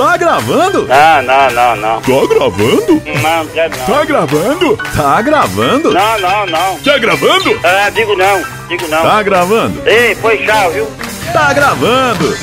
Tá 0.00 0.16
gravando? 0.16 0.86
Não, 0.88 1.22
não, 1.22 1.50
não, 1.50 1.76
não. 1.76 2.00
Tá 2.00 2.34
gravando? 2.34 3.02
Não, 3.22 3.46
quero 3.48 3.76
não. 3.76 3.84
Tá 3.86 4.04
gravando? 4.06 4.76
Tá 4.96 5.20
gravando? 5.20 5.92
Não, 5.92 6.18
não, 6.18 6.46
não. 6.46 6.78
Tá 6.78 6.96
gravando? 6.96 7.60
Ah, 7.62 7.90
digo 7.90 8.16
não, 8.16 8.42
digo 8.66 8.88
não. 8.88 9.02
Tá 9.02 9.22
gravando? 9.22 9.82
Ei, 9.86 10.14
foi 10.14 10.38
tchau, 10.38 10.70
viu? 10.70 10.86
Tá 11.34 11.52
gravando? 11.52 12.34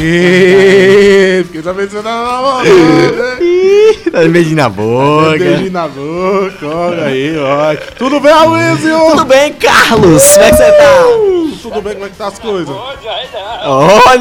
Ih, 0.00 1.44
Porque 1.44 1.62
tá 1.62 1.72
pensando 1.72 2.02
na 2.02 2.22
namorada. 2.22 3.42
Ih, 3.42 4.10
tá 4.12 4.20
beijinho 4.20 4.56
na 4.56 4.68
boca. 4.68 5.38
Beijinho 5.38 5.72
na 5.72 5.88
boca, 5.88 6.66
olha 6.66 7.04
aí, 7.04 7.34
ó. 7.38 7.74
Tudo 7.96 8.20
bem, 8.20 8.32
Aloysio? 8.32 8.98
Tudo 9.12 9.24
bem, 9.24 9.50
Carlos? 9.54 10.34
Como 10.34 10.44
é 10.44 10.50
que 10.50 10.56
você 10.56 10.72
tá? 10.72 11.37
Tudo 11.62 11.82
bem, 11.82 11.94
como 11.94 12.06
é 12.06 12.08
que 12.08 12.16
tá 12.16 12.28
as 12.28 12.38
coisas? 12.38 12.74
Olha 12.74 13.10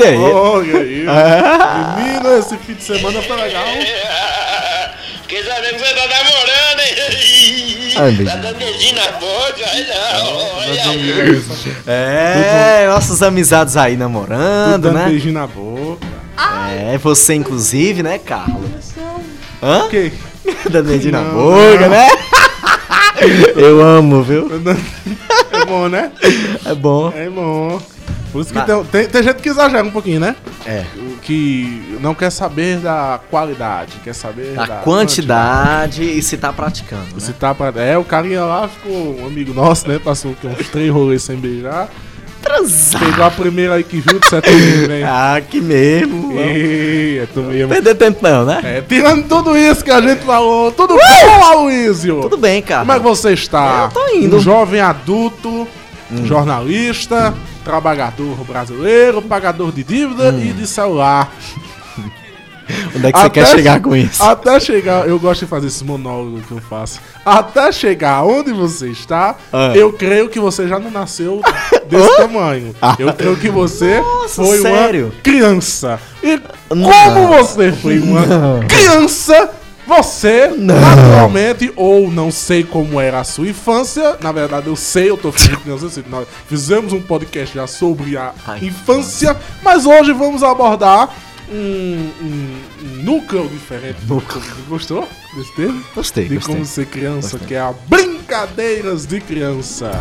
aí. 0.09 0.17
Olha 0.17 0.79
aí. 0.79 1.05
Menino, 1.97 2.37
esse 2.39 2.57
fim 2.57 2.73
de 2.73 2.83
semana 2.83 3.21
foi 3.21 3.35
legal. 3.35 3.63
Quer 5.27 5.43
saber 5.43 5.73
que 5.73 5.79
você 5.79 5.93
tá 5.93 6.07
namorando, 6.07 6.79
hein? 6.79 7.93
Ai. 7.97 8.25
Tá 8.25 8.35
dando 8.37 8.57
beijinho 8.57 8.95
na 8.95 9.11
boca, 9.11 9.65
Olha 10.67 10.95
isso. 11.31 11.69
É, 11.85 12.87
nossas 12.87 13.21
amizades 13.21 13.75
aí 13.75 13.97
namorando, 13.97 14.83
Dando 14.83 14.93
né? 14.93 15.05
beijinho 15.07 15.33
na 15.33 15.47
boca. 15.47 16.05
É, 16.71 16.97
você 16.97 17.33
inclusive, 17.33 18.01
né, 18.03 18.17
Carlos? 18.19 18.93
Hã? 19.61 19.85
Ok. 19.85 20.13
Dando 20.69 20.87
beijinho 20.87 21.11
na 21.13 21.23
boca, 21.23 21.79
não. 21.81 21.89
né? 21.89 22.07
Eu 23.55 23.81
amo, 23.81 24.21
viu? 24.23 24.47
É 25.51 25.65
bom, 25.65 25.87
né? 25.89 26.11
É 26.65 26.73
bom. 26.75 27.11
É 27.15 27.29
bom. 27.29 27.81
Por 28.31 28.41
isso 28.41 28.51
que 28.51 28.57
Mas- 28.59 28.67
tem, 28.67 28.83
tem, 28.85 29.07
tem 29.07 29.23
gente 29.23 29.41
que 29.41 29.49
exagera 29.49 29.83
um 29.83 29.91
pouquinho, 29.91 30.19
né? 30.19 30.35
É. 30.65 30.83
Que 31.21 31.97
não 32.01 32.13
quer 32.13 32.29
saber 32.29 32.77
da 32.79 33.19
qualidade, 33.29 33.93
quer 34.03 34.13
saber 34.13 34.57
A 34.59 34.65
da 34.65 34.75
quantidade 34.77 36.03
e 36.03 36.21
se 36.21 36.37
tá 36.37 36.53
praticando, 36.53 37.19
Se 37.19 37.29
né? 37.31 37.35
tá 37.39 37.53
pra... 37.55 37.73
É, 37.81 37.97
o 37.97 38.03
carinha 38.03 38.43
lá 38.43 38.67
ficou 38.67 39.19
um 39.21 39.25
amigo 39.25 39.53
nosso, 39.53 39.87
né? 39.87 39.99
Passou 39.99 40.35
uns 40.43 40.69
três 40.69 40.91
rolês 40.91 41.23
sem 41.23 41.37
beijar. 41.37 41.89
Transar. 42.47 42.99
Pegou 43.03 43.25
a 43.25 43.31
primeira 43.31 43.73
aí 43.75 43.83
que 43.83 43.99
viu 43.99 44.19
de 44.19 44.27
setembro, 44.27 44.87
né? 44.87 45.03
Ah, 45.03 45.41
que 45.41 45.59
mesmo. 45.61 46.33
É 46.39 47.27
tu 47.33 47.41
mesmo. 47.41 47.69
Perder 47.69 47.95
tempo 47.95 48.19
não, 48.21 48.45
né? 48.45 48.61
É, 48.63 48.81
tirando 48.81 49.27
tudo 49.27 49.55
isso 49.57 49.83
que 49.83 49.91
a 49.91 49.99
gente 50.01 50.23
falou, 50.23 50.71
tudo 50.71 50.95
bom, 50.95 51.43
Aloysio? 51.43 52.21
Tudo 52.21 52.37
bem, 52.37 52.61
cara. 52.61 52.79
Como 52.81 52.91
é 52.93 52.95
que 52.97 53.03
você 53.03 53.33
está? 53.33 53.89
Eu 53.93 54.01
tô 54.01 54.07
indo. 54.15 54.35
Hum. 54.35 54.39
Um 54.39 54.41
jovem 54.41 54.79
adulto, 54.81 55.67
jornalista, 56.23 57.33
trabalhador 57.63 58.35
brasileiro, 58.45 59.21
pagador 59.21 59.71
de 59.71 59.83
dívida 59.83 60.31
Hum. 60.31 60.39
e 60.41 60.53
de 60.53 60.65
celular. 60.67 61.31
Onde 62.95 63.07
é 63.07 63.11
que 63.11 63.17
você 63.19 63.25
Até- 63.25 63.41
quer 63.41 63.47
chegar 63.47 63.81
com 63.81 63.95
isso? 63.95 64.21
Até 64.23 64.59
chegar, 64.59 65.07
eu 65.07 65.19
gosto 65.19 65.41
de 65.41 65.45
fazer 65.47 65.67
esse 65.67 65.83
monólogo 65.83 66.41
que 66.41 66.51
eu 66.51 66.61
faço. 66.61 66.99
Até 67.25 67.71
chegar 67.71 68.23
onde 68.23 68.51
você 68.53 68.89
está, 68.89 69.35
Ah. 69.51 69.71
eu 69.75 69.93
creio 69.93 70.29
que 70.29 70.39
você 70.39 70.67
já 70.67 70.79
não 70.79 70.91
nasceu 70.91 71.41
desse 71.89 72.15
tamanho. 72.17 72.75
Eu 72.99 73.13
creio 73.13 73.35
que 73.37 73.49
você 73.49 73.99
Nossa, 74.01 74.43
foi 74.43 74.57
sério? 74.59 75.05
uma 75.13 75.21
criança. 75.21 75.99
E 76.23 76.39
Não. 76.73 76.89
como 76.91 77.27
você 77.27 77.71
foi 77.71 77.99
uma 77.99 78.25
Não. 78.25 78.59
criança, 78.67 79.51
você 79.87 80.49
Não. 80.57 80.75
naturalmente, 80.79 81.71
ou 81.77 82.11
não 82.11 82.29
sei 82.29 82.63
como 82.63 82.99
era 82.99 83.19
a 83.21 83.23
sua 83.23 83.47
infância, 83.47 84.17
na 84.21 84.31
verdade 84.33 84.67
eu 84.67 84.75
sei, 84.75 85.09
eu 85.09 85.15
tô 85.17 85.31
fizemos 86.47 86.91
um 86.91 87.01
podcast 87.01 87.55
já 87.55 87.65
sobre 87.67 88.17
a 88.17 88.31
Ai, 88.45 88.59
infância, 88.65 89.35
mas 89.63 89.85
hoje 89.85 90.11
vamos 90.11 90.43
abordar 90.43 91.09
um, 91.51 92.11
um- 92.21 92.57
um 92.83 93.03
núcleo 93.03 93.47
diferente. 93.47 93.97
Núcleo. 94.07 94.41
Gostou 94.67 95.07
desse 95.35 95.55
termo? 95.55 95.83
Gostei, 95.95 96.27
De 96.27 96.35
gostei. 96.35 96.53
como 96.55 96.65
ser 96.65 96.85
criança, 96.87 97.39
que 97.39 97.53
é 97.55 97.59
a 97.59 97.73
Brincadeiras 97.87 99.05
de 99.05 99.19
Criança. 99.21 99.91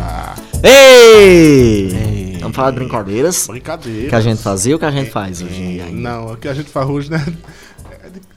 Ei! 0.63 2.37
Vamos 2.39 2.55
falar 2.55 2.71
de 2.71 2.77
brincadeiras 2.77 3.47
Brincadeira. 3.47 4.09
que 4.09 4.15
a 4.15 4.21
gente 4.21 4.41
fazia 4.41 4.73
ou 4.75 4.79
que 4.79 4.85
a 4.85 4.91
gente 4.91 5.09
faz 5.11 5.41
hoje 5.41 5.61
em 5.61 5.71
dia? 5.73 5.85
Não, 5.91 6.33
o 6.33 6.37
que 6.37 6.47
a 6.47 6.53
gente 6.53 6.69
faz 6.69 6.87
hoje, 6.87 7.09
né? 7.11 7.23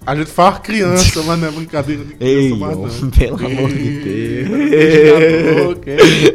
De- 0.00 0.06
A 0.06 0.16
gente 0.16 0.31
faz 0.31 0.59
criança, 0.61 1.22
mas 1.22 1.38
não 1.38 1.49
é 1.49 1.50
brincadeira 1.50 2.05
de 2.05 2.15
criança, 2.15 2.34
Ei, 2.34 2.55
mas 2.59 2.77
homem, 2.77 2.93
não. 3.03 3.11
pelo 3.11 3.37
amor 3.37 3.69
de 3.71 3.78
Ei, 3.78 4.44
Deus. 4.44 4.59
beijo 4.59 5.55
na 5.55 5.65
boca? 5.65 5.91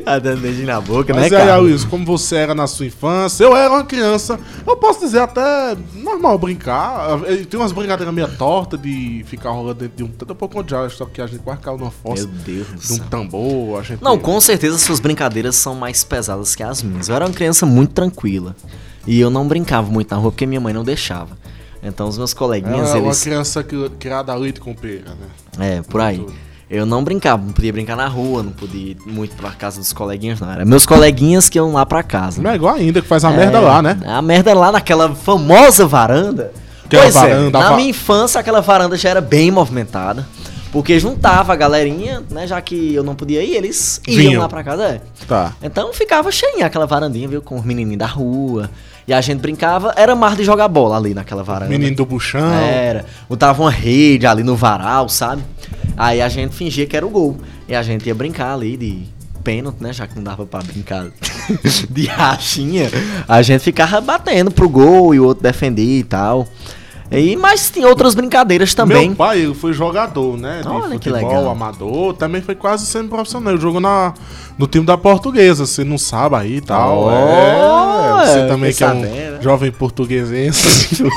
Tá 0.06 0.20
dando 0.20 0.42
beijinho 0.42 0.68
na 0.68 0.82
boca, 0.82 1.14
Mas 1.14 1.32
né, 1.32 1.38
aí, 1.38 1.46
cara? 1.46 1.58
Luiz, 1.58 1.84
como 1.84 2.06
você 2.06 2.36
era 2.36 2.54
na 2.54 2.68
sua 2.68 2.86
infância, 2.86 3.44
eu 3.44 3.56
era 3.56 3.72
uma 3.74 3.84
criança, 3.84 4.40
eu 4.68 4.78
posso 4.78 5.00
dizer 5.00 5.20
até 5.20 5.76
normal 5.96 6.38
brincar. 6.38 7.20
Eh, 7.26 7.38
Tem 7.50 7.60
umas 7.60 7.72
brincadeiras 7.72 8.14
meio 8.14 8.28
tortas 8.38 8.80
de 8.80 9.24
ficar 9.28 9.50
rolando 9.50 9.80
dentro 9.80 9.98
de 9.98 10.04
um. 10.04 10.12
A 10.32 10.36
pouco 10.36 10.60
eu 10.60 10.66
já 10.68 10.88
só 10.90 11.06
que 11.06 11.22
a 11.22 11.26
gente 11.28 11.40
quase 11.40 11.60
caiu 11.62 11.78
numa 11.78 11.92
Meu 11.92 12.16
fossa 12.16 12.28
Deus 12.28 12.68
do 12.68 12.76
de 12.80 12.94
um 12.94 12.98
tambor, 13.06 13.80
a 13.80 13.84
gente. 13.84 14.04
Não, 14.04 14.18
com 14.18 14.40
certeza 14.40 14.78
suas 14.78 15.00
brincadeiras 15.00 15.56
são 15.56 15.74
mais 15.76 16.04
pesadas 16.04 16.56
que 16.56 16.62
as 16.64 16.84
minhas. 16.84 17.10
Eu 17.10 17.16
era 17.16 17.26
uma 17.26 17.34
criança 17.34 17.66
muito 17.66 17.94
tranquila. 17.94 18.56
E 19.08 19.20
eu 19.20 19.30
não 19.30 19.48
brincava 19.48 19.90
muito 19.92 20.10
na 20.12 20.18
rua 20.18 20.32
porque 20.32 20.46
minha 20.46 20.60
mãe 20.62 20.74
não 20.74 20.84
deixava. 20.84 21.38
Então 21.88 22.08
os 22.08 22.18
meus 22.18 22.32
Era 22.32 22.40
coleguinhas, 22.40 22.90
uma 22.92 22.98
eles. 22.98 23.24
criança 23.24 23.64
cri- 23.64 23.90
criada 24.00 24.32
a 24.32 24.36
leite 24.36 24.60
com 24.60 24.74
pera, 24.74 25.12
né? 25.58 25.78
É, 25.78 25.82
por 25.84 26.02
aí. 26.02 26.18
Tudo. 26.18 26.34
Eu 26.68 26.84
não 26.86 27.04
brincava, 27.04 27.44
não 27.46 27.54
podia 27.54 27.72
brincar 27.72 27.96
na 27.96 28.08
rua, 28.08 28.42
não 28.42 28.52
podia 28.52 28.92
ir 28.94 28.98
muito 29.06 29.36
pra 29.36 29.52
casa 29.52 29.80
dos 29.80 29.94
coleguinhas, 29.94 30.40
não. 30.40 30.52
Era 30.52 30.66
meus 30.66 30.84
coleguinhas 30.86 31.48
que 31.48 31.60
iam 31.60 31.72
lá 31.74 31.86
pra 31.86 32.02
casa. 32.02 32.42
Melhor 32.42 32.74
ainda, 32.76 33.02
que 33.04 33.08
faz 33.08 33.24
a 33.24 33.32
É, 33.32 33.38
merda 33.38 33.60
lá, 33.60 33.82
né? 33.84 34.00
A 34.06 34.20
merda 34.22 34.52
lá 34.56 34.72
naquela 34.72 35.14
famosa 35.14 35.86
varanda. 35.86 36.52
Aquela 36.86 37.04
pois 37.04 37.14
varanda, 37.14 37.58
é, 37.60 37.62
na 37.62 37.76
minha 37.76 37.90
infância 37.90 38.40
aquela 38.42 38.62
varanda 38.62 38.98
já 38.98 39.10
era 39.10 39.22
bem 39.22 39.52
movimentada. 39.52 40.28
Porque 40.72 41.00
juntava 41.00 41.54
a 41.54 41.56
galerinha, 41.56 42.22
né? 42.30 42.46
Já 42.48 42.60
que 42.62 42.94
eu 42.94 43.04
não 43.04 43.16
podia 43.16 43.42
ir, 43.44 43.56
eles 43.56 44.02
iam 44.08 44.18
Vinham. 44.18 44.42
lá 44.42 44.50
pra 44.50 44.64
casa. 44.64 44.84
É. 44.86 45.02
Tá. 45.28 45.54
Então 45.64 45.94
ficava 45.94 46.30
cheinha 46.32 46.66
aquela 46.66 46.86
varandinha, 46.86 47.28
viu? 47.30 47.42
Com 47.42 47.56
os 47.58 47.64
menininhos 47.64 48.00
da 48.00 48.08
rua. 48.08 48.70
E 49.08 49.14
a 49.14 49.22
gente 49.22 49.40
brincava, 49.40 49.94
era 49.96 50.16
mar 50.16 50.36
de 50.36 50.44
jogar 50.44 50.68
bola 50.68 50.98
ali 50.98 51.14
naquela 51.14 51.44
varanda. 51.44 51.70
Menino 51.70 51.96
do 51.96 52.06
buchão. 52.06 52.54
Era. 52.54 53.06
Botava 53.30 53.62
uma 53.62 53.72
rede 53.72 54.26
ali 54.26 54.42
no 54.42 54.56
varal, 54.56 55.08
sabe? 55.10 55.44
Aí 55.96 56.22
a 56.22 56.28
gente 56.28 56.56
fingia 56.56 56.88
que 56.88 56.98
era 56.98 57.06
o 57.06 57.10
gol. 57.10 57.38
E 57.68 57.76
a 57.76 57.84
gente 57.84 58.08
ia 58.08 58.16
brincar 58.16 58.54
ali 58.54 58.76
de 58.76 59.04
pênalti, 59.44 59.78
né? 59.80 59.94
Já 59.94 60.08
que 60.08 60.16
não 60.16 60.24
dava 60.24 60.46
pra 60.46 60.62
brincar 60.62 61.06
de 61.90 62.06
rachinha. 62.08 62.90
A 63.28 63.44
gente 63.44 63.64
ficava 63.64 64.02
batendo 64.02 64.50
pro 64.50 64.68
gol 64.68 65.14
e 65.14 65.20
o 65.20 65.26
outro 65.26 65.44
defendia 65.44 66.00
e 66.00 66.04
tal. 66.04 66.48
E, 67.20 67.36
mas 67.36 67.70
tinha 67.70 67.88
outras 67.88 68.14
brincadeiras 68.16 68.74
também. 68.74 69.08
Meu 69.08 69.16
pai, 69.16 69.40
ele 69.42 69.54
foi 69.54 69.74
jogador, 69.74 70.38
né? 70.38 70.62
De 70.62 70.68
Olha 70.68 70.98
que 71.00 71.10
futebol 71.10 71.30
legal. 71.30 71.50
amador. 71.50 72.14
Também 72.14 72.42
foi 72.42 72.56
quase 72.56 72.86
sendo 72.86 73.10
profissional. 73.10 73.54
Ele 73.54 73.62
jogou 73.62 73.80
na, 73.82 74.14
no 74.58 74.68
time 74.68 74.86
da 74.86 74.98
portuguesa. 74.98 75.66
Você 75.66 75.84
não 75.84 75.98
sabe 75.98 76.36
aí 76.36 76.56
e 76.58 76.62
tal. 76.62 77.06
Oh, 77.06 77.12
é, 77.12 78.26
você 78.26 78.48
também 78.48 78.74
que 78.74 78.84
é 78.84 78.88
um 78.88 79.02
sabendo. 79.02 79.42
jovem 79.44 79.72
portuguesense. 79.72 81.04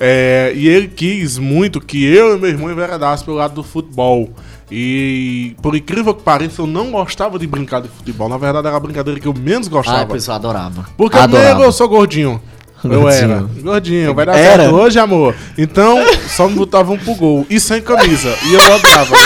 É, 0.00 0.52
e 0.54 0.68
ele 0.68 0.88
quis 0.88 1.38
muito 1.38 1.80
que 1.80 2.04
eu 2.04 2.36
e 2.36 2.40
meu 2.40 2.50
irmão 2.50 2.70
enveredasse 2.70 3.24
pelo 3.24 3.36
lado 3.36 3.54
do 3.54 3.62
futebol. 3.62 4.28
E 4.70 5.54
por 5.62 5.76
incrível 5.76 6.12
que 6.14 6.22
pareça, 6.22 6.60
eu 6.62 6.66
não 6.66 6.90
gostava 6.90 7.38
de 7.38 7.46
brincar 7.46 7.80
de 7.80 7.88
futebol. 7.88 8.28
Na 8.28 8.36
verdade, 8.36 8.66
era 8.66 8.76
a 8.76 8.80
brincadeira 8.80 9.20
que 9.20 9.28
eu 9.28 9.34
menos 9.34 9.68
Ah, 9.68 9.70
gostava. 9.70 10.06
pois 10.06 10.26
eu 10.26 10.34
adorava. 10.34 10.86
Porque 10.96 11.16
adorava. 11.16 11.62
eu 11.62 11.70
sou 11.72 11.88
gordinho. 11.88 12.40
Eu 12.84 13.00
Gordinho. 13.00 13.32
era. 13.32 13.40
Gordinho, 13.62 14.14
vai 14.14 14.26
dar 14.26 14.36
Era? 14.36 14.62
certo 14.64 14.74
hoje, 14.76 14.98
amor. 14.98 15.34
Então, 15.56 15.98
só 16.28 16.48
me 16.48 16.54
botavam 16.54 16.98
pro 16.98 17.14
gol. 17.14 17.46
E 17.48 17.58
sem 17.60 17.80
camisa. 17.80 18.34
E 18.44 18.54
eu 18.54 18.60
odiava. 18.60 19.16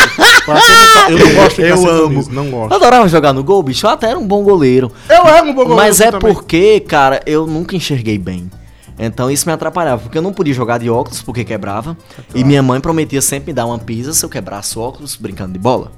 Sabe, 0.48 1.12
eu 1.12 1.18
não 1.18 1.34
gosto 1.34 1.48
de 1.48 1.54
ficar 1.56 1.68
Eu 1.68 1.76
sem 1.76 1.88
amo. 1.88 2.02
camisa. 2.08 2.30
Não 2.32 2.44
Eu 2.46 2.50
gosto. 2.50 2.74
adorava 2.74 3.08
jogar 3.08 3.32
no 3.32 3.42
gol, 3.44 3.62
bicho. 3.62 3.86
Eu 3.86 3.90
até 3.90 4.10
era 4.10 4.18
um 4.18 4.26
bom 4.26 4.42
goleiro. 4.42 4.90
Eu 5.08 5.26
era 5.26 5.42
um 5.42 5.46
bom 5.52 5.64
goleiro 5.64 5.76
Mas 5.76 6.00
é 6.00 6.10
também. 6.10 6.32
porque, 6.32 6.80
cara, 6.80 7.20
eu 7.26 7.46
nunca 7.46 7.76
enxerguei 7.76 8.18
bem. 8.18 8.50
Então 8.98 9.30
isso 9.30 9.46
me 9.46 9.52
atrapalhava, 9.52 10.02
porque 10.02 10.18
eu 10.18 10.22
não 10.22 10.32
podia 10.32 10.52
jogar 10.52 10.78
de 10.78 10.90
óculos 10.90 11.22
porque 11.22 11.44
quebrava. 11.44 11.96
E 12.34 12.42
minha 12.42 12.62
mãe 12.62 12.80
prometia 12.80 13.22
sempre 13.22 13.48
me 13.48 13.52
dar 13.54 13.64
uma 13.66 13.78
pisa 13.78 14.12
se 14.12 14.24
eu 14.24 14.28
quebrasse 14.28 14.76
óculos 14.78 15.14
brincando 15.14 15.52
de 15.52 15.58
bola. 15.58 15.92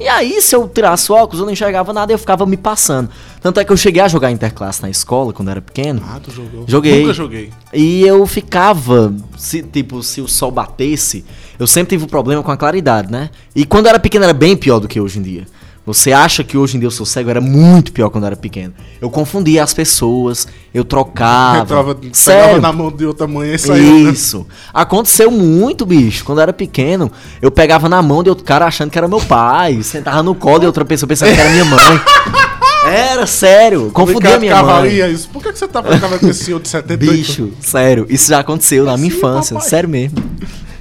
E 0.00 0.08
aí, 0.08 0.40
se 0.40 0.54
eu 0.54 0.68
tirasse 0.68 1.12
o 1.12 1.14
óculos, 1.14 1.40
eu 1.40 1.46
não 1.46 1.52
enxergava 1.52 1.92
nada 1.92 2.12
e 2.12 2.14
eu 2.14 2.18
ficava 2.18 2.46
me 2.46 2.56
passando. 2.56 3.10
Tanto 3.40 3.60
é 3.60 3.64
que 3.64 3.70
eu 3.72 3.76
cheguei 3.76 4.02
a 4.02 4.08
jogar 4.08 4.30
interclasse 4.30 4.82
na 4.82 4.88
escola 4.88 5.32
quando 5.32 5.50
era 5.50 5.60
pequeno. 5.60 6.02
Ah, 6.06 6.18
tu 6.22 6.30
jogou? 6.30 6.64
Joguei. 6.66 7.02
Nunca 7.02 7.14
joguei. 7.14 7.50
E 7.72 8.02
eu 8.02 8.26
ficava, 8.26 9.14
se, 9.36 9.62
tipo, 9.62 10.02
se 10.02 10.20
o 10.20 10.28
sol 10.28 10.50
batesse, 10.50 11.24
eu 11.58 11.66
sempre 11.66 11.90
tive 11.90 12.04
um 12.04 12.08
problema 12.08 12.42
com 12.42 12.50
a 12.50 12.56
claridade, 12.56 13.12
né? 13.12 13.30
E 13.54 13.64
quando 13.64 13.86
eu 13.86 13.90
era 13.90 13.98
pequeno 13.98 14.24
era 14.24 14.32
bem 14.32 14.56
pior 14.56 14.78
do 14.78 14.88
que 14.88 15.00
hoje 15.00 15.18
em 15.18 15.22
dia. 15.22 15.46
Você 15.84 16.12
acha 16.12 16.44
que 16.44 16.56
hoje 16.56 16.76
em 16.76 16.80
dia 16.80 16.86
eu 16.86 16.90
sou 16.92 17.04
cego? 17.04 17.28
Era 17.28 17.40
muito 17.40 17.92
pior 17.92 18.08
quando 18.08 18.22
eu 18.24 18.28
era 18.28 18.36
pequeno. 18.36 18.72
Eu 19.00 19.10
confundia 19.10 19.64
as 19.64 19.74
pessoas, 19.74 20.46
eu 20.72 20.84
trocava. 20.84 21.66
Pegava 21.66 21.96
Sério. 22.12 22.60
na 22.60 22.72
mão 22.72 22.90
de 22.90 23.04
outra 23.04 23.26
mãe 23.26 23.52
e 23.52 23.58
saiu. 23.58 24.04
né? 24.04 24.10
Isso. 24.12 24.46
Aconteceu 24.72 25.28
muito, 25.30 25.84
bicho. 25.84 26.24
Quando 26.24 26.38
eu 26.38 26.42
era 26.42 26.52
pequeno, 26.52 27.10
eu 27.40 27.50
pegava 27.50 27.88
na 27.88 28.00
mão 28.00 28.22
de 28.22 28.28
outro 28.28 28.44
cara 28.44 28.64
achando 28.64 28.90
que 28.90 28.98
era 28.98 29.08
meu 29.08 29.20
pai. 29.20 29.82
Sentava 29.82 30.22
no 30.22 30.36
colo 30.36 30.60
de 30.60 30.66
outra 30.66 30.84
pessoa 30.84 31.08
pensando 31.08 31.34
que 31.34 31.40
era 31.40 31.50
minha 31.50 31.64
mãe. 31.64 31.78
Era, 32.84 33.26
sério. 33.28 33.92
Confundi 33.92 34.26
a 34.26 34.36
Ricardo 34.38 34.40
minha 34.40 34.62
mãe. 34.62 35.12
Isso. 35.12 35.28
Por 35.28 35.40
que, 35.40 35.52
que 35.52 35.58
você 35.58 35.68
tá 35.68 35.80
com 35.82 36.28
esse 36.28 36.44
senhor 36.44 36.60
de 36.60 36.68
78? 36.68 37.12
Bicho, 37.16 37.52
sério, 37.60 38.06
isso 38.10 38.28
já 38.28 38.40
aconteceu 38.40 38.84
na 38.84 38.96
minha 38.96 39.08
Sim, 39.08 39.18
infância, 39.18 39.54
papai. 39.54 39.70
sério 39.70 39.88
mesmo. 39.88 40.18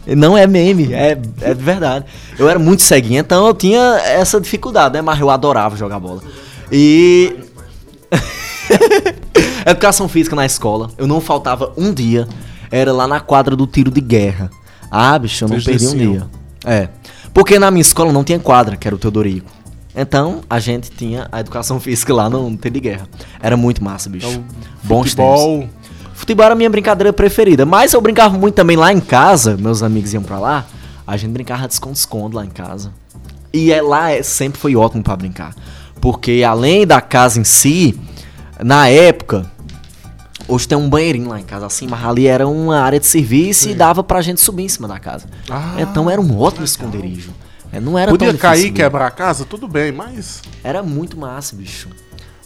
Não 0.05 0.37
é 0.37 0.47
meme, 0.47 0.93
é, 0.93 1.17
é 1.41 1.53
de 1.53 1.63
verdade. 1.63 2.05
Eu 2.37 2.49
era 2.49 2.57
muito 2.57 2.81
ceguinho, 2.81 3.19
então 3.19 3.45
eu 3.45 3.53
tinha 3.53 3.79
essa 4.03 4.41
dificuldade, 4.41 4.95
né? 4.95 5.01
Mas 5.01 5.19
eu 5.19 5.29
adorava 5.29 5.75
jogar 5.75 5.99
bola. 5.99 6.21
E. 6.71 7.35
Educação 9.65 10.07
física 10.07 10.35
na 10.35 10.45
escola, 10.45 10.89
eu 10.97 11.05
não 11.05 11.21
faltava 11.21 11.71
um 11.77 11.93
dia, 11.93 12.27
era 12.71 12.91
lá 12.91 13.07
na 13.07 13.19
quadra 13.19 13.55
do 13.55 13.67
tiro 13.67 13.91
de 13.91 14.01
guerra. 14.01 14.49
Ah, 14.89 15.17
bicho, 15.19 15.43
eu 15.43 15.49
não 15.49 15.59
Vocês 15.59 15.79
perdi 15.79 15.87
um 15.87 16.11
dia. 16.11 16.27
É. 16.65 16.89
Porque 17.33 17.59
na 17.59 17.69
minha 17.69 17.81
escola 17.81 18.11
não 18.11 18.23
tinha 18.23 18.39
quadra, 18.39 18.75
que 18.75 18.87
era 18.87 18.95
o 18.95 18.99
Teodorico. 18.99 19.49
Então, 19.95 20.41
a 20.49 20.59
gente 20.59 20.89
tinha 20.89 21.27
a 21.31 21.39
educação 21.39 21.79
física 21.81 22.13
lá 22.13 22.29
no 22.29 22.55
tiro 22.57 22.73
de 22.73 22.79
guerra. 22.79 23.07
Era 23.41 23.55
muito 23.55 23.83
massa, 23.83 24.09
bicho. 24.09 24.27
Então, 24.27 24.43
Bons 24.83 25.13
tempos. 25.13 25.69
Futebol. 26.21 26.45
Era 26.45 26.53
a 26.53 26.57
minha 26.57 26.69
brincadeira 26.69 27.11
preferida. 27.11 27.65
Mas 27.65 27.93
eu 27.93 27.99
brincava 28.01 28.37
muito 28.37 28.55
também 28.55 28.77
lá 28.77 28.93
em 28.93 28.99
casa. 28.99 29.57
Meus 29.57 29.81
amigos 29.83 30.13
iam 30.13 30.23
pra 30.23 30.39
lá. 30.39 30.65
A 31.05 31.17
gente 31.17 31.31
brincava 31.31 31.67
de 31.67 31.73
esconde-esconde 31.73 32.35
lá 32.35 32.45
em 32.45 32.49
casa. 32.49 32.93
E 33.51 33.71
é, 33.73 33.81
lá 33.81 34.11
é- 34.11 34.23
sempre 34.23 34.59
foi 34.59 34.75
ótimo 34.75 35.03
pra 35.03 35.15
brincar. 35.15 35.53
Porque 35.99 36.43
além 36.47 36.85
da 36.87 37.01
casa 37.01 37.39
em 37.39 37.43
si, 37.43 37.99
na 38.63 38.87
época, 38.87 39.51
hoje 40.47 40.67
tem 40.67 40.77
um 40.77 40.89
banheirinho 40.89 41.27
lá 41.29 41.39
em 41.39 41.43
casa 41.43 41.65
assim, 41.65 41.87
mas 41.87 42.03
ali 42.05 42.27
era 42.27 42.47
uma 42.47 42.79
área 42.79 42.99
de 42.99 43.05
serviço 43.05 43.69
e 43.69 43.73
dava 43.73 44.03
pra 44.03 44.21
gente 44.21 44.39
subir 44.41 44.63
em 44.63 44.69
cima 44.69 44.87
da 44.87 44.99
casa. 44.99 45.25
Ah, 45.49 45.75
então 45.79 46.09
era 46.09 46.21
um 46.21 46.39
ótimo 46.39 46.63
esconderijo. 46.65 47.31
É, 47.73 47.79
Não 47.79 47.97
era 47.97 48.11
Podia 48.11 48.27
difícil 48.27 48.41
cair, 48.49 48.61
mesmo. 48.63 48.75
quebrar 48.75 49.07
a 49.07 49.11
casa, 49.11 49.43
tudo 49.45 49.67
bem, 49.67 49.91
mas. 49.91 50.41
Era 50.63 50.81
muito 50.83 51.17
massa, 51.17 51.55
bicho. 51.55 51.87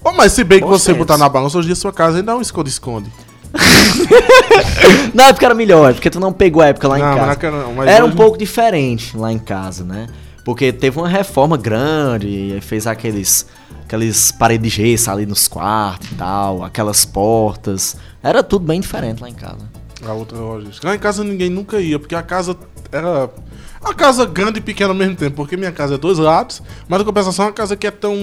Ô, 0.04 0.12
mas 0.12 0.33
se 0.33 0.44
bem 0.44 0.60
que 0.60 0.66
Bons 0.66 0.81
você 0.81 0.92
tempos. 0.92 1.00
botar 1.07 1.18
na 1.18 1.27
balança, 1.27 1.57
hoje 1.57 1.68
dia 1.68 1.75
sua 1.75 1.92
casa 1.92 2.18
ainda 2.19 2.31
é 2.31 2.36
um 2.36 2.42
esconde-esconde. 2.42 3.12
Na 5.13 5.28
época 5.28 5.46
era 5.46 5.56
melhor, 5.56 5.92
é 5.92 5.94
porque 5.94 6.10
tu 6.10 6.19
não 6.19 6.34
pegou 6.34 6.62
a 6.62 6.68
época 6.68 6.88
lá 6.88 7.00
em 7.00 7.02
Não, 7.02 7.18
mas 7.18 7.38
casa. 7.38 7.52
não, 7.52 7.84
era 7.84 8.06
um 8.06 8.12
pouco 8.12 8.38
diferente 8.38 9.16
lá 9.18 9.31
em 9.31 9.40
casa, 9.40 9.84
né? 9.84 10.07
Porque 10.44 10.72
teve 10.72 11.00
uma 11.00 11.07
reforma 11.07 11.57
grande, 11.57 12.28
e 12.28 12.62
fez 12.62 12.86
aqueles 12.86 13.48
aqueles 13.86 14.31
paredes 14.31 14.72
de 14.74 14.92
gesso 14.92 15.12
ali 15.12 15.25
nos 15.25 15.48
quartos 15.48 16.12
e 16.12 16.16
tal, 16.16 16.63
aquelas 16.63 17.06
portas. 17.06 17.96
Era 18.22 18.44
tudo 18.44 18.66
bem 18.66 18.81
diferente 18.81 19.22
lá 19.22 19.30
em 19.30 19.34
casa. 19.34 19.69
A 20.06 20.13
outra 20.13 20.38
logística. 20.38 20.88
Lá 20.88 20.96
em 20.96 21.00
casa 21.00 21.24
ninguém 21.24 21.50
nunca 21.50 21.80
ia, 21.80 21.98
porque 21.98 22.16
a 22.16 22.24
casa 22.24 22.56
era. 22.92 23.30
Uma 23.81 23.94
casa 23.94 24.25
grande 24.25 24.58
e 24.58 24.62
pequena 24.62 24.90
ao 24.90 24.96
mesmo 24.96 25.16
tempo, 25.16 25.36
porque 25.36 25.56
minha 25.56 25.72
casa 25.72 25.94
é 25.94 25.98
dois 25.98 26.18
lados, 26.18 26.60
mas 26.88 26.98
na 26.98 27.06
compensação 27.06 27.48
a 27.48 27.51
casa 27.51 27.75
que 27.75 27.86
é 27.86 27.92
tão 27.92 28.16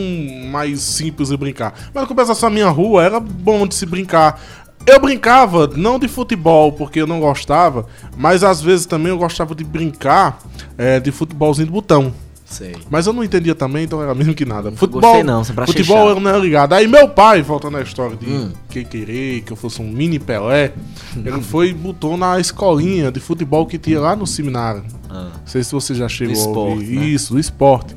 mais 0.51 0.81
simples 0.81 1.29
de 1.29 1.37
brincar. 1.37 1.73
Mas 1.95 2.03
na 2.03 2.07
compensação 2.07 2.49
a 2.49 2.51
minha 2.51 2.69
rua 2.69 3.05
era 3.05 3.21
bom 3.21 3.65
de 3.65 3.77
se 3.77 3.87
brincar. 3.87 4.41
Eu 4.87 4.99
brincava, 5.01 5.69
não 5.77 5.99
de 5.99 6.09
futebol, 6.09 6.73
porque 6.73 7.01
eu 7.01 7.07
não 7.07 7.21
gostava, 7.21 7.87
mas 8.17 8.43
às 8.43 8.61
vezes 8.61 8.85
também 8.87 9.09
eu 9.11 9.19
gostava 9.19 9.55
de 9.55 9.63
brincar 9.65 10.41
eh, 10.77 10.99
de 10.99 11.13
futebolzinho 11.13 11.67
de 11.67 11.73
botão. 11.73 12.13
Sei. 12.45 12.75
Mas 12.91 13.07
eu 13.07 13.15
não 13.15 13.25
entendia 13.25 13.55
também, 13.55 13.85
então 13.85 14.03
era 14.03 14.15
mesmo 14.15 14.35
que 14.35 14.45
nada. 14.45 14.71
Futebol, 14.73 15.01
gostei 15.01 15.23
não, 15.23 15.43
sempre 15.43 15.65
futebol 15.65 16.11
eu 16.11 16.21
não 16.21 16.29
era 16.29 16.39
ligado. 16.39 16.75
Aí 16.75 16.87
meu 16.87 17.09
pai, 17.09 17.41
voltando 17.43 17.79
à 17.79 17.81
história 17.81 18.15
de 18.15 18.27
Hum. 18.29 18.53
quem 18.69 18.85
querer 18.85 19.41
que 19.43 19.53
eu 19.53 19.57
fosse 19.57 19.81
um 19.81 19.89
mini 19.91 20.19
Pelé, 20.19 20.73
ele 21.17 21.41
foi 21.41 21.71
e 21.71 21.73
botou 21.75 22.17
na 22.19 22.39
escolinha 22.39 23.11
de 23.11 23.21
futebol 23.21 23.65
que 23.65 23.79
tinha 23.79 23.99
lá 24.01 24.15
no 24.15 24.27
seminário. 24.27 24.85
Ah. 25.09 25.29
Não 25.41 25.47
sei 25.47 25.63
se 25.65 25.73
você 25.73 25.95
já 25.95 26.09
chegou 26.09 26.35
a 26.35 26.39
esporte, 26.39 26.73
ouvir. 26.75 26.99
né? 26.99 27.07
Isso, 27.07 27.33
do 27.33 27.39
esporte. 27.41 27.95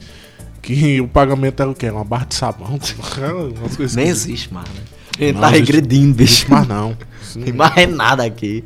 Que 0.61 1.01
o 1.01 1.07
pagamento 1.07 1.61
era 1.61 1.69
o 1.69 1.75
quê? 1.75 1.89
Uma 1.89 2.05
barra 2.05 2.25
de 2.25 2.35
sabão? 2.35 2.79
Nem 2.79 3.65
esquisitas. 3.67 3.97
existe 4.07 4.53
mais, 4.53 4.67
né? 4.69 4.81
Ele 5.19 5.33
Não, 5.33 5.41
tá 5.41 5.51
existe- 5.55 5.71
regredindo, 5.71 6.13
bicho. 6.15 6.45
Mas 6.49 6.67
não. 6.67 6.89
Não- 7.35 7.43
Tem 7.43 7.53
mais 7.53 7.89
nada 7.89 8.23
aqui. 8.23 8.63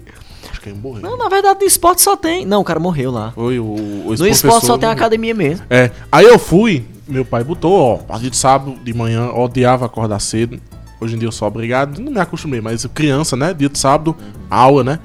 Acho 0.52 0.62
que 0.62 0.70
ele 0.70 0.80
morreu. 0.80 1.02
Não, 1.02 1.18
na 1.18 1.30
verdade, 1.30 1.60
no 1.62 1.66
esporte 1.66 2.02
só 2.02 2.16
tem. 2.16 2.46
Não, 2.46 2.62
o 2.62 2.64
cara 2.64 2.80
morreu 2.80 3.12
lá. 3.12 3.32
Foi 3.32 3.60
o, 3.60 3.64
o 3.66 4.16
No 4.18 4.28
esporte 4.28 4.66
só 4.66 4.78
tem 4.78 4.88
a 4.90 4.92
academia 4.92 5.34
mesmo. 5.34 5.66
É, 5.70 5.92
aí 6.12 6.26
eu 6.26 6.38
fui, 6.40 6.86
meu 7.08 7.24
pai 7.26 7.44
botou, 7.44 7.74
ó, 7.74 7.96
a 7.96 7.98
partir 8.00 8.30
de 8.30 8.38
sábado 8.38 8.76
de 8.84 8.94
manhã, 8.94 9.30
odiava 9.32 9.86
acordar 9.86 10.20
cedo. 10.20 10.60
Hoje 11.02 11.16
em 11.16 11.20
dia 11.20 11.28
eu 11.28 11.32
sou 11.32 11.48
obrigado, 11.48 12.00
não 12.02 12.12
me 12.12 12.20
acostumei, 12.20 12.60
mas 12.60 12.86
criança, 12.88 13.38
né? 13.38 13.54
Dia 13.54 13.70
de 13.70 13.80
sábado, 13.80 14.16
aula, 14.50 14.84
né? 14.84 15.00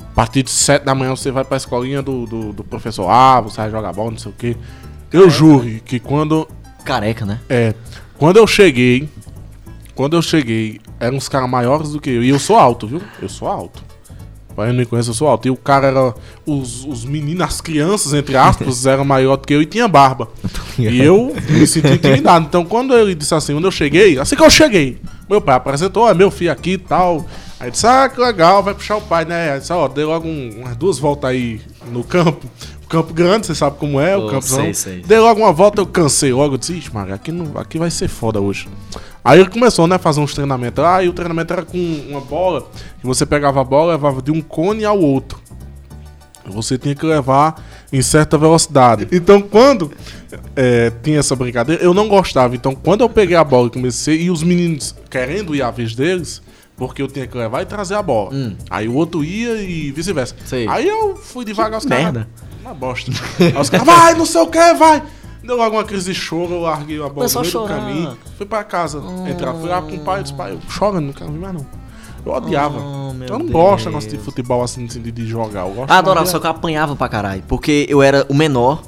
A 0.00 0.14
partir 0.14 0.42
de 0.42 0.50
sete 0.50 0.84
da 0.84 0.94
manhã 0.94 1.10
você 1.10 1.30
vai 1.30 1.44
pra 1.44 1.56
escolinha 1.56 2.00
do, 2.00 2.24
do, 2.24 2.52
do 2.52 2.64
professor 2.64 3.08
A, 3.10 3.40
você 3.42 3.58
vai 3.58 3.70
jogar 3.70 3.92
bola, 3.92 4.12
não 4.12 4.18
sei 4.18 4.30
o 4.32 4.34
quê. 4.36 4.56
Eu 5.12 5.28
juro 5.28 5.66
que 5.84 5.98
quando. 6.00 6.48
Careca, 6.84 7.26
né? 7.26 7.40
É. 7.48 7.74
Quando 8.16 8.38
eu 8.38 8.46
cheguei. 8.46 9.08
Quando 9.94 10.16
eu 10.16 10.22
cheguei, 10.22 10.80
eram 11.00 11.16
uns 11.16 11.28
caras 11.28 11.48
maiores 11.48 11.90
do 11.90 12.00
que 12.00 12.10
eu. 12.10 12.22
E 12.22 12.28
eu 12.28 12.38
sou 12.38 12.56
alto, 12.56 12.86
viu? 12.86 13.00
Eu 13.20 13.28
sou 13.28 13.48
alto. 13.48 13.82
Pra 14.54 14.66
quem 14.66 14.72
não 14.72 14.80
me 14.80 14.86
conhece, 14.86 15.08
eu 15.10 15.14
sou 15.14 15.26
alto. 15.26 15.48
E 15.48 15.50
o 15.50 15.56
cara 15.56 15.88
era. 15.88 16.14
Os, 16.46 16.84
os 16.84 17.04
meninos, 17.04 17.42
as 17.44 17.60
crianças, 17.60 18.14
entre 18.14 18.36
aspas, 18.36 18.86
eram 18.86 19.04
maior 19.04 19.36
do 19.36 19.46
que 19.46 19.52
eu 19.52 19.60
e 19.60 19.66
tinha 19.66 19.88
barba. 19.88 20.28
E 20.78 21.00
eu 21.02 21.34
me 21.50 21.66
senti 21.66 21.88
intimidado. 21.92 22.46
Então, 22.46 22.64
quando 22.64 22.96
ele 22.96 23.14
disse 23.16 23.34
assim, 23.34 23.52
quando 23.52 23.64
eu 23.66 23.72
cheguei, 23.72 24.16
assim 24.18 24.36
que 24.36 24.42
eu 24.44 24.50
cheguei, 24.50 25.00
meu 25.28 25.40
pai 25.40 25.56
apresentou, 25.56 26.08
é 26.08 26.14
meu 26.14 26.30
filho 26.30 26.52
aqui 26.52 26.72
e 26.74 26.78
tal. 26.78 27.26
Aí 27.58 27.70
disse, 27.70 27.84
ah, 27.86 28.08
que 28.08 28.20
legal, 28.20 28.62
vai 28.62 28.74
puxar 28.74 28.96
o 28.96 29.00
pai, 29.00 29.24
né? 29.24 29.52
Aí 29.54 29.58
disse, 29.60 29.72
ó, 29.72 29.88
dei 29.88 30.04
logo 30.04 30.28
um- 30.28 30.50
umas 30.60 30.76
duas 30.76 30.98
voltas 31.00 31.30
aí 31.30 31.60
no 31.90 32.04
campo. 32.04 32.46
O 32.84 32.86
campo 32.86 33.12
grande, 33.12 33.46
você 33.46 33.54
sabe 33.56 33.76
como 33.78 33.98
é, 33.98 34.16
o 34.16 34.26
Oh, 34.26 34.30
campo 34.30 34.42
sei, 34.46 34.74
sei. 34.74 35.00
Dei 35.02 35.18
logo 35.18 35.40
uma 35.40 35.52
volta, 35.52 35.80
eu 35.80 35.86
cansei 35.86 36.32
logo. 36.32 36.54
Eu 36.54 36.58
disse, 36.58 36.74
ixi, 36.74 36.94
Maria, 36.94 37.14
aqui, 37.16 37.32
não, 37.32 37.58
aqui 37.58 37.76
vai 37.78 37.90
ser 37.90 38.06
foda 38.06 38.40
hoje. 38.40 38.68
Aí 39.24 39.40
ele 39.40 39.48
começou, 39.48 39.86
né, 39.86 39.96
a 39.96 39.98
fazer 39.98 40.20
uns 40.20 40.34
treinamentos. 40.34 40.84
Ah, 40.84 41.02
e 41.02 41.08
o 41.08 41.12
treinamento 41.14 41.52
era 41.52 41.62
com 41.62 41.78
uma 42.08 42.20
bola, 42.20 42.68
que 43.00 43.06
você 43.06 43.24
pegava 43.24 43.60
a 43.60 43.64
bola 43.64 43.92
e 43.92 43.96
levava 43.96 44.20
de 44.20 44.30
um 44.30 44.42
cone 44.42 44.84
ao 44.84 45.00
outro. 45.00 45.42
Você 46.46 46.76
tinha 46.76 46.94
que 46.94 47.06
levar 47.06 47.64
em 47.90 48.02
certa 48.02 48.36
velocidade. 48.36 49.08
Então, 49.10 49.40
quando 49.40 49.90
é, 50.54 50.92
tinha 51.02 51.20
essa 51.20 51.34
brincadeira, 51.34 51.82
eu 51.82 51.94
não 51.94 52.06
gostava. 52.06 52.54
Então, 52.54 52.74
quando 52.74 53.00
eu 53.00 53.08
peguei 53.08 53.34
a 53.34 53.42
bola 53.42 53.68
e 53.68 53.70
comecei, 53.70 54.20
e 54.22 54.30
os 54.30 54.42
meninos 54.42 54.94
querendo 55.08 55.54
ir 55.54 55.62
à 55.62 55.70
vez 55.70 55.94
deles, 55.94 56.42
porque 56.76 57.00
eu 57.00 57.08
tinha 57.08 57.26
que 57.26 57.36
levar 57.36 57.62
e 57.62 57.66
trazer 57.66 57.94
a 57.94 58.02
bola. 58.02 58.30
Aí 58.68 58.88
o 58.88 58.94
outro 58.94 59.24
ia 59.24 59.62
e 59.62 59.90
vice-versa. 59.90 60.34
Aí 60.68 60.86
eu 60.86 61.16
fui 61.16 61.46
devagar 61.46 61.78
os 61.78 61.86
caras. 61.86 62.04
merda. 62.04 62.28
Uma 62.60 62.74
bosta. 62.74 63.10
Aí 63.40 63.56
os 63.58 63.70
caras, 63.70 63.86
vai, 63.86 64.14
não 64.14 64.26
sei 64.26 64.40
o 64.42 64.46
que, 64.46 64.74
vai. 64.74 65.02
Deu 65.44 65.56
logo 65.56 65.76
uma 65.76 65.84
crise 65.84 66.12
de 66.12 66.14
choro, 66.18 66.54
eu 66.54 66.60
larguei 66.60 66.96
a 66.98 67.08
bola 67.08 67.26
no 67.28 67.40
meio 67.40 67.52
do 67.52 67.64
caminho. 67.66 68.18
Fui 68.36 68.46
pra 68.46 68.64
casa, 68.64 69.02
entrar. 69.28 69.52
Fui 69.54 69.68
lá 69.68 69.82
com 69.82 69.94
o 69.94 70.00
pai 70.00 70.20
e 70.20 70.22
disse, 70.22 70.34
pai, 70.34 70.52
eu 70.52 70.60
choro, 70.68 71.00
não 71.00 71.12
quero 71.12 71.30
vir 71.30 71.38
mais 71.40 71.54
não. 71.54 71.66
Eu 72.24 72.32
odiava. 72.32 72.78
Oh, 72.78 73.12
eu 73.28 73.38
não 73.38 73.46
gosto 73.48 73.80
de 73.80 73.86
negócio 73.90 74.10
de 74.10 74.18
futebol 74.18 74.62
assim, 74.62 74.86
de, 74.86 75.12
de 75.12 75.26
jogar. 75.26 75.66
Eu 75.66 75.84
Ah, 75.86 75.98
adorava, 75.98 76.24
só 76.26 76.38
de- 76.38 76.40
que 76.40 76.46
eu 76.46 76.50
apanhava 76.50 76.96
pra 76.96 77.08
caralho. 77.08 77.42
Porque 77.46 77.84
eu 77.88 78.02
era 78.02 78.24
o 78.30 78.34
menor. 78.34 78.82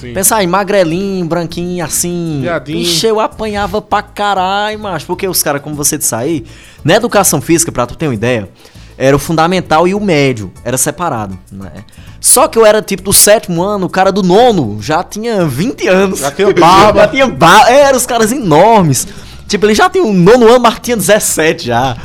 Sim. 0.00 0.14
Pensa 0.14 0.36
aí, 0.36 0.46
magrelinho, 0.46 1.26
branquinho, 1.26 1.84
assim. 1.84 2.38
Viadinho. 2.40 2.78
Ixi, 2.78 3.06
eu 3.06 3.20
apanhava 3.20 3.82
pra 3.82 4.00
caralho, 4.00 4.78
macho. 4.78 5.04
Porque 5.06 5.28
os 5.28 5.42
caras, 5.42 5.60
como 5.60 5.76
você 5.76 5.98
disse 5.98 6.14
aí, 6.14 6.46
na 6.82 6.94
educação 6.94 7.42
física, 7.42 7.70
pra 7.70 7.84
tu 7.86 7.94
ter 7.98 8.06
uma 8.06 8.14
ideia, 8.14 8.48
era 8.96 9.14
o 9.14 9.18
fundamental 9.18 9.86
e 9.86 9.94
o 9.94 10.00
médio. 10.00 10.50
Era 10.64 10.78
separado, 10.78 11.38
né? 11.52 11.84
Só 12.20 12.46
que 12.46 12.58
eu 12.58 12.66
era 12.66 12.82
tipo 12.82 13.02
do 13.02 13.12
sétimo 13.12 13.62
ano, 13.62 13.86
o 13.86 13.90
cara 13.90 14.12
do 14.12 14.22
nono 14.22 14.78
já 14.82 15.02
tinha 15.02 15.46
20 15.46 15.88
anos. 15.88 16.18
Já 16.20 16.30
tinha 16.30 16.52
barba. 16.54 17.00
já 17.00 17.08
tinha 17.08 17.26
barba. 17.26 17.70
Eram 17.70 17.96
os 17.96 18.06
caras 18.06 18.30
enormes. 18.30 19.08
Tipo, 19.48 19.66
ele 19.66 19.74
já 19.74 19.88
tinha 19.88 20.04
um 20.04 20.12
nono 20.12 20.46
ano, 20.46 20.60
mas 20.60 20.78
tinha 20.80 20.96
17 20.96 21.66
já. 21.66 21.96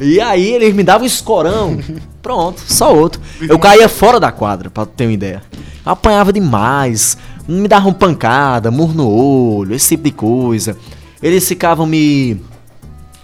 E 0.00 0.20
aí 0.20 0.52
eles 0.52 0.74
me 0.74 0.82
davam 0.82 1.04
um 1.04 1.06
escorão. 1.06 1.78
Pronto, 2.20 2.60
só 2.66 2.94
outro. 2.94 3.20
Eu 3.40 3.58
caía 3.58 3.88
fora 3.88 4.18
da 4.20 4.30
quadra, 4.32 4.68
pra 4.68 4.84
ter 4.84 5.04
uma 5.06 5.12
ideia. 5.12 5.42
Apanhava 5.84 6.32
demais. 6.32 7.16
Me 7.48 7.66
davam 7.66 7.92
pancada, 7.92 8.70
murro 8.70 8.92
no 8.92 9.08
olho, 9.08 9.74
esse 9.74 9.90
tipo 9.96 10.04
de 10.04 10.10
coisa. 10.12 10.76
Eles 11.22 11.46
ficavam 11.48 11.86
me. 11.86 12.40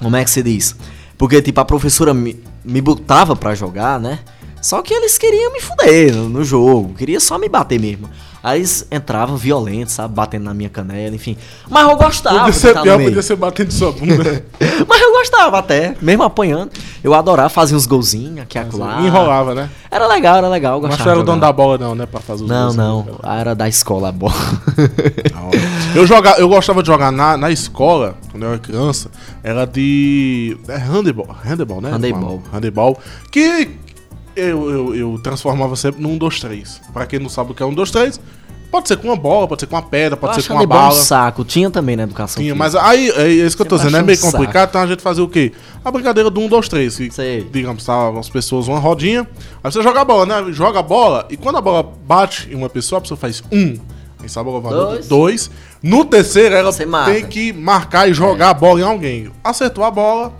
Como 0.01 0.17
é 0.17 0.25
que 0.25 0.31
se 0.31 0.43
diz? 0.43 0.75
Porque, 1.19 1.41
tipo, 1.43 1.61
a 1.61 1.65
professora 1.65 2.13
me, 2.15 2.41
me 2.65 2.81
botava 2.81 3.35
pra 3.37 3.55
jogar, 3.55 3.99
né? 4.01 4.19
Só 4.67 4.83
que 4.83 4.93
eles 4.93 5.17
queriam 5.17 5.53
me 5.53 5.61
fuder 5.61 6.13
no, 6.13 6.43
jogo. 6.43 6.93
Queria 6.95 7.21
só 7.21 7.39
me 7.39 7.49
bater 7.49 7.79
mesmo. 7.79 8.11
Aí 8.43 8.59
eles 8.59 8.85
entravam 8.91 9.37
violentos, 9.37 9.95
sabe? 9.95 10.13
Batendo 10.13 10.43
na 10.43 10.53
minha 10.53 10.69
canela, 10.69 11.15
enfim. 11.15 11.37
Mas 11.71 11.89
eu 11.89 11.97
gostava. 11.97 12.39
Podia 12.41 12.53
ser 12.53 12.81
pior, 12.83 12.99
podia 13.01 13.23
ser 13.23 13.37
batendo 13.37 13.73
sua 13.73 13.93
bunda. 13.93 14.45
Mas 14.89 15.01
eu 15.01 15.13
gostava 15.13 15.61
até, 15.61 15.95
mesmo 16.03 16.25
apanhando. 16.25 16.73
Eu 17.03 17.15
adorava 17.15 17.49
fazer 17.49 17.77
uns 17.77 17.87
golzinhos 17.87 18.41
aqui 18.41 18.59
e 18.59 18.61
acolá. 18.61 19.03
Enrolava, 19.03 19.55
né? 19.55 19.71
Era 19.89 20.09
legal, 20.09 20.39
era 20.39 20.49
legal. 20.49 20.81
Mas 20.81 20.97
tu 20.97 21.09
era 21.09 21.21
o 21.21 21.23
dono 21.23 21.41
da 21.41 21.53
bola 21.53 21.79
não, 21.79 21.95
né? 21.95 22.05
Pra 22.05 22.19
fazer 22.19 22.43
os 22.43 22.51
Não, 22.51 22.65
gols, 22.65 22.77
não. 22.77 23.03
né? 23.05 23.13
Ah, 23.23 23.39
Era 23.39 23.55
da 23.55 23.69
escola 23.69 24.09
a 24.09 24.13
bola. 24.13 24.35
Eu, 25.95 26.07
joga, 26.07 26.33
eu 26.39 26.47
gostava 26.47 26.83
de 26.83 26.89
jogar 26.89 27.11
na, 27.11 27.39
na 27.39 27.51
escola, 27.51 28.17
quando 28.31 28.43
eu 28.43 28.51
era 28.51 28.59
criança, 28.59 29.11
era 29.43 29.65
de. 29.65 30.59
É 30.69 30.77
handebol, 30.77 31.27
né? 31.81 31.91
Handebol. 31.91 32.43
Handebol. 32.53 33.01
Que 33.31 33.71
eu, 34.37 34.71
eu, 34.71 34.95
eu 34.95 35.21
transformava 35.23 35.75
sempre 35.77 36.01
num 36.03 36.17
2, 36.19 36.41
3. 36.41 36.81
Pra 36.93 37.07
quem 37.07 37.19
não 37.19 37.29
sabe 37.29 37.53
o 37.53 37.55
que 37.55 37.63
é 37.63 37.67
um 37.67 37.75
2, 37.75 37.91
3, 37.91 38.21
Pode 38.69 38.89
ser 38.89 38.97
com 38.97 39.07
uma 39.09 39.17
bola, 39.17 39.47
pode 39.47 39.61
ser 39.61 39.69
com 39.69 39.77
uma 39.77 39.83
pedra, 39.83 40.15
Eu 40.15 40.21
pode 40.21 40.35
ser 40.35 40.41
acho 40.41 40.49
com 40.49 40.55
uma 40.55 40.65
um 40.65 40.67
bala. 40.67 40.91
saco. 40.93 41.45
Tinha 41.45 41.71
também 41.71 41.95
na 41.97 42.03
educação 42.03 42.43
Tinha, 42.43 42.53
física. 42.53 42.59
mas 42.59 42.75
aí, 42.75 43.11
é 43.11 43.29
isso 43.29 43.57
que 43.57 43.63
eu 43.63 43.67
tô 43.67 43.77
Sempre 43.79 43.91
dizendo, 43.93 44.03
é 44.03 44.07
meio 44.07 44.19
um 44.19 44.21
saco. 44.21 44.37
complicado, 44.37 44.69
então 44.71 44.81
a 44.83 44.87
gente 44.89 45.03
fazia 45.03 45.23
o 45.23 45.29
quê? 45.29 45.53
A 45.85 45.91
brincadeira 45.91 46.29
do 46.29 46.41
1, 46.41 46.49
2, 46.49 46.69
3. 46.69 46.97
Que, 46.97 47.11
Sei. 47.13 47.45
digamos, 47.51 47.85
tá 47.85 48.11
as 48.19 48.29
pessoas, 48.29 48.67
uma 48.67 48.81
rodinha, 48.81 49.27
aí 49.63 49.71
você 49.71 49.81
joga 49.83 50.01
a 50.01 50.05
bola, 50.05 50.27
né? 50.27 50.53
Joga 50.53 50.81
a 50.81 50.83
bola, 50.83 51.27
e 51.31 51.37
quando 51.37 51.57
a 51.57 51.61
bola 51.61 51.83
bate 52.07 52.49
em 52.51 52.57
uma 52.57 52.69
pessoa, 52.69 52.99
a 52.99 53.01
pessoa 53.03 53.17
faz 53.17 53.43
um. 53.53 53.79
Aí 54.21 54.29
sabe 54.29 54.49
a 54.49 54.53
bola 54.53 54.61
valendo 54.63 54.89
Dois. 54.91 55.09
dois. 55.09 55.51
No 55.81 56.05
terceiro, 56.05 56.55
ela 56.55 56.73
tem 56.73 57.25
que 57.27 57.53
marcar 57.53 58.09
e 58.11 58.13
jogar 58.13 58.51
a 58.51 58.55
bola 58.55 58.81
em 58.81 58.83
alguém. 58.85 59.31
Acertou 59.45 59.85
a 59.85 59.91
bola, 59.93 60.33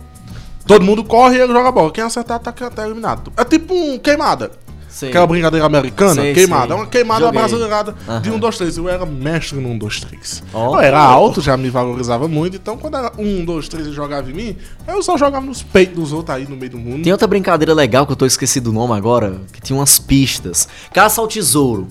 todo 0.67 0.83
mundo 0.83 1.03
corre 1.03 1.37
e 1.37 1.47
joga 1.47 1.71
bola. 1.71 1.91
Quem 1.91 2.03
acertar 2.03 2.39
tá, 2.39 2.51
tá 2.51 2.85
eliminado. 2.85 3.31
É 3.37 3.43
tipo 3.43 3.73
um 3.73 3.97
queimada. 3.97 4.51
Sei. 4.89 5.09
Aquela 5.09 5.27
brincadeira 5.27 5.63
americana, 5.63 6.21
Sei, 6.21 6.33
queimada. 6.33 6.67
sei. 6.67 6.73
É 6.73 6.75
uma 6.75 6.87
queimada 6.87 7.25
Joguei. 7.25 7.39
brasileirada 7.39 7.91
de 8.21 8.29
Aham. 8.29 8.35
1, 8.37 8.39
2, 8.39 8.57
3. 8.57 8.77
Eu 8.77 8.89
era 8.89 9.05
mestre 9.05 9.59
no 9.59 9.69
1, 9.69 9.77
2, 9.77 9.99
3. 9.99 10.43
Ó, 10.51 10.75
eu 10.75 10.79
era 10.79 10.99
alto, 10.99 11.39
já 11.39 11.55
me 11.55 11.69
valorizava 11.69 12.27
muito. 12.27 12.55
Então, 12.57 12.75
quando 12.77 12.97
era 12.97 13.11
1, 13.15 13.45
2, 13.45 13.67
3 13.67 13.87
e 13.87 13.91
jogava 13.91 14.31
em 14.31 14.33
mim, 14.33 14.57
eu 14.87 15.03
só 15.03 15.15
jogava 15.15 15.45
nos 15.45 15.61
peitos 15.61 15.95
dos 15.95 16.13
outros 16.13 16.35
aí 16.35 16.47
no 16.47 16.55
meio 16.55 16.71
do 16.71 16.79
mundo. 16.79 17.03
Tem 17.03 17.11
outra 17.11 17.27
brincadeira 17.27 17.75
legal 17.75 18.07
que 18.07 18.11
eu 18.11 18.15
tô 18.15 18.25
esquecido 18.25 18.71
o 18.71 18.73
nome 18.73 18.93
agora, 18.95 19.39
que 19.53 19.61
tinha 19.61 19.77
umas 19.77 19.99
pistas. 19.99 20.67
Caça 20.91 21.21
ao 21.21 21.27
tesouro. 21.27 21.87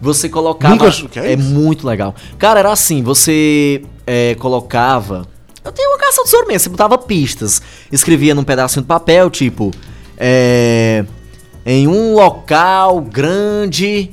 Você 0.00 0.28
colocava. 0.28 0.74
Nunca 0.76 0.92
que 0.92 1.18
é 1.18 1.32
é 1.32 1.36
muito 1.36 1.84
legal. 1.84 2.14
Cara, 2.38 2.60
era 2.60 2.70
assim, 2.70 3.02
você 3.02 3.82
é, 4.06 4.36
colocava. 4.36 5.26
Eu 5.68 5.72
tenho 5.72 5.90
uma 5.90 5.98
caça 5.98 6.20
ao 6.20 6.24
tesouro 6.24 6.46
mesmo, 6.46 6.60
você 6.60 6.68
botava 6.70 6.96
pistas. 6.96 7.60
Escrevia 7.92 8.34
num 8.34 8.42
pedacinho 8.44 8.82
de 8.82 8.88
papel, 8.88 9.28
tipo. 9.30 9.70
É. 10.16 11.04
Em 11.64 11.86
um 11.86 12.14
local 12.14 13.00
grande. 13.02 14.10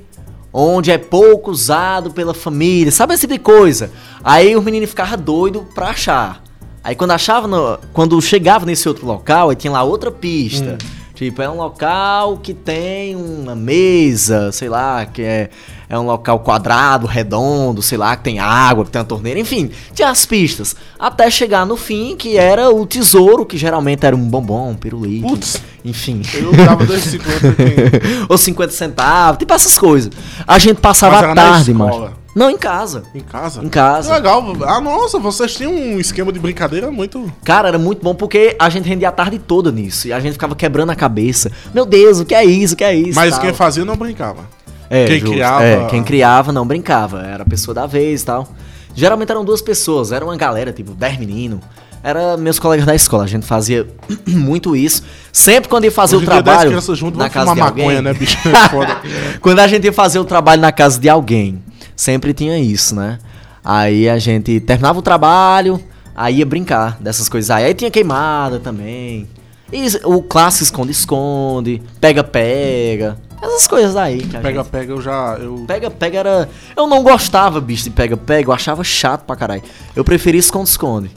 Onde 0.57 0.89
é 0.89 0.97
pouco 0.97 1.51
usado 1.51 2.11
pela 2.11 2.33
família, 2.33 2.89
sabe 2.89 3.13
esse 3.13 3.21
tipo 3.27 3.33
de 3.33 3.39
coisa? 3.39 3.91
Aí 4.23 4.55
o 4.55 4.61
menino 4.61 4.87
ficava 4.87 5.17
doido 5.17 5.67
pra 5.75 5.89
achar. 5.89 6.41
Aí 6.81 6.95
quando 6.95 7.11
achava, 7.11 7.45
no- 7.45 7.77
quando 7.91 8.21
chegava 8.21 8.65
nesse 8.65 8.87
outro 8.87 9.05
local, 9.05 9.49
aí 9.49 9.55
tinha 9.57 9.73
lá 9.73 9.83
outra 9.83 10.09
pista. 10.11 10.77
Tipo, 11.15 11.41
é 11.41 11.49
um 11.49 11.55
local 11.55 12.37
que 12.37 12.53
tem 12.53 13.15
uma 13.15 13.55
mesa, 13.55 14.51
sei 14.51 14.67
lá, 14.67 15.05
que 15.05 15.21
é, 15.21 15.49
é 15.87 15.97
um 15.97 16.03
local 16.05 16.39
quadrado, 16.39 17.07
redondo, 17.07 17.81
sei 17.81 17.97
lá, 17.97 18.17
que 18.17 18.23
tem 18.25 18.37
água, 18.39 18.83
que 18.83 18.91
tem 18.91 18.99
uma 19.01 19.07
torneira, 19.07 19.39
enfim, 19.39 19.71
tinha 19.93 20.09
as 20.09 20.25
pistas. 20.25 20.75
Até 20.99 21.29
chegar 21.31 21.65
no 21.65 21.77
fim, 21.77 22.17
que 22.17 22.35
era 22.37 22.69
o 22.69 22.85
tesouro, 22.85 23.45
que 23.45 23.57
geralmente 23.57 24.05
era 24.05 24.13
um 24.15 24.27
bombom, 24.29 24.71
um 24.71 24.75
pirulito. 24.75 25.25
Putz. 25.27 25.61
Enfim. 25.85 26.21
Eu 26.33 26.51
dava 26.51 26.83
2,50 26.85 27.55
quem- 27.55 28.25
Ou 28.27 28.37
50 28.37 28.73
centavos, 28.73 29.37
tipo 29.39 29.53
essas 29.53 29.77
coisas. 29.77 30.11
A 30.45 30.59
gente 30.59 30.81
passava 30.81 31.15
a 31.31 31.35
tarde, 31.35 31.73
mano. 31.73 31.91
Não, 32.35 32.49
em 32.51 32.57
casa. 32.57 33.03
em 33.15 33.21
casa. 33.21 33.63
Em 33.63 33.69
casa. 33.69 34.09
Que 34.09 34.13
legal. 34.15 34.43
Ah, 34.67 34.81
nossa, 34.81 35.17
vocês 35.17 35.55
tinham 35.55 35.71
um 35.73 35.97
esquema 35.99 36.33
de 36.33 36.39
brincadeira 36.39 36.91
muito. 36.91 37.31
Cara, 37.45 37.69
era 37.69 37.79
muito 37.79 38.03
bom 38.03 38.13
porque 38.13 38.55
a 38.59 38.69
gente 38.69 38.87
rendia 38.89 39.07
a 39.07 39.11
tarde 39.11 39.39
toda 39.39 39.71
nisso. 39.71 40.09
E 40.09 40.13
a 40.13 40.19
gente 40.19 40.33
ficava 40.33 40.53
quebrando 40.53 40.89
a 40.91 40.95
cabeça. 40.95 41.49
Meu 41.73 41.85
Deus, 41.85 42.19
o 42.19 42.25
que 42.25 42.35
é 42.35 42.43
isso? 42.43 42.73
O 42.73 42.77
que 42.77 42.83
é 42.83 42.93
isso? 42.93 43.15
Mas 43.15 43.31
tal. 43.35 43.39
quem 43.41 43.53
fazia 43.53 43.85
não 43.85 43.95
brincava. 43.95 44.41
É, 44.89 45.05
quem 45.05 45.19
justo. 45.19 45.33
criava- 45.33 45.63
É, 45.63 45.85
quem 45.85 46.03
criava 46.03 46.51
não 46.51 46.67
brincava. 46.67 47.21
Era 47.23 47.43
a 47.43 47.45
pessoa 47.45 47.73
da 47.73 47.85
vez 47.87 48.21
e 48.21 48.25
tal. 48.25 48.47
Geralmente 48.93 49.31
eram 49.31 49.45
duas 49.45 49.61
pessoas. 49.61 50.11
Era 50.11 50.25
uma 50.25 50.35
galera, 50.35 50.73
tipo, 50.73 50.91
10 50.91 51.17
meninos. 51.17 51.61
Era 52.03 52.37
meus 52.37 52.59
colegas 52.59 52.85
da 52.85 52.93
escola. 52.93 53.23
A 53.23 53.27
gente 53.27 53.45
fazia 53.45 53.87
muito 54.27 54.75
isso. 54.75 55.01
Sempre 55.31 55.69
quando 55.69 55.85
ia 55.85 55.91
fazer 55.91 56.17
Hoje 56.17 56.25
o 56.25 56.27
trabalho 56.29 56.69
crianças 56.69 56.97
juntas 56.97 57.17
na 57.17 57.29
casa 57.29 57.53
de 57.55 57.61
alguém. 57.61 57.85
maconha, 57.85 58.01
né, 58.01 58.13
bicho? 58.13 58.37
É 58.47 58.55
foda. 58.69 58.97
Quando 59.41 59.59
a 59.59 59.67
gente 59.67 59.85
ia 59.85 59.93
fazer 59.93 60.19
o 60.19 60.25
trabalho 60.25 60.61
na 60.61 60.71
casa 60.71 60.99
de 60.99 61.09
alguém, 61.09 61.63
sempre 61.95 62.33
tinha 62.33 62.57
isso, 62.59 62.95
né? 62.95 63.19
Aí 63.63 64.07
a 64.09 64.17
gente 64.19 64.59
terminava 64.59 64.99
o 64.99 65.01
trabalho, 65.01 65.79
aí 66.15 66.37
ia 66.39 66.45
brincar 66.45 66.97
dessas 67.01 67.27
coisas 67.29 67.49
aí. 67.49 67.65
Aí 67.65 67.73
tinha 67.73 67.89
queimada 67.91 68.59
também. 68.59 69.27
E 69.73 69.87
o 70.03 70.21
clássico 70.21 70.63
esconde-esconde, 70.63 71.81
pega-pega. 71.99 73.17
Essas 73.41 73.67
coisas 73.67 73.95
aí. 73.95 74.19
que 74.23 74.37
a 74.37 74.39
Pega, 74.39 74.59
gente- 74.63 74.71
pega, 74.71 74.93
eu 74.93 75.01
já. 75.01 75.37
Eu... 75.39 75.65
Pega-pega 75.67 76.19
era. 76.19 76.49
Eu 76.75 76.87
não 76.87 77.03
gostava, 77.03 77.59
bicho, 77.59 77.83
de 77.83 77.89
pega-pega. 77.89 78.49
Eu 78.49 78.53
achava 78.53 78.83
chato 78.83 79.23
pra 79.25 79.35
caralho. 79.35 79.61
Eu 79.95 80.03
preferia 80.03 80.39
esconde-esconde. 80.39 81.11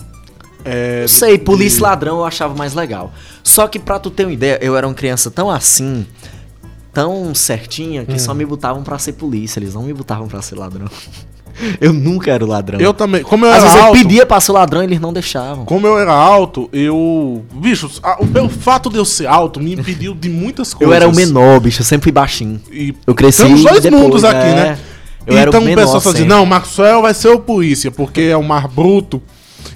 É, 0.65 1.03
Não 1.03 1.09
sei, 1.09 1.39
polícia 1.39 1.79
e 1.79 1.83
ladrão 1.83 2.19
eu 2.19 2.25
achava 2.25 2.55
mais 2.55 2.75
legal. 2.75 3.13
Só 3.45 3.67
que 3.69 3.79
pra 3.79 3.99
tu 3.99 4.11
ter 4.11 4.25
uma 4.25 4.33
ideia, 4.33 4.59
eu 4.61 4.77
era 4.77 4.87
uma 4.87 4.95
criança 4.95 5.31
tão 5.31 5.49
assim, 5.49 6.07
tão 6.93 7.35
certinha, 7.35 8.05
que 8.05 8.15
Hum. 8.15 8.19
só 8.19 8.35
me 8.35 8.45
botavam 8.45 8.83
pra 8.83 8.99
ser 8.99 9.13
polícia, 9.13 9.59
eles 9.61 9.75
não 9.75 9.83
me 9.83 9.93
botavam 9.93 10.27
pra 10.29 10.41
ser 10.43 10.55
ladrão. 10.57 10.89
eu 11.81 11.93
nunca 11.93 12.31
era 12.31 12.45
ladrão. 12.47 12.81
Eu 12.81 12.95
também. 12.95 13.23
Como 13.23 13.45
eu 13.45 13.51
Às 13.51 13.57
era 13.57 13.65
vezes 13.65 13.79
eu 13.79 13.85
alto. 13.87 13.99
pedia 13.99 14.27
pra 14.27 14.41
ser 14.41 14.53
ladrão 14.53 14.83
e 14.83 14.85
eles 14.87 15.01
não 15.01 15.13
deixavam. 15.13 15.65
Como 15.65 15.87
eu 15.87 15.99
era 15.99 16.13
alto, 16.13 16.69
eu. 16.73 17.45
Bicho, 17.55 17.91
a- 18.03 18.19
o 18.21 18.49
fato 18.49 18.89
de 18.91 18.97
eu 18.97 19.05
ser 19.05 19.27
alto 19.27 19.61
me 19.61 19.75
impediu 19.75 20.15
de 20.15 20.29
muitas 20.29 20.73
coisas. 20.75 20.91
Eu 20.91 20.95
era 20.97 21.09
o 21.09 21.15
menor, 21.15 21.61
bicho, 21.61 21.81
eu 21.81 21.85
sempre 21.85 22.05
fui 22.05 22.13
baixinho. 22.13 22.61
E 22.71 22.95
Eu 23.07 23.15
cresci 23.15 23.43
Temos 23.43 23.63
dois 23.63 23.83
depois, 23.83 24.03
mundos 24.03 24.25
aqui, 24.25 24.47
é. 24.47 24.55
né? 24.55 24.79
Eu 25.27 25.37
era 25.37 25.51
o 25.51 25.55
então 25.57 25.63
o 25.73 25.77
pessoal 25.77 26.01
fala 26.01 26.15
assim: 26.15 26.25
não, 26.25 26.47
Maxwell 26.47 27.03
vai 27.03 27.13
ser 27.13 27.29
o 27.29 27.39
polícia, 27.39 27.91
porque 27.91 28.23
é 28.23 28.37
o 28.37 28.43
mais 28.43 28.65
bruto. 28.73 29.21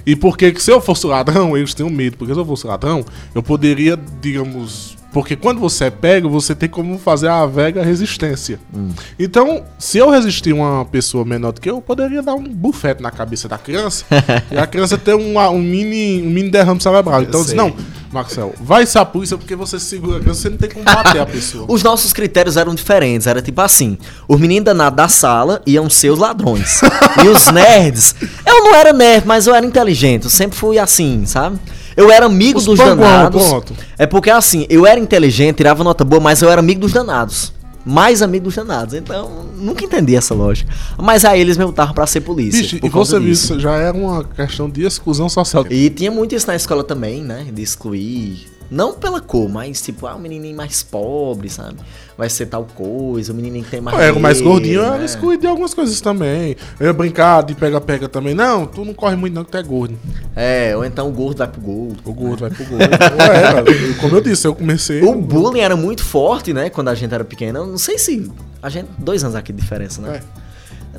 E 0.05 0.15
porque 0.15 0.51
que 0.51 0.61
se 0.61 0.71
eu 0.71 0.81
fosse 0.81 1.05
ladrão, 1.05 1.55
eles 1.55 1.73
têm 1.73 1.87
medo. 1.89 2.17
Porque 2.17 2.33
se 2.33 2.39
eu 2.39 2.45
fosse 2.45 2.65
ladrão, 2.65 3.05
eu 3.35 3.43
poderia, 3.43 3.97
digamos. 4.21 4.97
Porque 5.13 5.35
quando 5.35 5.59
você 5.59 5.85
é 5.85 5.89
pego, 5.91 6.27
você 6.27 6.55
tem 6.55 6.67
como 6.67 6.97
fazer 6.97 7.27
a 7.27 7.45
vega 7.45 7.83
resistência. 7.83 8.59
Hum. 8.75 8.89
Então, 9.17 9.63
se 9.77 9.99
eu 9.99 10.09
resistir 10.09 10.51
uma 10.51 10.83
pessoa 10.85 11.23
menor 11.23 11.51
do 11.51 11.61
que 11.61 11.69
eu, 11.69 11.75
eu 11.75 11.81
poderia 11.81 12.21
dar 12.23 12.33
um 12.33 12.43
bufete 12.43 13.01
na 13.01 13.11
cabeça 13.11 13.47
da 13.47 13.57
criança 13.57 14.05
e 14.51 14.57
a 14.57 14.65
criança 14.65 14.97
ter 14.97 15.13
um, 15.13 15.37
um, 15.37 15.59
mini, 15.59 16.21
um 16.21 16.29
mini 16.31 16.49
derrame 16.49 16.81
cerebral. 16.81 17.21
Então, 17.21 17.39
eu 17.39 17.43
disse, 17.43 17.55
não, 17.55 17.73
Maxwell, 18.11 18.53
vai 18.59 18.85
ser 18.85 18.99
a 18.99 19.05
polícia 19.05 19.37
porque 19.37 19.55
você 19.55 19.79
segura 19.79 20.17
a 20.17 20.19
criança, 20.19 20.41
você 20.41 20.49
não 20.49 20.57
tem 20.57 20.69
como 20.69 20.85
bater 20.85 21.21
a 21.21 21.25
pessoa. 21.25 21.65
Os 21.67 21.83
nossos 21.83 22.11
critérios 22.11 22.57
eram 22.57 22.73
diferentes. 22.73 23.27
Era 23.27 23.41
tipo 23.41 23.59
assim: 23.61 23.97
os 24.27 24.39
meninos 24.39 24.65
danados 24.65 24.97
da 24.97 25.07
sala 25.07 25.61
iam 25.65 25.89
ser 25.89 26.11
os 26.11 26.19
ladrões. 26.19 26.81
e 27.23 27.27
os 27.27 27.51
nerds. 27.51 28.15
Eu 28.45 28.63
não 28.63 28.75
era 28.75 28.93
nerd, 28.93 29.25
mas 29.27 29.47
eu 29.47 29.55
era 29.55 29.65
inteligente. 29.65 30.25
Eu 30.25 30.29
sempre 30.29 30.57
fui 30.57 30.77
assim, 30.77 31.25
sabe? 31.25 31.59
Eu 31.95 32.11
era 32.11 32.25
amigo 32.25 32.59
Os 32.59 32.65
dos 32.65 32.79
panguão, 32.79 32.97
danados. 32.97 33.47
pronto. 33.47 33.73
É 33.97 34.05
porque 34.05 34.29
assim, 34.29 34.65
eu 34.69 34.85
era 34.85 34.99
inteligente, 34.99 35.57
tirava 35.57 35.83
nota 35.83 36.03
boa, 36.03 36.21
mas 36.21 36.41
eu 36.41 36.49
era 36.49 36.59
amigo 36.59 36.81
dos 36.81 36.91
danados. 36.93 37.53
Mais 37.85 38.21
amigo 38.21 38.45
dos 38.45 38.55
danados. 38.55 38.93
Então, 38.93 39.45
nunca 39.57 39.83
entendi 39.83 40.15
essa 40.15 40.33
lógica. 40.33 40.71
Mas 40.97 41.25
aí 41.25 41.41
eles 41.41 41.57
me 41.57 41.65
botavam 41.65 41.93
pra 41.93 42.07
ser 42.07 42.21
polícia. 42.21 42.79
Por 42.79 42.87
e 42.87 42.89
você 42.89 43.19
viu, 43.19 43.31
isso 43.31 43.59
já 43.59 43.75
era 43.75 43.95
uma 43.95 44.23
questão 44.23 44.69
de 44.69 44.83
exclusão 44.85 45.27
social. 45.27 45.65
E 45.69 45.89
tinha 45.89 46.09
muito 46.09 46.33
isso 46.33 46.47
na 46.47 46.55
escola 46.55 46.83
também, 46.83 47.21
né? 47.21 47.45
De 47.53 47.61
excluir. 47.61 48.52
Não 48.73 48.91
pela 48.91 49.21
cor, 49.21 49.47
mas 49.47 49.79
tipo, 49.83 50.07
ah, 50.07 50.15
o 50.15 50.19
menininho 50.19 50.57
mais 50.57 50.81
pobre, 50.81 51.47
sabe? 51.47 51.77
Vai 52.17 52.27
ser 52.27 52.47
tal 52.47 52.65
coisa, 52.65 53.31
o 53.31 53.35
menininho 53.35 53.63
que 53.63 53.69
tem 53.69 53.79
mais. 53.79 53.99
Era 53.99 54.17
o 54.17 54.19
mais 54.19 54.41
gordinho, 54.41 54.81
era 54.81 54.97
né? 54.97 55.05
excluído 55.05 55.41
de 55.41 55.47
algumas 55.47 55.75
coisas 55.75 56.01
também. 56.01 56.55
Eu 56.79 56.87
ia 56.87 56.93
brincar 56.93 57.43
de 57.43 57.53
pega-pega 57.53 58.09
também. 58.09 58.33
Não, 58.33 58.65
tu 58.65 58.83
não 58.83 58.95
corre 58.95 59.15
muito 59.15 59.35
não, 59.35 59.43
que 59.43 59.51
tu 59.51 59.57
é 59.57 59.61
gordo. 59.61 59.95
É, 60.35 60.75
ou 60.75 60.83
então 60.83 61.07
o 61.07 61.11
gordo 61.11 61.37
vai 61.37 61.47
pro 61.47 61.61
gol. 61.61 61.91
O 62.03 62.13
gordo 62.13 62.39
vai 62.39 62.49
pro 62.49 62.65
gol. 62.65 62.79
Ué, 62.79 63.61
velho, 63.61 63.95
como 63.97 64.15
eu 64.15 64.21
disse, 64.21 64.47
eu 64.47 64.55
comecei... 64.55 65.03
O 65.03 65.13
bullying 65.13 65.59
era 65.59 65.75
muito 65.75 66.03
forte, 66.03 66.51
né? 66.51 66.71
Quando 66.71 66.87
a 66.87 66.95
gente 66.95 67.13
era 67.13 67.23
pequeno. 67.23 67.59
Eu 67.59 67.67
não 67.67 67.77
sei 67.77 67.99
se. 67.99 68.31
A 68.59 68.69
gente. 68.69 68.89
Dois 68.97 69.23
anos 69.23 69.35
aqui 69.35 69.53
de 69.53 69.61
diferença, 69.61 70.01
né? 70.01 70.19
É. 70.39 70.42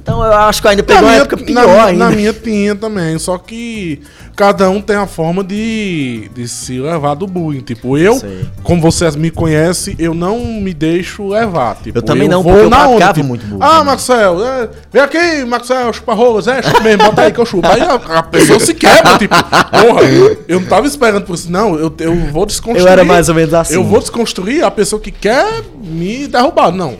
Então 0.04 0.22
eu 0.22 0.34
acho 0.34 0.60
que 0.60 0.66
eu 0.66 0.70
ainda 0.70 0.82
Na 0.82 0.86
pegou 0.86 1.02
uma 1.02 1.08
minha, 1.12 1.22
época 1.22 1.36
na 1.36 1.42
pior 1.62 1.64
minha- 1.72 1.84
ainda. 1.86 2.04
na 2.04 2.10
minha 2.10 2.32
tinha 2.34 2.74
também, 2.74 3.18
só 3.18 3.38
que 3.38 4.02
cada 4.36 4.68
um 4.68 4.78
tem 4.82 4.96
a 4.96 5.06
forma 5.06 5.42
de, 5.42 6.28
de 6.34 6.46
se 6.46 6.78
levar 6.78 7.14
do 7.14 7.26
bullying. 7.26 7.62
Tipo, 7.62 7.96
eu, 7.96 8.16
Sei. 8.16 8.44
como 8.62 8.82
vocês 8.82 9.16
me 9.16 9.30
conhecem, 9.30 9.96
eu 9.98 10.12
não 10.12 10.38
me 10.44 10.74
deixo 10.74 11.26
levar. 11.28 11.76
Tipo, 11.82 11.96
Eu 11.98 12.02
também 12.02 12.28
não, 12.28 12.42
porque 12.42 12.64
eu 12.64 12.68
praticava 12.68 13.22
muito 13.22 13.46
bullying, 13.46 13.62
Ah? 13.64 13.82
Maxwell, 13.82 14.44
é, 14.46 14.68
vem 14.92 15.00
aqui, 15.02 15.44
Maxwell, 15.46 15.90
chupa 15.94 16.12
rolas, 16.12 16.48
é, 16.48 16.60
chupa 16.60 16.80
mesmo, 16.80 17.02
bota 17.04 17.22
aí 17.22 17.32
que 17.32 17.40
eu 17.40 17.46
chupo. 17.46 17.66
Aí 17.66 17.80
a, 17.80 17.94
a 17.94 18.22
pessoa 18.24 18.60
se 18.60 18.74
quebra, 18.74 19.16
tipo, 19.16 19.34
porra, 19.34 20.02
eu 20.46 20.60
não 20.60 20.66
tava 20.68 20.86
esperando 20.86 21.24
por 21.24 21.34
isso. 21.34 21.50
Não, 21.50 21.76
eu, 21.78 21.90
eu 22.00 22.14
vou 22.30 22.44
desconstruir. 22.44 22.86
Eu 22.86 22.92
era 22.92 23.04
mais 23.04 23.30
ou 23.30 23.34
menos 23.34 23.54
assim. 23.54 23.72
Eu 23.72 23.84
vou 23.84 24.00
desconstruir 24.00 24.62
a 24.64 24.70
pessoa 24.70 25.00
que 25.00 25.10
quer 25.10 25.62
me 25.82 26.26
derrubar. 26.26 26.70
Não. 26.70 26.94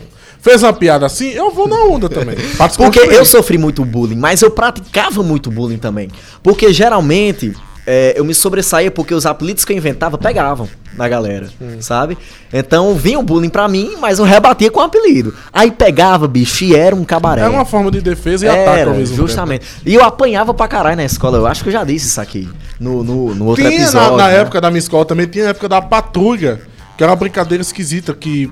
Fez 0.45 0.61
uma 0.61 0.71
piada 0.73 1.07
assim, 1.07 1.29
eu 1.29 1.49
vou 1.49 1.67
na 1.67 1.85
onda 1.85 2.07
também. 2.07 2.35
Porque 2.77 2.99
eu 2.99 3.25
sofri 3.25 3.57
muito 3.57 3.83
bullying, 3.83 4.15
mas 4.15 4.43
eu 4.43 4.51
praticava 4.51 5.23
muito 5.23 5.49
bullying 5.49 5.79
também. 5.79 6.07
Porque 6.43 6.71
geralmente 6.71 7.55
é, 7.83 8.13
eu 8.15 8.23
me 8.23 8.31
sobressaía 8.31 8.91
porque 8.91 9.15
os 9.15 9.25
apelidos 9.25 9.65
que 9.65 9.73
eu 9.73 9.77
inventava 9.77 10.19
pegavam 10.19 10.69
na 10.95 11.09
galera, 11.09 11.49
sabe? 11.79 12.15
Então 12.53 12.93
vinha 12.93 13.17
o 13.17 13.23
bullying 13.23 13.49
pra 13.49 13.67
mim, 13.67 13.95
mas 13.99 14.19
eu 14.19 14.25
rebatia 14.25 14.69
com 14.69 14.81
o 14.81 14.83
apelido. 14.83 15.33
Aí 15.51 15.71
pegava, 15.71 16.27
bicho, 16.27 16.63
e 16.63 16.75
era 16.75 16.95
um 16.95 17.03
cabaré. 17.03 17.41
É 17.41 17.49
uma 17.49 17.65
forma 17.65 17.89
de 17.89 17.99
defesa 17.99 18.45
e 18.45 18.47
ataque 18.47 18.79
Era, 18.81 18.91
ao 18.91 18.97
mesmo 18.97 19.17
justamente. 19.17 19.65
E 19.83 19.95
eu 19.95 20.03
apanhava 20.03 20.53
pra 20.53 20.67
caralho 20.67 20.97
na 20.97 21.05
escola. 21.05 21.39
Eu 21.39 21.47
acho 21.47 21.63
que 21.63 21.69
eu 21.69 21.73
já 21.73 21.83
disse 21.83 22.05
isso 22.05 22.21
aqui 22.21 22.47
no, 22.79 23.03
no, 23.03 23.33
no 23.33 23.45
outro 23.45 23.63
tempo. 23.63 23.75
Tinha 23.75 23.87
episódio. 23.87 24.11
na, 24.11 24.25
na 24.25 24.29
né? 24.29 24.41
época 24.41 24.61
da 24.61 24.69
minha 24.69 24.79
escola 24.79 25.05
também, 25.05 25.25
tinha 25.25 25.45
a 25.45 25.49
época 25.49 25.67
da 25.67 25.81
patrulha, 25.81 26.61
que 26.95 27.03
era 27.03 27.11
uma 27.11 27.17
brincadeira 27.17 27.63
esquisita, 27.63 28.13
que 28.13 28.51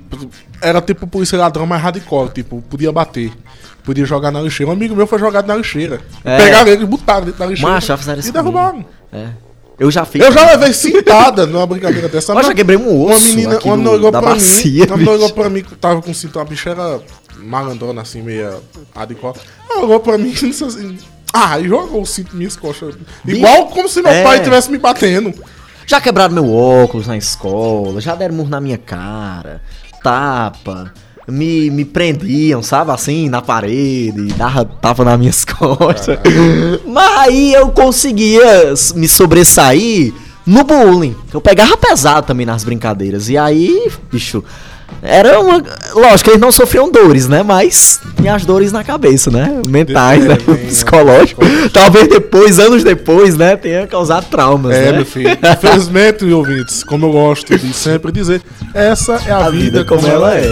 era 0.64 0.82
tipo 0.82 1.06
polícia 1.06 1.38
ladrão 1.38 1.66
mais 1.66 1.82
hardcore, 1.82 2.30
tipo, 2.32 2.62
podia 2.70 2.92
bater. 2.92 3.32
Podia 3.84 4.06
jogar 4.06 4.32
na 4.32 4.42
lixeira. 4.42 4.70
Um 4.72 4.74
amigo 4.74 4.96
meu 4.96 5.06
foi 5.06 5.20
jogado 5.20 5.46
na 5.46 5.56
lixeira. 5.56 6.00
É. 6.24 6.38
Pegaram 6.38 6.72
ele 6.72 6.84
e 6.84 6.86
botaram 6.86 7.26
dentro 7.26 7.40
da 7.40 7.46
lixeira. 7.46 7.72
Macho, 7.74 7.88
já 7.88 7.98
fizeram 7.98 8.20
isso 8.20 8.30
E 8.30 8.32
derrubaram. 8.32 8.86
É. 9.12 9.28
Eu 9.78 9.92
já 9.92 10.06
fiz. 10.06 10.22
Eu 10.24 10.32
já 10.32 10.46
levei 10.52 10.72
cintada 10.72 11.46
numa 11.46 11.66
brincadeira 11.68 12.08
dessa. 12.08 12.32
Eu 12.32 12.38
já 12.42 12.48
Mas 12.48 12.56
quebrei 12.56 12.78
um 12.78 13.04
osso 13.06 13.26
Uma 13.26 13.28
menina, 13.36 13.60
uma 13.66 13.76
menina 13.78 14.12
da 14.12 14.22
pra 14.22 14.34
bacia, 14.36 14.72
mim. 14.72 14.88
Uma 14.88 14.98
menina 14.98 15.12
olhou 15.12 15.28
bicho. 15.28 15.34
pra 15.34 15.50
mim 15.50 15.64
que 15.64 15.76
tava 15.76 16.02
com 16.02 16.14
cinto, 16.14 16.40
a 16.40 16.46
bicha 16.46 16.70
era 16.70 17.02
malandrona, 17.38 18.02
assim, 18.02 18.22
meia 18.22 18.54
hardcore. 18.96 19.38
Ela 19.70 19.84
olhou 19.84 20.00
pra 20.00 20.18
mim 20.18 20.30
e 20.30 20.34
disse 20.34 20.64
assim. 20.64 20.98
Ah, 21.34 21.60
e 21.60 21.68
jogou 21.68 22.02
o 22.04 22.06
cinto 22.06 22.36
minhas 22.38 22.56
costas. 22.56 22.96
Igual 23.28 23.66
como 23.68 23.90
se 23.90 24.02
meu 24.02 24.12
É. 24.12 24.24
pai 24.24 24.38
estivesse 24.38 24.72
me 24.72 24.78
batendo. 24.78 25.34
Já 25.86 26.00
quebraram 26.00 26.34
meu 26.34 26.54
óculos 26.54 27.08
na 27.08 27.18
escola, 27.18 28.00
já 28.00 28.16
deram 28.16 28.36
murro 28.36 28.50
na 28.50 28.62
minha 28.62 28.78
cara, 28.78 29.62
tapa, 30.04 30.92
me, 31.28 31.72
me 31.72 31.86
prendiam, 31.86 32.62
sabe, 32.62 32.92
assim, 32.92 33.30
na 33.30 33.42
parede, 33.42 34.34
dava 34.34 34.66
tapa 34.66 35.06
nas 35.06 35.18
minhas 35.18 35.46
costas. 35.46 36.20
Mas 36.86 37.20
aí 37.20 37.54
eu 37.54 37.70
conseguia 37.70 38.74
me 38.96 39.08
sobressair 39.08 40.14
no 40.46 40.64
bullying. 40.64 41.16
Eu 41.34 41.40
pegava 41.40 41.78
pesado 41.78 42.28
também 42.28 42.46
nas 42.46 42.64
brincadeiras. 42.64 43.30
E 43.30 43.38
aí, 43.38 43.90
bicho, 44.12 44.44
era 45.02 45.40
uma. 45.40 45.62
Lógico, 45.94 46.30
eles 46.32 46.40
não 46.42 46.52
sofriam 46.52 46.92
dores, 46.92 47.28
né? 47.28 47.44
Mas 47.44 48.00
tinha 48.18 48.36
as 48.36 48.46
dores 48.46 48.72
na 48.72 48.84
cabeça, 48.84 49.30
né? 49.30 49.62
Mentais, 49.68 50.24
É, 50.26 50.28
né? 50.30 50.38
né? 50.48 50.56
Psicológico. 50.68 51.42
Talvez 51.74 52.08
depois, 52.08 52.60
anos 52.60 52.84
depois, 52.84 53.36
né? 53.38 53.56
Tenha 53.58 53.86
causado 53.88 54.26
traumas, 54.30 54.76
É, 54.76 54.86
né? 54.86 54.92
meu 54.94 55.06
filho. 55.06 55.30
Infelizmente, 55.32 56.26
ouvintes, 56.32 56.84
como 56.84 57.06
eu 57.08 57.12
gosto 57.12 57.58
de 57.58 57.74
sempre 57.74 58.12
dizer, 58.12 58.42
essa 58.74 59.22
é 59.26 59.32
a, 59.32 59.46
a 59.46 59.50
vida 59.50 59.84
como 59.84 60.06
ela 60.08 60.36
é. 60.36 60.44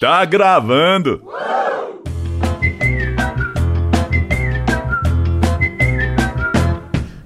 Tá 0.00 0.24
gravando. 0.24 1.22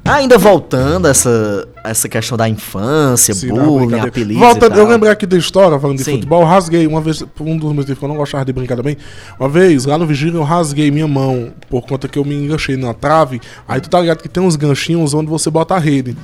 Ainda 0.08 0.38
voltando 0.38 1.06
a 1.06 1.10
essa, 1.10 1.68
essa 1.84 2.08
questão 2.08 2.36
da 2.36 2.48
infância, 2.48 3.34
Sim, 3.34 3.48
bullying, 3.48 4.00
apelidos 4.00 4.42
Voltando, 4.42 4.78
eu 4.78 4.86
lembrei 4.86 5.12
aqui 5.12 5.26
da 5.26 5.36
história, 5.36 5.78
falando 5.78 5.98
de 5.98 6.04
Sim. 6.04 6.12
futebol, 6.12 6.42
eu 6.42 6.46
rasguei 6.46 6.86
uma 6.86 7.00
vez, 7.00 7.22
por 7.22 7.46
um 7.46 7.56
dos 7.56 7.72
motivos 7.72 7.98
que 7.98 8.04
eu 8.04 8.08
não 8.08 8.16
gostava 8.16 8.44
de 8.44 8.52
brincar 8.52 8.76
também, 8.76 8.96
uma 9.38 9.48
vez, 9.48 9.84
lá 9.84 9.98
no 9.98 10.06
Vigília, 10.06 10.38
eu 10.38 10.42
rasguei 10.42 10.90
minha 10.90 11.08
mão, 11.08 11.52
por 11.68 11.82
conta 11.82 12.08
que 12.08 12.18
eu 12.18 12.24
me 12.24 12.34
enganchei 12.34 12.76
na 12.76 12.94
trave, 12.94 13.40
aí 13.66 13.80
tu 13.80 13.90
tá 13.90 14.00
ligado 14.00 14.22
que 14.22 14.28
tem 14.28 14.42
uns 14.42 14.56
ganchinhos 14.56 15.14
onde 15.14 15.28
você 15.28 15.50
bota 15.50 15.74
a 15.74 15.78
rede. 15.78 16.16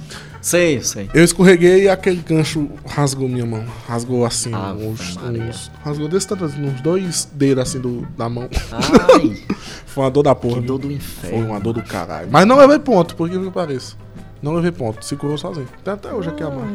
Sei, 0.45 0.83
sei. 0.83 1.09
Eu 1.15 1.25
escorreguei 1.25 1.85
e 1.85 1.89
aquele 1.89 2.21
gancho 2.21 2.69
rasgou 2.87 3.27
minha 3.27 3.47
mão. 3.47 3.65
Rasgou 3.89 4.27
assim, 4.27 4.53
Ave 4.53 4.85
uns, 4.85 5.17
uns- 5.17 5.71
rasgou 5.83 6.07
desse 6.07 6.29
tanto, 6.29 6.45
assim, 6.45 6.63
uns 6.63 6.83
dois 6.83 7.27
dedos 7.33 7.63
assim 7.63 7.81
do, 7.81 8.07
da 8.15 8.29
mão. 8.29 8.47
Ai, 8.71 9.43
Foi 9.87 10.05
uma 10.05 10.11
dor 10.11 10.23
da 10.23 10.35
porra. 10.35 10.61
que 10.61 10.67
dor 10.67 10.77
do 10.77 10.89
Foi 10.89 10.97
inferno. 10.97 11.47
uma 11.47 11.59
dor 11.59 11.73
do 11.73 11.83
caralho. 11.83 12.29
Mas 12.31 12.47
não 12.47 12.59
levei 12.59 12.79
ponto, 12.79 13.17
por 13.17 13.31
que 13.31 13.39
que 13.39 13.51
pareça. 13.51 13.97
Não 14.43 14.53
levei 14.53 14.71
ponto, 14.71 15.03
se 15.03 15.17
curou 15.17 15.39
sozinho. 15.39 15.67
Tem 15.83 15.95
até 15.95 16.13
hoje 16.13 16.29
aqui 16.29 16.43
a 16.43 16.51
mão. 16.51 16.67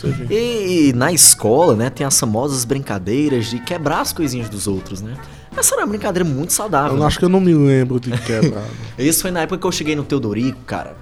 Vê. 0.00 0.88
E 0.88 0.92
na 0.92 1.10
escola, 1.12 1.74
né, 1.74 1.90
tem 1.90 2.06
as 2.06 2.16
famosas 2.20 2.64
brincadeiras 2.64 3.46
de 3.46 3.58
quebrar 3.58 4.02
as 4.02 4.12
coisinhas 4.12 4.48
dos 4.48 4.68
outros, 4.68 5.00
né? 5.02 5.14
Essa 5.56 5.74
era 5.74 5.82
uma 5.82 5.88
brincadeira 5.88 6.28
muito 6.28 6.52
saudável. 6.52 6.92
Eu 6.92 7.00
né? 7.00 7.06
acho 7.06 7.18
que 7.18 7.24
eu 7.24 7.28
não 7.28 7.40
me 7.40 7.52
lembro 7.52 7.98
de 7.98 8.12
quebrar. 8.18 8.62
Isso 8.96 9.22
foi 9.22 9.32
na 9.32 9.40
época 9.40 9.58
que 9.58 9.66
eu 9.66 9.72
cheguei 9.72 9.96
no 9.96 10.04
Teodorico, 10.04 10.60
cara. 10.64 10.94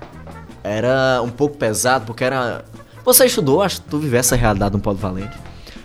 Era 0.66 1.20
um 1.22 1.28
pouco 1.30 1.56
pesado, 1.56 2.04
porque 2.06 2.24
era. 2.24 2.64
Você 3.04 3.24
estudou, 3.26 3.62
acho 3.62 3.80
que 3.82 3.88
tu 3.88 3.98
viveu 3.98 4.18
essa 4.18 4.34
realidade 4.34 4.74
no 4.74 4.80
Polo 4.80 4.96
Valente. 4.96 5.36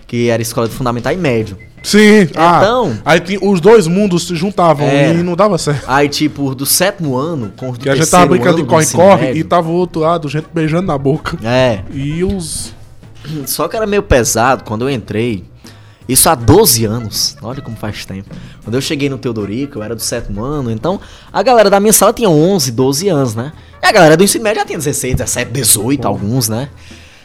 Que 0.07 0.29
era 0.29 0.41
escola 0.41 0.67
de 0.67 0.73
fundamental 0.73 1.13
e 1.13 1.17
médio. 1.17 1.57
Sim, 1.83 2.27
ah, 2.35 2.59
Então- 2.61 2.97
aí 3.05 3.19
tinha, 3.19 3.39
os 3.41 3.59
dois 3.59 3.87
mundos 3.87 4.27
se 4.27 4.35
juntavam 4.35 4.85
Era. 4.87 5.13
e 5.17 5.23
não 5.23 5.35
dava 5.35 5.57
certo. 5.57 5.83
Aí, 5.87 6.07
tipo, 6.09 6.53
do 6.53 6.65
sétimo 6.65 7.15
ano, 7.15 7.51
com 7.57 7.69
os 7.71 7.77
do 7.77 7.83
Que 7.83 7.89
a 7.89 7.95
gente 7.95 8.09
tava 8.09 8.27
brincando 8.27 8.57
de 8.57 8.63
corre-corre 8.65 9.31
e 9.33 9.43
tava 9.43 9.69
o 9.69 9.73
outro 9.73 10.01
lado, 10.01 10.27
gente 10.29 10.47
beijando 10.53 10.85
na 10.87 10.97
boca. 10.97 11.37
É, 11.43 11.81
E 11.91 12.23
os. 12.23 12.73
só 13.47 13.67
que 13.67 13.75
era 13.75 13.87
meio 13.87 14.03
pesado 14.03 14.63
quando 14.63 14.83
eu 14.87 14.89
entrei. 14.91 15.43
Isso 16.07 16.29
há 16.29 16.35
12 16.35 16.85
anos. 16.85 17.37
Olha 17.41 17.61
como 17.61 17.77
faz 17.77 18.05
tempo. 18.05 18.29
Quando 18.63 18.75
eu 18.75 18.81
cheguei 18.81 19.09
no 19.09 19.17
Teodorico, 19.17 19.79
eu 19.79 19.83
era 19.83 19.95
do 19.95 20.01
sétimo 20.01 20.43
ano. 20.43 20.71
Então, 20.71 20.99
a 21.31 21.41
galera 21.41 21.69
da 21.69 21.79
minha 21.79 21.93
sala 21.93 22.11
tinha 22.11 22.29
11, 22.29 22.71
12 22.71 23.07
anos, 23.07 23.35
né? 23.35 23.53
E 23.81 23.85
a 23.85 23.91
galera 23.91 24.17
do 24.17 24.23
ensino 24.23 24.43
médio 24.43 24.61
já 24.61 24.65
tinha 24.65 24.77
16, 24.77 25.15
17, 25.15 25.51
18, 25.51 26.07
alguns, 26.07 26.49
né? 26.49 26.69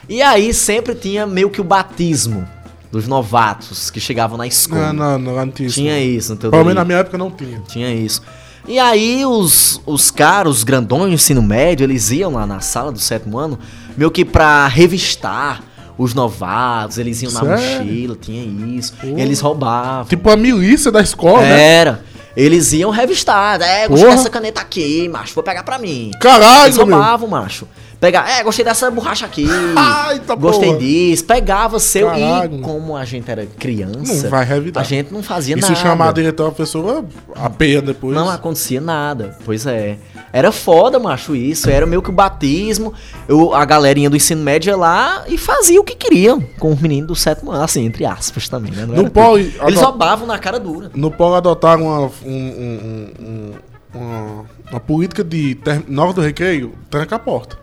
E 0.08 0.22
aí 0.22 0.54
sempre 0.54 0.94
tinha 0.94 1.26
meio 1.26 1.50
que 1.50 1.60
o 1.60 1.64
batismo 1.64 2.46
dos 2.92 3.08
novatos 3.08 3.90
que 3.90 3.98
chegavam 3.98 4.38
na 4.38 4.46
escola. 4.46 4.92
Não, 4.92 5.18
não, 5.18 5.34
não, 5.34 5.46
não 5.46 5.50
tinha 5.50 5.66
isso. 5.66 5.74
Tinha 5.74 6.00
isso 6.00 6.32
no 6.32 6.38
Pelo 6.38 6.50
Teodorico. 6.52 6.68
menos 6.68 6.80
na 6.80 6.84
minha 6.84 6.98
época 6.98 7.18
não 7.18 7.30
tinha. 7.30 7.60
Tinha 7.66 7.92
isso. 7.92 8.22
E 8.68 8.78
aí 8.78 9.24
os, 9.24 9.80
os 9.86 10.10
caras, 10.10 10.58
os 10.58 10.64
grandões 10.64 11.08
do 11.08 11.14
ensino 11.14 11.42
médio, 11.42 11.84
eles 11.84 12.10
iam 12.10 12.32
lá 12.32 12.46
na 12.46 12.60
sala 12.60 12.90
do 12.90 12.98
sétimo 12.98 13.38
ano, 13.38 13.58
meio 13.96 14.10
que 14.10 14.24
pra 14.24 14.66
revistar 14.66 15.62
os 15.98 16.14
novatos, 16.14 16.98
eles 16.98 17.22
iam 17.22 17.32
na 17.32 17.40
Sério? 17.40 17.84
mochila, 17.86 18.16
tinha 18.20 18.76
isso. 18.78 18.92
Eles 19.02 19.40
roubavam. 19.40 20.04
Tipo 20.06 20.30
a 20.30 20.36
milícia 20.36 20.90
da 20.92 21.00
escola, 21.00 21.40
né? 21.42 21.60
Era. 21.74 22.04
Eles 22.36 22.72
iam 22.74 22.90
revistar. 22.90 23.60
É, 23.62 23.88
gostei 23.88 24.04
Porra. 24.06 24.16
dessa 24.18 24.28
caneta 24.30 24.60
aqui, 24.60 25.08
macho. 25.08 25.34
Vou 25.34 25.42
pegar 25.42 25.62
pra 25.62 25.78
mim. 25.78 26.08
Eles 26.08 26.16
Caralho, 26.20 26.74
meu. 26.74 26.84
roubavam, 26.96 27.28
macho. 27.28 27.66
Pegar, 27.98 28.28
é, 28.30 28.42
gostei 28.44 28.62
dessa 28.62 28.90
borracha 28.90 29.24
aqui. 29.24 29.46
Ai, 29.74 30.18
tá 30.20 30.34
gostei 30.34 30.68
porra. 30.68 30.80
disso. 30.80 31.24
Pegava 31.24 31.78
seu. 31.78 32.08
Caralho, 32.08 32.52
e 32.52 32.56
meu. 32.56 32.60
como 32.60 32.94
a 32.94 33.06
gente 33.06 33.30
era 33.30 33.46
criança, 33.46 34.24
Não 34.24 34.30
vai 34.30 34.44
revidar. 34.44 34.82
a 34.82 34.86
gente 34.86 35.10
não 35.14 35.22
fazia 35.22 35.56
E 35.56 35.60
nada. 35.62 35.74
se 35.74 35.80
chamar 35.80 36.10
a 36.10 36.12
diretora, 36.12 36.50
a 36.50 36.52
pessoa 36.52 37.06
apeia 37.34 37.80
depois. 37.80 38.14
Não 38.14 38.28
acontecia 38.28 38.82
nada. 38.82 39.34
Pois 39.46 39.64
é. 39.64 39.96
Era 40.36 40.52
foda, 40.52 40.98
macho, 40.98 41.34
isso. 41.34 41.70
Era 41.70 41.86
meio 41.86 42.02
que 42.02 42.10
o 42.10 42.12
batismo. 42.12 42.92
Eu, 43.26 43.54
a 43.54 43.64
galerinha 43.64 44.10
do 44.10 44.16
ensino 44.16 44.42
médio 44.42 44.68
ia 44.70 44.76
lá 44.76 45.24
e 45.26 45.38
fazia 45.38 45.80
o 45.80 45.84
que 45.84 45.96
queriam 45.96 46.42
com 46.58 46.72
os 46.72 46.78
meninos 46.80 47.08
do 47.08 47.14
sétimo 47.14 47.50
ano. 47.52 47.64
Assim, 47.64 47.86
entre 47.86 48.04
aspas 48.04 48.46
também, 48.46 48.70
né? 48.70 48.84
Não 48.84 48.94
No 48.96 49.04
tudo. 49.04 49.12
Eles 49.68 49.80
roubavam 49.80 50.26
na 50.26 50.38
cara 50.38 50.60
dura. 50.60 50.90
No 50.94 51.10
Polo 51.10 51.36
adotaram 51.36 51.84
uma, 51.84 52.00
um- 52.00 52.10
um- 52.26 52.80
um- 52.84 53.24
um- 53.24 53.52
uma, 53.94 54.44
uma 54.72 54.80
política 54.80 55.24
de 55.24 55.54
ter, 55.54 55.82
na 55.88 56.04
hora 56.04 56.12
do 56.12 56.20
recreio, 56.20 56.74
tranca 56.90 57.16
a 57.16 57.18
porta. 57.18 57.56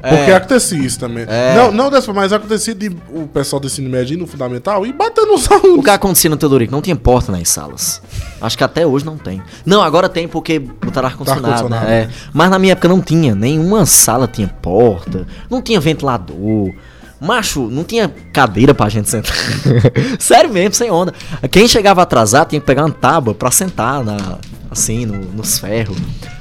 Porque 0.00 0.30
É. 0.30 0.34
acontecia 0.34 0.78
isso 0.78 0.98
também. 0.98 1.24
É. 1.28 1.54
Não, 1.54 1.70
não 1.70 1.90
dessa 1.90 2.06
forma, 2.06 2.22
mas 2.22 2.32
acontecia 2.32 2.74
de 2.74 2.88
o 3.14 3.26
pessoal 3.26 3.60
do 3.60 3.66
ensino 3.66 3.88
médio 3.88 4.18
no 4.18 4.26
fundamental 4.26 4.84
e 4.86 4.92
bater 4.92 5.24
nos 5.26 5.50
alunos. 5.50 5.78
O 5.78 5.82
que 5.82 5.90
acontecia 5.90 6.28
no 6.28 6.36
Teodorico? 6.36 6.72
Não 6.72 6.82
tinha 6.82 6.96
porta 6.96 7.30
nas 7.30 7.48
salas. 7.48 8.02
Acho 8.40 8.58
que 8.58 8.64
até 8.64 8.86
hoje 8.86 9.04
não 9.04 9.16
tem. 9.16 9.40
Não, 9.64 9.82
agora 9.82 10.08
tem 10.08 10.26
porque 10.26 10.58
botaram 10.58 11.08
ar-condicionado, 11.08 11.46
Ar-condicionado, 11.54 11.86
né? 11.86 12.02
É. 12.02 12.08
Mas 12.32 12.50
na 12.50 12.58
minha 12.58 12.72
época 12.72 12.88
não 12.88 13.00
tinha. 13.00 13.34
Nenhuma 13.34 13.86
sala 13.86 14.26
tinha 14.26 14.48
porta. 14.48 15.26
Não 15.48 15.62
tinha 15.62 15.78
ventilador. 15.80 16.72
Macho, 17.20 17.68
não 17.68 17.84
tinha 17.84 18.12
cadeira 18.32 18.74
pra 18.74 18.88
gente 18.88 19.08
sentar. 19.08 19.32
Sério 20.18 20.52
mesmo, 20.52 20.74
sem 20.74 20.90
onda. 20.90 21.14
Quem 21.52 21.68
chegava 21.68 22.02
atrasado 22.02 22.48
tinha 22.48 22.60
que 22.60 22.66
pegar 22.66 22.84
uma 22.84 22.90
tábua 22.90 23.32
pra 23.32 23.48
sentar 23.52 24.02
na, 24.04 24.38
assim, 24.72 25.06
no- 25.06 25.18
nos 25.32 25.58
ferros. 25.58 25.96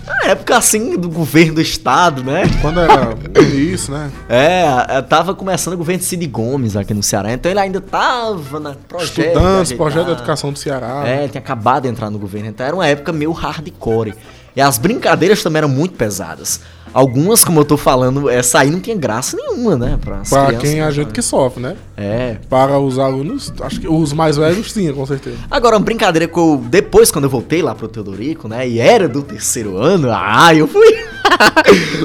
Na 0.07 0.29
época 0.31 0.57
assim 0.57 0.97
do 0.97 1.09
governo 1.09 1.55
do 1.55 1.61
estado, 1.61 2.23
né? 2.23 2.43
Quando 2.61 2.79
era 2.79 3.15
isso, 3.43 3.91
né? 3.91 4.11
É, 4.27 4.63
a- 4.67 5.01
tava 5.01 5.33
começando 5.35 5.73
o 5.75 5.77
governo 5.77 5.99
de 5.99 6.05
Cid 6.05 6.25
Gomes 6.27 6.75
aqui 6.75 6.93
no 6.93 7.03
Ceará. 7.03 7.31
Então 7.33 7.49
ele 7.51 7.59
ainda 7.59 7.79
tava 7.79 8.59
na 8.59 8.73
projeto. 8.87 9.19
Estudantes, 9.27 9.73
projeto 9.73 10.05
de 10.07 10.11
educação 10.13 10.51
do 10.51 10.57
Ceará. 10.59 11.03
É, 11.05 11.19
ele 11.23 11.29
tinha 11.29 11.41
acabado 11.41 11.83
de 11.83 11.89
entrar 11.89 12.09
no 12.09 12.17
governo, 12.19 12.49
então 12.49 12.65
era 12.65 12.75
uma 12.75 12.87
época 12.87 13.11
meio 13.13 13.31
hardcore. 13.31 14.13
E 14.55 14.59
as 14.61 14.77
brincadeiras 14.77 15.41
também 15.41 15.59
eram 15.59 15.69
muito 15.69 15.95
pesadas. 15.95 16.59
Algumas, 16.93 17.43
como 17.43 17.59
eu 17.59 17.65
tô 17.65 17.77
falando, 17.77 18.29
essa 18.29 18.59
aí 18.59 18.69
não 18.69 18.79
tinha 18.79 18.95
graça 18.95 19.37
nenhuma, 19.37 19.75
né? 19.77 19.97
Pras 20.03 20.29
Pra 20.29 20.47
crianças, 20.47 20.69
quem 20.69 20.81
a 20.81 20.85
né? 20.85 20.91
gente 20.91 21.11
que 21.11 21.21
sofre, 21.21 21.61
né? 21.61 21.75
É. 21.95 22.37
Para 22.49 22.77
os 22.79 22.99
alunos, 22.99 23.53
acho 23.61 23.79
que 23.79 23.87
os 23.87 24.11
mais 24.11 24.35
velhos 24.37 24.73
tinha, 24.73 24.91
com 24.91 25.05
certeza. 25.05 25.37
Agora, 25.49 25.77
uma 25.77 25.83
brincadeira 25.83 26.27
que 26.27 26.37
eu, 26.37 26.61
depois, 26.69 27.09
quando 27.11 27.25
eu 27.25 27.29
voltei 27.29 27.61
lá 27.61 27.73
pro 27.73 27.87
Teodorico, 27.87 28.47
né? 28.47 28.67
E 28.67 28.79
era 28.79 29.07
do 29.07 29.21
terceiro 29.21 29.77
ano, 29.77 30.09
ah, 30.11 30.53
eu 30.53 30.67
fui. 30.67 30.85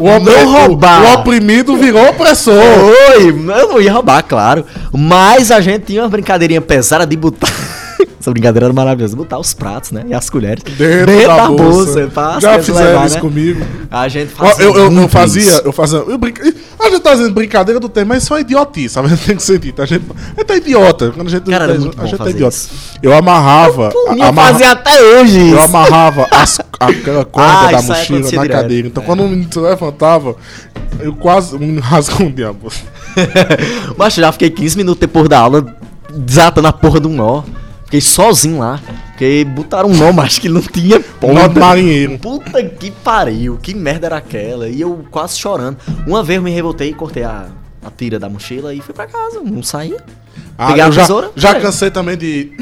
O, 0.01 0.18
não 0.20 0.53
roubar. 0.53 1.03
o 1.03 1.14
oprimido 1.20 1.77
virou 1.77 2.09
opressor. 2.11 2.55
Oi, 2.55 3.31
eu 3.31 3.37
não 3.37 3.81
ia 3.81 3.92
roubar, 3.92 4.22
claro. 4.22 4.64
Mas 4.92 5.51
a 5.51 5.61
gente 5.61 5.87
tinha 5.87 6.03
uma 6.03 6.09
brincadeirinha 6.09 6.61
pesada 6.61 7.07
de 7.07 7.16
botar. 7.16 7.49
Essa 8.27 8.33
brincadeira 8.33 8.67
era 8.67 8.73
maravilhosa. 8.75 9.15
Botar 9.17 9.39
os 9.39 9.55
pratos, 9.55 9.93
né? 9.93 10.03
E 10.09 10.12
as 10.12 10.29
colheres. 10.29 10.61
Dentro, 10.65 11.29
da, 11.29 11.47
bolsa. 11.47 12.09
pra 12.12 12.35
as 12.35 12.43
Já 12.43 12.61
fizeram 12.61 12.87
levar, 12.89 13.07
isso 13.07 13.15
né? 13.15 13.21
comigo. 13.21 13.65
A 13.89 14.09
gente 14.09 14.33
fazia. 14.33 14.65
eu, 14.65 14.75
eu, 14.77 14.93
eu 14.93 15.09
fazia, 15.09 15.43
isso. 15.43 15.62
eu 15.65 15.73
fazia. 15.73 15.99
Eu 15.99 16.19
brinca... 16.19 16.43
A 16.43 16.91
gente 16.91 17.01
tá 17.03 17.11
fazendo 17.11 17.33
brincadeira 17.33 17.79
do 17.79 17.89
tempo, 17.89 18.09
mas 18.09 18.25
isso 18.25 18.35
é 18.35 18.41
idiotice, 18.41 18.89
sabe? 18.95 19.07
A 19.07 19.11
gente 19.15 19.27
tem 19.27 19.37
que 19.37 19.43
ser 19.45 19.61
dito. 19.61 19.81
A 19.81 19.87
gente, 19.87 20.05
a 20.37 20.41
gente 20.41 20.53
é 20.53 20.57
idiota. 20.57 21.12
Quando 21.12 21.29
a 21.29 21.31
gente, 21.31 21.49
Cara, 21.49 21.73
a 21.73 21.79
muito 21.79 21.97
bom 21.97 22.05
gente 22.05 22.21
é 22.21 22.31
idiota. 22.31 22.57
isso. 22.57 22.71
Eu 23.01 23.12
amarrava. 23.15 23.91
A- 23.91 24.17
eu 24.17 24.23
amarra- 24.25 24.53
fazia 24.53 24.73
até 24.73 25.01
hoje 25.01 25.39
eu 25.39 25.47
isso. 25.47 25.59
amarrava 25.65 26.27
as- 26.33 26.61
aquela 26.81 27.25
corda 27.25 27.49
Ah, 27.49 27.71
da 27.71 27.79
aí 27.79 27.85
mochila 27.87 28.19
na 28.19 28.27
direto. 28.29 28.51
cadeira. 28.51 28.89
Então 28.89 29.05
quando 29.05 29.23
o 29.23 29.29
menino 29.29 29.49
se 29.53 29.59
levantava, 29.61 30.35
eu 30.99 31.15
quase 31.15 31.57
me 31.57 31.79
rasgundia 31.79 32.49
a 32.49 32.53
bolsa. 32.53 32.81
Mas 33.97 34.19
eu 34.19 34.25
já 34.25 34.33
fiquei 34.33 34.51
15 34.51 34.77
minutos 34.77 34.99
depois 35.01 35.29
da 35.29 35.39
aula 35.39 35.65
desatando 36.12 36.67
a 36.67 36.73
porra 36.73 36.99
de 36.99 37.07
um 37.07 37.15
nó. 37.15 37.43
Fiquei 37.87 38.01
sozinho 38.01 38.59
lá. 38.59 38.79
Porque 39.11 39.44
botaram 39.44 39.88
um 39.88 39.96
nó, 39.96 40.12
mas 40.12 40.38
que 40.38 40.49
não 40.49 40.61
tinha 40.61 40.99
Nó 40.99 41.05
ponta. 41.20 41.61
marinheiro. 41.61 42.18
Puta 42.18 42.62
que 42.62 42.90
pariu, 42.90 43.59
que 43.62 43.75
merda 43.75 44.07
era 44.07 44.16
aquela? 44.18 44.68
E 44.68 44.81
eu 44.81 45.07
quase 45.11 45.38
chorando. 45.38 45.79
Uma 46.07 46.22
vez 46.22 46.37
eu 46.37 46.42
me 46.42 46.51
revoltei, 46.51 46.92
cortei 46.92 47.22
a, 47.25 47.46
a 47.85 47.90
tira 47.90 48.18
da 48.18 48.29
mochila 48.29 48.75
e 48.75 48.81
fui 48.81 48.92
pra 48.92 49.07
casa. 49.07 49.40
Não 49.42 49.62
saía. 49.62 49.96
Ah, 50.59 50.68
Pegar 50.72 50.85
eu 50.85 50.88
a 50.88 50.90
já, 50.92 51.01
tesoura? 51.03 51.31
já 51.37 51.51
É. 51.51 51.61
cansei 51.61 51.90
também 51.90 52.16
de 52.16 52.53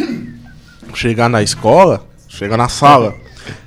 chegar 0.95 1.29
na 1.29 1.43
escola, 1.43 2.05
chegar 2.29 2.57
na 2.57 2.69
sala, 2.69 3.15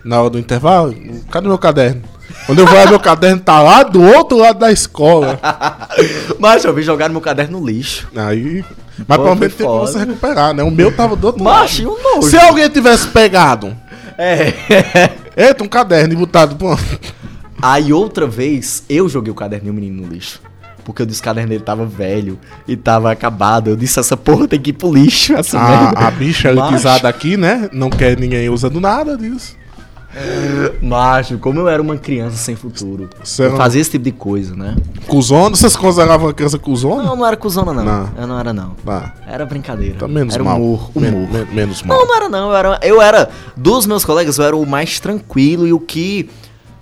na 0.04 0.22
hora 0.22 0.30
do 0.30 0.40
intervalo. 0.40 0.96
Cadê 1.32 1.48
meu 1.48 1.58
caderno? 1.58 2.04
Quando 2.46 2.60
eu 2.60 2.66
vou 2.66 2.76
olhar 2.76 2.88
meu 2.90 3.00
caderno, 3.00 3.42
tá 3.42 3.62
lá 3.62 3.84
do 3.84 4.02
outro 4.02 4.38
lado 4.38 4.60
da 4.60 4.72
escola. 4.72 5.40
Mas 6.40 6.64
eu 6.64 6.74
vi 6.74 6.82
jogar 6.84 7.10
meu 7.10 7.20
caderno 7.20 7.60
no 7.60 7.66
lixo. 7.66 8.08
Aí. 8.16 8.64
Mas 9.08 9.18
pelo 9.18 9.36
menos 9.36 9.54
tem 9.56 9.68
como 9.68 9.80
você 9.80 10.00
recuperar, 10.00 10.54
né? 10.54 10.64
O 10.64 10.72
meu 10.72 10.92
tava 10.96 11.16
do 11.16 11.28
outro 11.28 11.44
Macho, 11.44 11.82
e 11.82 11.86
lado. 11.86 11.98
um 11.98 12.04
nojo. 12.16 12.30
Se 12.30 12.38
alguém 12.38 12.70
tivesse 12.70 13.08
pegado, 13.08 13.76
É. 14.18 14.54
eita, 15.36 15.64
um 15.64 15.68
caderno 15.68 16.14
e 16.14 16.18
botado. 16.18 16.56
Pô, 16.56 16.78
Aí 17.62 17.92
outra 17.92 18.28
vez 18.28 18.84
eu 18.90 19.10
joguei 19.10 19.32
o 19.32 19.36
caderninho 19.36 19.74
menino 19.74 20.04
no 20.06 20.14
lixo. 20.14 20.42
Porque 20.86 21.02
eu 21.02 21.06
disse 21.06 21.22
que 21.22 21.28
o 21.28 21.32
caderno 21.32 21.50
dele 21.50 21.64
tava 21.64 21.86
velho 21.86 22.40
e 22.68 22.78
tava 22.78 23.12
acabado. 23.12 23.70
Eu 23.70 23.76
disse, 23.76 24.00
essa 24.00 24.16
porra 24.16 24.48
tem 24.48 24.60
que 24.60 24.70
ir 24.70 24.74
pro 24.74 24.94
lixo. 24.94 25.34
Essa 25.36 25.60
merda. 25.60 26.00
a, 26.00 26.08
a 26.08 26.12
bicha 26.12 26.54
Macho. 26.54 26.68
elitizada 26.70 27.10
aqui, 27.10 27.36
né? 27.36 27.70
Não 27.74 27.90
quer 27.90 28.18
ninguém 28.18 28.48
usando 28.50 28.80
nada 28.80 29.18
disso. 29.18 29.56
Macho, 30.82 31.38
como 31.38 31.60
eu 31.60 31.68
era 31.68 31.82
uma 31.82 31.98
criança 31.98 32.38
sem 32.38 32.56
futuro. 32.56 33.10
Você 33.24 33.48
não- 33.50 33.58
fazia 33.58 33.82
esse 33.82 33.92
tipo 33.92 34.06
de 34.06 34.12
coisa, 34.12 34.56
né? 34.56 34.76
Cusona, 35.08 35.56
vocês 35.56 35.76
consideravam 35.76 36.30
a 36.30 36.34
criança 36.34 36.58
cuzona? 36.58 37.04
Não, 37.04 37.16
não 37.16 37.26
era 37.26 37.38
cuzona, 37.38 37.74
não. 37.74 37.84
Não. 37.84 38.10
Eu 38.18 38.28
não 38.28 38.40
era, 38.40 38.54
não. 38.54 38.76
Ah, 38.86 39.12
Era 39.28 39.46
brincadeira. 39.46 39.96
tá 40.00 40.08
menos 40.08 40.34
era 40.34 40.44
mal. 40.44 40.58
humor. 40.58 40.90
Men- 40.96 41.14
humor. 41.14 41.30
men- 41.32 41.48
menos 41.54 41.82
mal. 41.84 41.98
Não, 42.00 42.08
não 42.08 42.16
era 42.16 42.30
não. 42.30 42.50
Eu 42.50 42.56
era, 42.58 42.80
eu 42.84 43.02
era. 43.02 43.30
Dos 43.56 43.86
meus 43.86 44.04
colegas, 44.06 44.38
eu 44.38 44.46
era 44.46 44.56
o 44.56 44.66
mais 44.66 45.00
tranquilo 45.00 45.66
e 45.68 45.74
o 45.74 45.80
que 45.80 46.30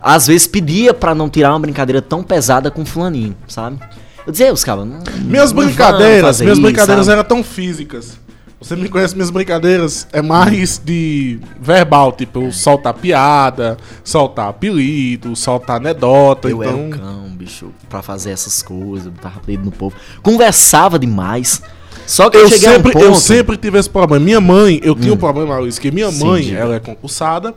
às 0.01 0.27
vezes 0.27 0.45
pedia 0.47 0.93
pra 0.93 1.15
não 1.15 1.29
tirar 1.29 1.51
uma 1.51 1.59
brincadeira 1.59 2.01
tão 2.01 2.21
pesada 2.23 2.69
com 2.69 2.85
fulaninho, 2.85 3.35
sabe? 3.47 3.79
Eu 4.25 4.31
dizia, 4.31 4.51
os 4.51 4.63
caras. 4.63 4.87
Minhas 5.21 5.51
brincadeiras, 5.51 6.41
minhas 6.41 6.57
isso, 6.57 6.65
brincadeiras 6.65 7.05
sabe? 7.05 7.17
eram 7.19 7.27
tão 7.27 7.43
físicas. 7.43 8.17
Você 8.59 8.75
me 8.75 8.89
conhece, 8.89 9.13
minhas 9.13 9.29
brincadeiras 9.29 10.07
é 10.13 10.21
mais 10.21 10.81
de 10.83 11.39
verbal, 11.59 12.11
tipo, 12.11 12.51
soltar 12.51 12.93
piada, 12.93 13.77
soltar 14.03 14.49
apelido, 14.49 15.35
soltar 15.35 15.75
anedota, 15.77 16.49
Eu 16.49 16.63
era 16.63 16.75
um 16.75 16.87
então... 16.87 16.99
cão, 16.99 17.29
bicho, 17.29 17.71
pra 17.89 18.01
fazer 18.01 18.31
essas 18.31 18.63
coisas, 18.63 19.07
botar 19.11 19.33
apelido 19.35 19.65
no 19.65 19.71
povo. 19.71 19.95
Conversava 20.23 20.97
demais. 20.97 21.61
Só 22.07 22.29
que 22.29 22.37
eu, 22.37 22.43
Eu 22.43 22.49
sempre, 22.49 22.93
ponto... 22.93 23.05
eu 23.05 23.15
sempre 23.15 23.57
tive 23.57 23.77
esse 23.77 23.89
problema. 23.89 24.23
Minha 24.23 24.41
mãe, 24.41 24.79
eu 24.83 24.95
tinha 24.95 25.13
um 25.13 25.17
problema, 25.17 25.57
Luiz, 25.57 25.77
que 25.77 25.91
minha 25.91 26.11
mãe, 26.11 26.53
ela 26.53 26.75
é 26.75 26.79
concursada 26.79 27.53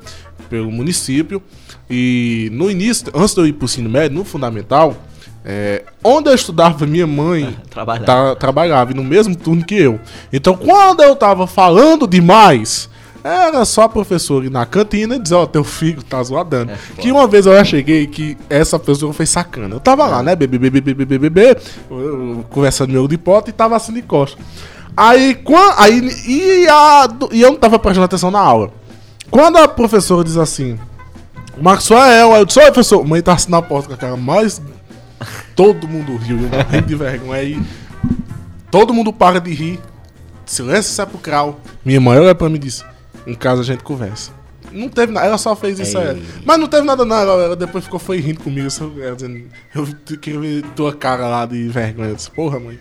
pelo 0.51 0.71
município. 0.71 1.43
E 1.89 2.51
no 2.53 2.71
início, 2.71 3.07
antes 3.15 3.35
de 3.35 3.41
eu 3.41 3.47
ir 3.47 3.53
pro 3.53 3.67
ensino 3.67 3.89
médio, 3.89 4.19
no 4.19 4.25
fundamental, 4.25 4.97
é, 5.51 5.83
onde 6.05 6.29
eu 6.29 6.35
estudava, 6.35 6.85
minha 6.87 7.07
mãe 7.07 7.57
Trabalhava. 7.71 8.05
tá- 8.05 8.35
trabalhava, 8.37 8.93
no 8.93 9.03
mesmo 9.03 9.35
turno 9.35 9.65
que 9.65 9.75
eu. 9.75 9.99
Então, 10.31 10.55
quando 10.55 11.03
eu 11.03 11.17
tava 11.17 11.47
falando 11.47 12.07
demais, 12.07 12.91
era 13.25 13.65
só 13.65 13.83
a 13.85 13.89
professora 13.89 14.45
ir 14.45 14.51
na 14.51 14.67
cantina 14.67 15.17
e 15.17 15.19
dizer, 15.19 15.35
ó, 15.37 15.47
teu 15.47 15.65
filho 15.65 16.03
tá 16.03 16.23
zoadando. 16.23 16.73
que 16.99 17.11
uma 17.11 17.27
vez 17.27 17.47
eu 17.47 17.55
já 17.55 17.65
cheguei 17.65 18.07
que 18.07 18.37
essa 18.51 18.79
pessoa 18.79 19.13
foi 19.15 19.25
sacana. 19.27 19.75
Eu 19.75 19.81
tava 19.81 20.07
lá, 20.07 20.23
né, 20.23 20.37
bebê, 20.37 20.59
bebê, 20.59 20.81
bebê, 20.83 21.05
bebê, 21.05 21.31
bebê, 21.31 21.57
conversando 22.51 22.93
meu 22.93 23.09
de 23.09 23.15
hipótese 23.15 23.51
e 23.51 23.53
tava 23.55 23.75
assim 23.75 23.93
de 23.95 24.03
costa. 24.03 24.39
Aí, 24.97 25.35
quando, 25.35 25.75
aí 25.79 25.99
e, 26.27 26.69
a, 26.69 27.09
e 27.33 27.41
eu 27.41 27.53
não 27.53 27.59
tava 27.59 27.79
prestando 27.79 28.05
atenção 28.05 28.31
na 28.31 28.41
aula. 28.41 28.71
Quando 29.31 29.57
a 29.59 29.67
professora 29.69 30.25
diz 30.25 30.37
assim, 30.37 30.79
Maxwell, 31.61 32.35
eu 32.37 32.45
disse, 32.45 32.59
oi, 32.61 32.67
professor, 32.67 33.05
mãe 33.07 33.21
tá 33.23 33.33
assim 33.33 33.51
na 33.51 33.63
porta 33.63 33.89
com 33.89 33.95
a 33.95 33.97
cara 33.97 34.17
mais. 34.17 34.61
Todo 35.57 35.89
mundo 35.89 36.17
riu, 36.17 36.39
eu 36.41 36.49
morri 36.49 36.81
de 36.83 36.95
vergonha. 36.95 37.41
Aí 37.41 37.61
todo 38.71 38.95
mundo 38.95 39.13
para 39.13 39.41
de 39.41 39.53
rir. 39.53 39.81
Silêncio 40.47 40.93
sepulcral. 40.93 41.61
Minha 41.85 42.01
mãe 42.01 42.19
olha 42.19 42.35
pra 42.35 42.49
mim 42.49 42.57
e 42.57 42.61
disse: 42.61 42.85
Em 43.27 43.35
casa 43.35 43.61
a 43.61 43.65
gente 43.65 43.83
conversa. 43.83 44.31
Não 44.73 44.89
teve 44.89 45.13
nada, 45.13 45.27
ela 45.27 45.39
só 45.39 45.57
fez 45.57 45.79
isso 45.79 45.97
aí. 45.99 46.23
Mas 46.45 46.59
não 46.59 46.67
teve 46.67 46.87
nada, 46.87 47.05
não. 47.05 47.17
Ela, 47.17 47.43
ela 47.45 47.57
depois 47.57 47.85
ficou 47.85 47.99
foi 47.99 48.19
rindo 48.21 48.41
comigo. 48.41 48.71
só- 48.71 48.91
ela 49.01 49.15
dizendo, 49.17 49.43
eu 49.75 49.87
queria 50.19 50.41
ver 50.41 50.63
tua 50.77 50.95
cara 50.95 51.27
lá 51.27 51.45
de 51.47 51.69
vergonha. 51.69 52.11
Eu 52.11 52.17
disse, 52.17 52.31
Porra, 52.31 52.59
mãe. 52.61 52.79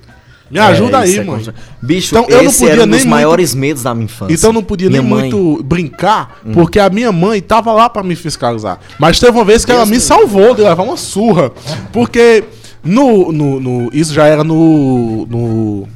Me 0.49 0.60
ajuda 0.60 0.99
É, 0.99 1.01
aí, 1.01 1.17
é 1.19 1.23
contra- 1.23 1.53
Bicho, 1.81 2.15
Então, 2.15 2.25
eu 2.29 2.43
não 2.43 2.51
podia 2.51 2.71
era 2.71 2.81
um 2.81 2.86
nem 2.86 2.89
dos 2.91 2.99
muito- 2.99 3.10
maiores 3.10 3.53
medos 3.55 3.83
da 3.83 3.93
minha 3.93 4.05
infância. 4.05 4.33
Então 4.33 4.53
não 4.53 4.63
podia 4.63 4.89
Minha 4.89 5.01
nem 5.01 5.12
mãe- 5.12 5.33
Hum. 5.33 5.38
muito 5.38 5.63
brincar, 5.63 6.39
porque 6.53 6.79
a 6.79 6.89
minha 6.89 7.12
mãe 7.12 7.41
tava 7.41 7.71
lá 7.73 7.89
pra 7.89 8.01
me 8.03 8.15
fiscalizar. 8.15 8.79
Mas 8.99 9.19
teve 9.19 9.31
uma 9.38 9.43
vez 9.45 9.65
que 9.65 9.71
ela 9.71 9.81
Deus 9.81 9.89
me 9.89 9.95
me 9.97 10.01
salvou 10.01 10.53
de 10.55 10.62
levar 10.62 10.83
uma 10.83 10.95
surra. 10.97 11.51
Porque 11.91 12.43
no, 12.83 13.31
no, 13.31 13.60
no- 13.60 13.89
isso 13.91 14.13
já 14.13 14.25
era 14.25 14.43
no, 14.43 15.25
no. 15.29 15.88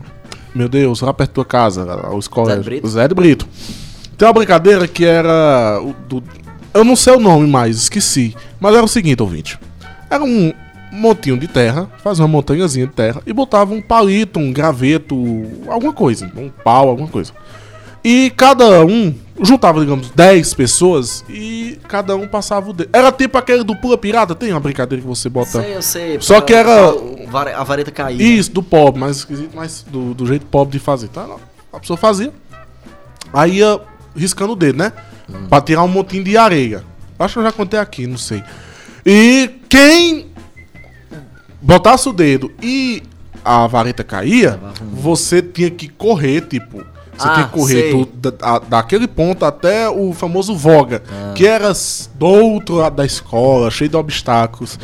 Meu 0.53 0.67
Deus, 0.67 0.99
lá 1.01 1.13
perto 1.13 1.29
da 1.29 1.33
tua 1.35 1.45
casa, 1.45 2.09
o 2.11 2.19
escola. 2.19 2.51
Zé 2.51 2.57
de 2.57 2.63
Brito? 2.63 2.87
Zé 2.89 3.07
de 3.07 3.15
Brito. 3.15 3.47
Tem 4.17 4.27
uma 4.27 4.33
brincadeira 4.33 4.85
que 4.87 5.05
era. 5.05 5.81
do- 6.09 6.21
eu 6.73 6.83
não 6.83 6.95
sei 6.95 7.13
o 7.15 7.19
nome 7.19 7.47
mais, 7.47 7.77
esqueci. 7.77 8.35
Mas 8.59 8.75
era 8.75 8.83
o 8.83 8.87
seguinte, 8.87 9.21
ouvinte. 9.21 9.57
Era 10.09 10.23
um 10.23 10.51
montinho 10.91 11.37
de 11.37 11.47
terra, 11.47 11.89
fazia 12.03 12.23
uma 12.23 12.27
montanhazinha 12.31 12.85
de 12.87 12.93
terra 12.93 13.21
e 13.25 13.31
botava 13.33 13.73
um 13.73 13.81
palito, 13.81 14.39
um 14.39 14.51
graveto, 14.51 15.15
alguma 15.67 15.93
coisa, 15.93 16.29
um 16.35 16.49
pau, 16.49 16.89
alguma 16.89 17.07
coisa. 17.07 17.31
E 18.03 18.31
cada 18.35 18.83
um 18.83 19.13
juntava, 19.43 19.79
digamos, 19.79 20.09
10 20.09 20.53
pessoas 20.55 21.23
e 21.29 21.77
cada 21.87 22.15
um 22.15 22.27
passava 22.27 22.69
o 22.71 22.73
dedo. 22.73 22.89
Era 22.91 23.11
tipo 23.11 23.37
aquele 23.37 23.63
do 23.63 23.75
Pula 23.75 23.95
Pirata, 23.97 24.33
tem 24.33 24.51
uma 24.51 24.59
brincadeira 24.59 25.01
que 25.01 25.07
você 25.07 25.29
bota. 25.29 25.61
Sei, 25.61 25.75
eu 25.75 25.81
sei. 25.83 26.17
Só 26.19 26.41
que 26.41 26.51
era- 26.53 26.89
A 26.89 27.29
vare- 27.29 27.53
a 27.53 27.63
vareta 27.63 27.91
caía. 27.91 28.21
Isso, 28.21 28.51
do 28.51 28.63
pobre, 28.63 28.99
mais 28.99 29.17
esquisito, 29.17 29.51
mas 29.55 29.85
do, 29.87 30.13
do 30.15 30.25
jeito 30.25 30.45
pobre 30.47 30.73
de 30.73 30.79
fazer. 30.83 31.09
Tá? 31.09 31.27
A 31.71 31.79
pessoa 31.79 31.95
fazia. 31.95 32.33
Aí 33.31 33.57
ia 33.59 33.79
riscando 34.15 34.53
o 34.53 34.55
dedo, 34.55 34.79
né? 34.79 34.91
Pra 35.47 35.61
tirar 35.61 35.83
um 35.83 35.87
montinho 35.87 36.23
de 36.23 36.35
areia. 36.35 36.83
Acho 37.19 37.35
que 37.35 37.39
eu 37.39 37.43
já 37.43 37.51
contei 37.51 37.79
aqui, 37.79 38.07
não 38.07 38.17
sei. 38.17 38.43
E 39.05 39.49
quem 39.69 40.25
botasse 41.61 42.07
o 42.09 42.13
dedo 42.13 42.51
e 42.61 43.03
a 43.43 43.65
vareta 43.67 44.03
caía, 44.03 44.59
você 44.93 45.41
tinha 45.41 45.69
que 45.69 45.87
correr, 45.87 46.41
tipo. 46.41 46.83
Você 47.17 47.27
Ah, 47.27 47.33
tinha 47.35 47.47
que 47.47 47.53
correr 47.53 47.81
sei. 47.91 48.05
do- 48.05 48.31
da- 48.31 48.59
daquele 48.59 49.07
ponto 49.07 49.45
até 49.45 49.87
o 49.89 50.11
famoso 50.13 50.55
Voga, 50.55 51.03
que 51.35 51.45
era 51.45 51.71
do 52.15 52.25
outro 52.25 52.75
lado 52.75 52.95
da 52.95 53.05
escola, 53.05 53.69
cheio 53.69 53.89
de 53.89 53.95
obstáculos. 53.97 54.79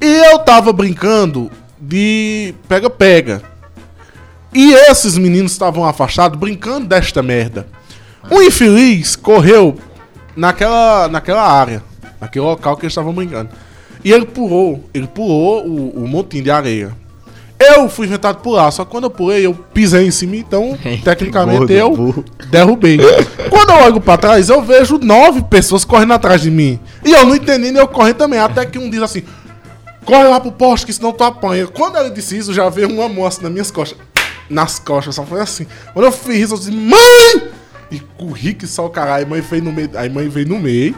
E 0.00 0.06
eu 0.06 0.38
tava 0.40 0.72
brincando 0.72 1.50
de 1.80 2.54
pega-pega. 2.68 3.42
E 4.52 4.72
esses 4.72 5.16
meninos 5.18 5.52
estavam 5.52 5.84
afastados 5.84 6.38
brincando 6.38 6.86
desta 6.86 7.22
merda. 7.22 7.66
Um 8.30 8.42
infeliz 8.42 9.14
correu 9.14 9.76
naquela, 10.34 11.06
naquela 11.08 11.42
área, 11.42 11.82
naquele 12.20 12.44
local 12.44 12.76
que 12.76 12.84
eles 12.84 12.92
estavam 12.92 13.12
brincando. 13.12 13.50
E 14.06 14.12
ele 14.12 14.24
pulou, 14.24 14.84
ele 14.94 15.08
pulou 15.08 15.66
o, 15.66 16.04
o 16.04 16.06
montinho 16.06 16.44
de 16.44 16.48
areia. 16.48 16.94
Eu 17.58 17.88
fui 17.88 18.06
inventado 18.06 18.40
pular, 18.40 18.70
só 18.70 18.84
que 18.84 18.90
quando 18.92 19.02
eu 19.02 19.10
pulei, 19.10 19.44
eu 19.44 19.52
pisei 19.52 20.06
em 20.06 20.12
cima, 20.12 20.36
então, 20.36 20.78
tecnicamente, 21.02 21.72
eu 21.72 21.90
burro. 21.90 22.24
derrubei. 22.48 23.00
quando 23.50 23.70
eu 23.70 23.76
olho 23.84 24.00
pra 24.00 24.16
trás, 24.16 24.48
eu 24.48 24.62
vejo 24.62 24.96
nove 24.98 25.42
pessoas 25.42 25.84
correndo 25.84 26.12
atrás 26.12 26.40
de 26.40 26.52
mim. 26.52 26.78
E 27.04 27.10
eu 27.10 27.26
não 27.26 27.34
entendi 27.34 27.72
nem 27.72 27.82
eu 27.82 27.88
correndo 27.88 28.18
também. 28.18 28.38
Até 28.38 28.64
que 28.64 28.78
um 28.78 28.88
diz 28.88 29.02
assim: 29.02 29.24
corre 30.04 30.28
lá 30.28 30.38
pro 30.38 30.52
poste, 30.52 30.86
que 30.86 30.92
senão 30.92 31.12
tu 31.12 31.24
apanha. 31.24 31.66
Quando 31.66 31.98
ele 31.98 32.10
disse 32.10 32.38
isso, 32.38 32.54
já 32.54 32.68
veio 32.68 32.88
uma 32.88 33.08
moça 33.08 33.42
nas 33.42 33.50
minhas 33.50 33.72
costas. 33.72 33.98
Nas 34.48 34.78
costas, 34.78 35.16
só 35.16 35.26
foi 35.26 35.40
assim. 35.40 35.66
Quando 35.92 36.04
eu 36.04 36.12
fiz 36.12 36.44
isso, 36.44 36.54
eu 36.54 36.58
disse: 36.58 36.70
mãe! 36.70 37.48
E 37.90 37.98
corri 38.16 38.54
que 38.54 38.68
só 38.68 38.86
o 38.86 38.90
caralho. 38.90 39.26
A 39.26 39.28
mãe 39.28 39.40
veio 39.40 39.64
no 39.64 39.72
meio. 39.72 39.90
Aí 39.96 40.08
mãe 40.08 40.28
veio 40.28 40.46
no 40.46 40.60
meio. 40.60 40.94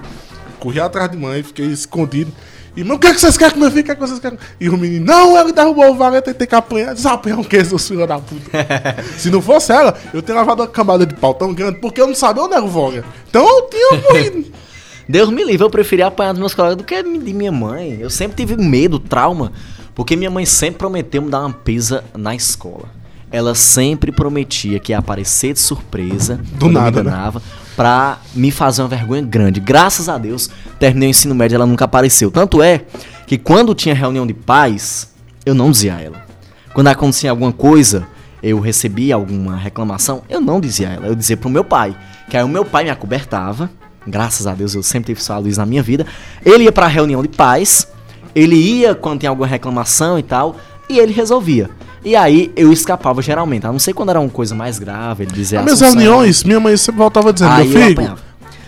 Corri 0.60 0.78
atrás 0.78 1.10
de 1.10 1.16
mãe, 1.16 1.42
fiquei 1.42 1.64
escondido. 1.68 2.30
E, 2.78 2.82
o 2.82 2.96
que, 2.96 3.08
é 3.08 3.12
que 3.12 3.20
vocês 3.20 3.36
querem 3.36 3.54
com 3.54 3.60
meu 3.60 3.70
filho? 3.70 3.82
O 3.82 3.84
que, 3.86 3.90
é 3.90 3.94
que 3.96 4.00
vocês 4.00 4.20
querem? 4.20 4.38
E 4.60 4.68
o 4.68 4.78
menino, 4.78 5.04
não, 5.04 5.36
ele 5.36 5.52
derrubou 5.52 5.90
o 5.90 5.94
vareta 5.96 6.30
e 6.30 6.34
tem 6.34 6.46
que 6.46 6.54
apanhar. 6.54 6.94
Desapanhar 6.94 7.40
o 7.40 7.44
que, 7.44 7.64
seus 7.64 7.88
filhos 7.88 8.06
da 8.06 8.20
puta? 8.20 8.50
Se 9.18 9.32
não 9.32 9.42
fosse 9.42 9.72
ela, 9.72 9.98
eu 10.14 10.22
teria 10.22 10.40
lavado 10.40 10.62
uma 10.62 10.68
camada 10.68 11.04
de 11.04 11.12
pau 11.16 11.34
tão 11.34 11.52
grande, 11.52 11.80
porque 11.80 12.00
eu 12.00 12.06
não 12.06 12.14
sabia 12.14 12.44
onde 12.44 12.54
era 12.54 12.62
o 12.64 12.68
Voga. 12.68 13.04
Então 13.28 13.44
eu 13.44 13.68
tinha 13.68 14.00
morrido. 14.02 14.44
Deus 15.08 15.28
me 15.30 15.42
livre, 15.42 15.66
eu 15.66 15.70
preferia 15.70 16.06
apanhar 16.06 16.30
dos 16.32 16.38
meus 16.38 16.54
colegas 16.54 16.76
do 16.76 16.84
que 16.84 17.02
de 17.02 17.34
minha 17.34 17.50
mãe. 17.50 17.98
Eu 18.00 18.10
sempre 18.10 18.36
tive 18.36 18.56
medo, 18.62 19.00
trauma. 19.00 19.52
Porque 19.92 20.14
minha 20.14 20.30
mãe 20.30 20.46
sempre 20.46 20.78
prometeu 20.78 21.20
me 21.20 21.30
dar 21.30 21.40
uma 21.40 21.52
pisa 21.52 22.04
na 22.16 22.32
escola. 22.32 22.88
Ela 23.30 23.54
sempre 23.54 24.10
prometia 24.10 24.78
que 24.78 24.92
ia 24.92 24.98
aparecer 24.98 25.52
de 25.52 25.60
surpresa, 25.60 26.40
eu 26.60 26.68
nada, 26.68 27.02
me 27.02 27.10
né? 27.10 27.32
pra 27.76 28.18
me 28.34 28.50
fazer 28.50 28.82
uma 28.82 28.88
vergonha 28.88 29.22
grande. 29.22 29.60
Graças 29.60 30.08
a 30.08 30.18
Deus, 30.18 30.50
terminei 30.80 31.08
o 31.08 31.10
ensino 31.10 31.34
médio, 31.34 31.56
ela 31.56 31.66
nunca 31.66 31.84
apareceu. 31.84 32.30
Tanto 32.30 32.62
é 32.62 32.82
que 33.26 33.38
quando 33.38 33.74
tinha 33.74 33.94
reunião 33.94 34.26
de 34.26 34.34
pais, 34.34 35.12
eu 35.44 35.54
não 35.54 35.70
dizia 35.70 35.94
a 35.94 36.00
ela. 36.00 36.26
Quando 36.72 36.88
acontecia 36.88 37.30
alguma 37.30 37.52
coisa, 37.52 38.06
eu 38.42 38.58
recebia 38.60 39.14
alguma 39.14 39.56
reclamação, 39.56 40.22
eu 40.28 40.40
não 40.40 40.60
dizia 40.60 40.88
a 40.88 40.92
ela, 40.92 41.06
eu 41.06 41.14
dizia 41.14 41.36
pro 41.36 41.50
meu 41.50 41.62
pai. 41.62 41.96
Que 42.28 42.36
aí 42.36 42.42
o 42.42 42.48
meu 42.48 42.64
pai 42.64 42.84
me 42.84 42.90
acobertava, 42.90 43.70
graças 44.06 44.46
a 44.46 44.54
Deus 44.54 44.74
eu 44.74 44.82
sempre 44.82 45.14
tive 45.14 45.22
sua 45.22 45.38
luz 45.38 45.56
na 45.56 45.66
minha 45.66 45.82
vida. 45.82 46.06
Ele 46.44 46.64
ia 46.64 46.72
pra 46.72 46.86
reunião 46.86 47.22
de 47.22 47.28
pais, 47.28 47.86
ele 48.34 48.56
ia 48.56 48.94
quando 48.94 49.20
tinha 49.20 49.30
alguma 49.30 49.46
reclamação 49.46 50.18
e 50.18 50.22
tal, 50.22 50.56
e 50.88 50.98
ele 50.98 51.12
resolvia. 51.12 51.70
E 52.04 52.14
aí 52.14 52.52
eu 52.56 52.72
escapava 52.72 53.20
geralmente, 53.20 53.66
a 53.66 53.72
não 53.72 53.78
ser 53.78 53.92
quando 53.92 54.10
era 54.10 54.20
uma 54.20 54.28
coisa 54.28 54.54
mais 54.54 54.78
grave, 54.78 55.24
ele 55.24 55.32
dizia 55.32 55.58
Nas 55.58 55.64
minhas 55.66 55.82
Assunção. 55.82 56.00
reuniões, 56.00 56.44
minha 56.44 56.60
mãe 56.60 56.76
sempre 56.76 56.98
voltava 56.98 57.32
dizendo, 57.32 57.52
Aí 57.52 57.68
meu 57.68 57.80
eu 57.80 57.96
filho, 57.96 58.16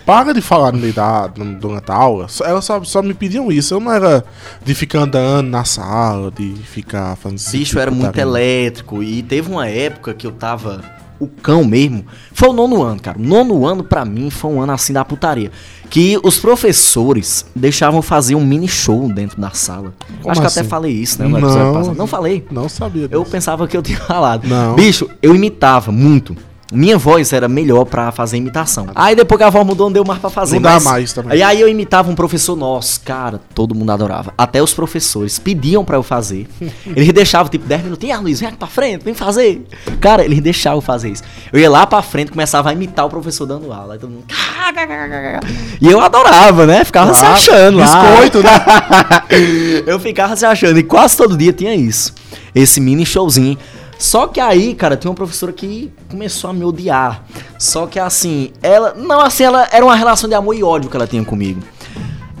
para 0.05 0.33
de 0.33 0.41
falar 0.41 0.71
no 0.73 0.79
meio 0.79 0.93
da, 0.93 1.27
durante 1.27 1.89
a 1.91 1.95
aula. 1.95 2.27
Elas 2.43 2.65
só, 2.65 2.83
só 2.83 3.01
me 3.01 3.13
pediam 3.13 3.51
isso. 3.51 3.73
Eu 3.75 3.79
não 3.79 3.91
era 3.91 4.25
de 4.63 4.73
ficar 4.75 4.99
andando 5.01 5.47
na 5.47 5.63
sala, 5.63 6.31
de 6.31 6.53
ficar 6.55 7.15
fazendo 7.15 7.39
Bicho 7.51 7.65
tipo 7.65 7.79
era 7.79 7.91
muito 7.91 8.17
elétrico 8.17 9.01
e 9.03 9.21
teve 9.21 9.49
uma 9.49 9.67
época 9.67 10.13
que 10.13 10.25
eu 10.25 10.31
tava 10.31 10.83
o 11.21 11.27
cão 11.27 11.63
mesmo. 11.63 12.05
Foi 12.33 12.49
o 12.49 12.53
nono 12.53 12.81
ano, 12.81 12.99
cara. 13.01 13.17
O 13.17 13.21
nono 13.21 13.65
ano 13.65 13.83
pra 13.83 14.03
mim 14.03 14.29
foi 14.29 14.51
um 14.51 14.61
ano 14.61 14.73
assim 14.73 14.91
da 14.91 15.05
putaria. 15.05 15.51
Que 15.89 16.19
os 16.23 16.37
professores 16.39 17.45
deixavam 17.55 17.99
eu 17.99 18.01
fazer 18.01 18.35
um 18.35 18.45
mini 18.45 18.67
show 18.67 19.07
dentro 19.13 19.39
da 19.39 19.51
sala. 19.51 19.93
Como 20.21 20.31
Acho 20.31 20.41
que 20.41 20.45
eu 20.45 20.47
assim? 20.47 20.59
até 20.61 20.69
falei 20.69 20.91
isso, 20.93 21.21
né? 21.21 21.27
no 21.27 21.39
Não. 21.39 21.93
Não 21.93 22.07
falei. 22.07 22.45
Não 22.49 22.67
sabia 22.69 23.07
Eu 23.11 23.19
disso. 23.21 23.31
pensava 23.31 23.67
que 23.67 23.75
eu 23.77 23.81
tinha 23.81 23.99
falado. 24.05 24.47
Não. 24.47 24.75
Bicho, 24.75 25.09
eu 25.21 25.35
imitava 25.35 25.91
muito. 25.91 26.35
Minha 26.71 26.97
voz 26.97 27.33
era 27.33 27.47
melhor 27.49 27.83
pra 27.85 28.11
fazer 28.11 28.37
imitação. 28.37 28.87
Aí 28.95 29.13
depois 29.15 29.37
que 29.37 29.43
a 29.43 29.49
voz 29.49 29.65
mudou, 29.65 29.87
não 29.87 29.91
deu 29.93 30.05
mais 30.05 30.19
pra 30.21 30.29
fazer. 30.29 30.55
Não 30.55 30.61
dá 30.61 30.73
mas- 30.75 30.83
mais 30.85 31.13
também. 31.13 31.37
E 31.37 31.43
aí 31.43 31.59
eu 31.59 31.67
imitava 31.67 32.09
um 32.09 32.15
professor 32.15 32.55
nosso, 32.55 33.01
cara, 33.01 33.41
todo 33.53 33.75
mundo 33.75 33.91
adorava. 33.91 34.33
Até 34.37 34.63
os 34.63 34.73
professores 34.73 35.37
pediam 35.37 35.83
pra 35.83 35.97
eu 35.97 36.03
fazer. 36.03 36.47
Eles 36.95 37.11
deixavam, 37.11 37.49
tipo, 37.49 37.65
10 37.67 37.83
minutinhos, 37.83 38.17
ah, 38.17 38.21
Luiz, 38.21 38.39
vem 38.39 38.47
aqui 38.49 38.57
pra 38.57 38.67
frente, 38.67 39.03
vem 39.03 39.13
fazer. 39.13 39.65
Cara, 39.99 40.23
eles 40.23 40.39
deixavam 40.39 40.77
eu 40.77 40.81
fazer 40.81 41.09
isso. 41.09 41.23
Eu 41.51 41.59
ia 41.59 41.69
lá 41.69 41.85
pra 41.85 42.01
frente, 42.01 42.31
começava 42.31 42.69
a 42.69 42.73
imitar 42.73 43.05
o 43.05 43.09
professor 43.09 43.45
dando 43.45 43.71
aula. 43.73 43.93
Aí 43.95 43.99
todo 43.99 44.09
mundo... 44.11 44.23
E 45.81 45.87
eu 45.89 45.99
adorava, 45.99 46.65
né? 46.65 46.83
Ficava 46.85 47.13
se 47.13 47.19
Claro, 47.19 47.35
achando 47.35 47.77
lá. 47.79 47.85
biscoito, 48.11 48.41
né? 48.43 48.51
eu 49.85 49.99
ficava 49.99 50.35
se 50.35 50.45
achando. 50.45 50.79
E 50.79 50.83
quase 50.83 51.17
todo 51.17 51.37
dia 51.37 51.53
tinha 51.53 51.75
isso. 51.75 52.13
Esse 52.53 52.79
mini 52.79 53.05
showzinho. 53.05 53.57
Só 54.01 54.25
que 54.25 54.39
aí, 54.39 54.73
cara, 54.73 54.97
tinha 54.97 55.11
uma 55.11 55.15
professora 55.15 55.53
que 55.53 55.91
começou 56.09 56.49
a 56.49 56.53
me 56.53 56.65
odiar. 56.65 57.23
Só 57.59 57.85
que 57.85 57.99
assim, 57.99 58.51
ela. 58.63 58.95
Não, 58.95 59.21
assim, 59.21 59.43
ela 59.43 59.67
era 59.71 59.85
uma 59.85 59.95
relação 59.95 60.27
de 60.27 60.33
amor 60.33 60.55
e 60.55 60.63
ódio 60.63 60.89
que 60.89 60.95
ela 60.95 61.05
tinha 61.05 61.23
comigo. 61.23 61.61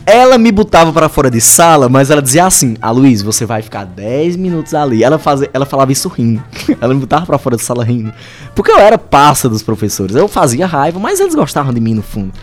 Ela 0.03 0.39
me 0.39 0.51
botava 0.51 0.91
pra 0.91 1.07
fora 1.07 1.29
de 1.29 1.39
sala, 1.39 1.87
mas 1.87 2.09
ela 2.09 2.19
dizia 2.19 2.47
assim: 2.47 2.75
Ah, 2.81 2.89
Luiz, 2.89 3.21
você 3.21 3.45
vai 3.45 3.61
ficar 3.61 3.85
10 3.85 4.37
minutos 4.37 4.73
ali. 4.73 5.03
Ela, 5.03 5.19
fazia, 5.19 5.51
ela 5.53 5.63
falava 5.67 5.91
isso 5.91 6.09
rindo. 6.09 6.43
Ela 6.81 6.95
me 6.95 6.99
botava 6.99 7.27
pra 7.27 7.37
fora 7.37 7.55
de 7.55 7.61
sala 7.61 7.83
rindo. 7.83 8.11
Porque 8.55 8.71
eu 8.71 8.79
era 8.79 8.97
passa 8.97 9.47
dos 9.47 9.61
professores. 9.61 10.15
Eu 10.15 10.27
fazia 10.27 10.65
raiva, 10.65 10.99
mas 10.99 11.19
eles 11.19 11.35
gostavam 11.35 11.71
de 11.71 11.79
mim 11.79 11.93
no 11.93 12.01
fundo. 12.01 12.33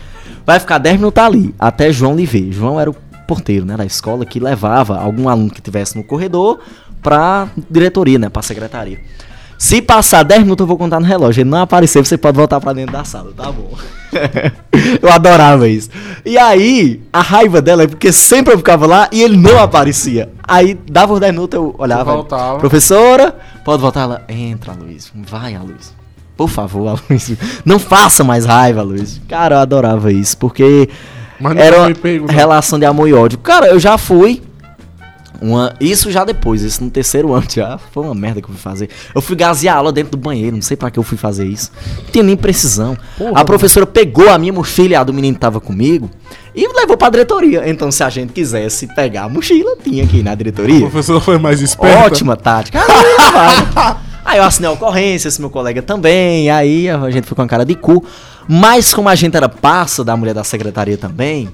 Vai 0.45 0.61
ficar 0.61 0.77
10 0.77 0.95
minutos 0.95 1.21
ali, 1.21 1.53
até 1.59 1.91
João 1.91 2.15
lhe 2.15 2.25
ver. 2.25 2.53
João 2.53 2.79
era 2.79 2.89
o 2.89 2.95
porteiro, 3.27 3.65
né, 3.65 3.75
da 3.75 3.85
escola 3.85 4.25
que 4.25 4.39
levava 4.39 4.97
algum 4.97 5.27
aluno 5.27 5.51
que 5.51 5.61
tivesse 5.61 5.95
no 5.97 6.03
corredor 6.05 6.59
pra 7.01 7.47
diretoria, 7.69 8.19
né, 8.19 8.29
pra 8.29 8.41
secretaria. 8.41 8.99
Se 9.59 9.81
passar 9.81 10.23
10 10.23 10.43
minutos 10.43 10.63
eu 10.63 10.67
vou 10.67 10.77
contar 10.77 11.01
no 11.01 11.05
relógio. 11.05 11.41
Ele 11.41 11.49
não 11.49 11.59
aparecer, 11.61 12.03
você 12.03 12.17
pode 12.17 12.37
voltar 12.37 12.61
pra 12.61 12.71
dentro 12.71 12.93
da 12.93 13.03
sala, 13.03 13.33
tá 13.35 13.51
bom. 13.51 13.73
eu 15.01 15.11
adorava 15.11 15.67
isso. 15.67 15.89
E 16.25 16.37
aí, 16.37 17.01
a 17.11 17.21
raiva 17.21 17.61
dela 17.61 17.83
é 17.83 17.87
porque 17.87 18.09
sempre 18.13 18.53
eu 18.53 18.57
ficava 18.57 18.87
lá 18.87 19.09
e 19.11 19.21
ele 19.21 19.35
não 19.35 19.59
aparecia. 19.59 20.29
Aí 20.47 20.79
dava 20.89 21.13
uns 21.13 21.19
10 21.19 21.33
minutos, 21.33 21.57
eu 21.57 21.75
olhava. 21.77 22.13
voltava. 22.13 22.57
Professora, 22.57 23.35
pode 23.65 23.81
voltar 23.81 24.05
lá. 24.05 24.21
Entra, 24.29 24.71
Luiz. 24.71 25.11
Vai, 25.13 25.57
Luiz. 25.57 25.93
Por 26.37 26.47
favor, 26.47 26.97
Luiz. 27.09 27.33
Não 27.65 27.79
faça 27.79 28.23
mais 28.23 28.45
raiva, 28.45 28.81
Luiz. 28.81 29.19
Cara, 29.27 29.55
eu 29.55 29.59
adorava 29.59 30.09
isso, 30.09 30.37
porque 30.37 30.87
Mas 31.37 31.57
era 31.57 31.79
uma 31.81 31.93
pego, 31.93 32.27
relação 32.27 32.79
de 32.79 32.85
amor 32.85 33.09
e 33.09 33.13
ódio. 33.13 33.37
Cara, 33.39 33.67
eu 33.67 33.77
já 33.77 33.97
fui. 33.97 34.41
Uma, 35.41 35.73
isso 35.79 36.11
já 36.11 36.25
depois, 36.25 36.61
isso 36.61 36.83
no 36.83 36.89
terceiro 36.89 37.33
ano 37.33 37.45
já. 37.49 37.77
Foi 37.91 38.03
uma 38.03 38.15
merda 38.15 38.41
que 38.41 38.49
eu 38.49 38.53
fui 38.53 38.61
fazer. 38.61 38.89
Eu 39.13 39.21
fui 39.21 39.35
gasear 39.35 39.77
aula 39.77 39.91
dentro 39.91 40.11
do 40.11 40.17
banheiro, 40.17 40.55
não 40.55 40.61
sei 40.61 40.75
pra 40.75 40.91
que 40.91 40.99
eu 40.99 41.03
fui 41.03 41.17
fazer 41.17 41.45
isso. 41.45 41.71
Não 41.97 42.11
tinha 42.11 42.23
nem 42.23 42.35
precisão. 42.35 42.97
Porra, 43.17 43.39
a 43.39 43.45
professora 43.45 43.85
pegou 43.85 44.29
a 44.29 44.37
minha 44.37 44.51
mochila 44.51 44.89
e 44.89 44.95
a 44.95 45.03
do 45.03 45.13
menino 45.13 45.35
que 45.35 45.39
tava 45.39 45.59
comigo 45.61 46.09
e 46.53 46.67
levou 46.67 46.97
pra 46.97 47.09
diretoria. 47.09 47.69
Então, 47.69 47.91
se 47.91 48.03
a 48.03 48.09
gente 48.09 48.33
quisesse 48.33 48.87
pegar 48.87 49.23
a 49.23 49.29
mochila, 49.29 49.77
tinha 49.81 50.03
aqui 50.03 50.21
na 50.21 50.35
diretoria. 50.35 50.79
professor 50.81 51.21
foi 51.21 51.37
mais 51.37 51.61
esperto. 51.61 52.05
Ótima 52.05 52.35
tática. 52.35 52.79
Aí. 52.79 54.09
Aí 54.25 54.37
eu 54.37 54.43
assinei 54.43 54.69
a 54.69 54.73
ocorrência, 54.73 55.27
esse 55.27 55.41
meu 55.41 55.49
colega 55.49 55.81
também. 55.81 56.51
Aí 56.51 56.87
a 56.87 57.09
gente 57.09 57.25
foi 57.25 57.35
com 57.35 57.41
a 57.41 57.47
cara 57.47 57.65
de 57.65 57.73
cu. 57.73 58.03
Mas 58.47 58.93
como 58.93 59.09
a 59.09 59.15
gente 59.15 59.35
era 59.35 59.49
passa 59.49 60.03
da 60.03 60.15
mulher 60.15 60.33
da 60.33 60.43
secretaria 60.43 60.97
também, 60.97 61.49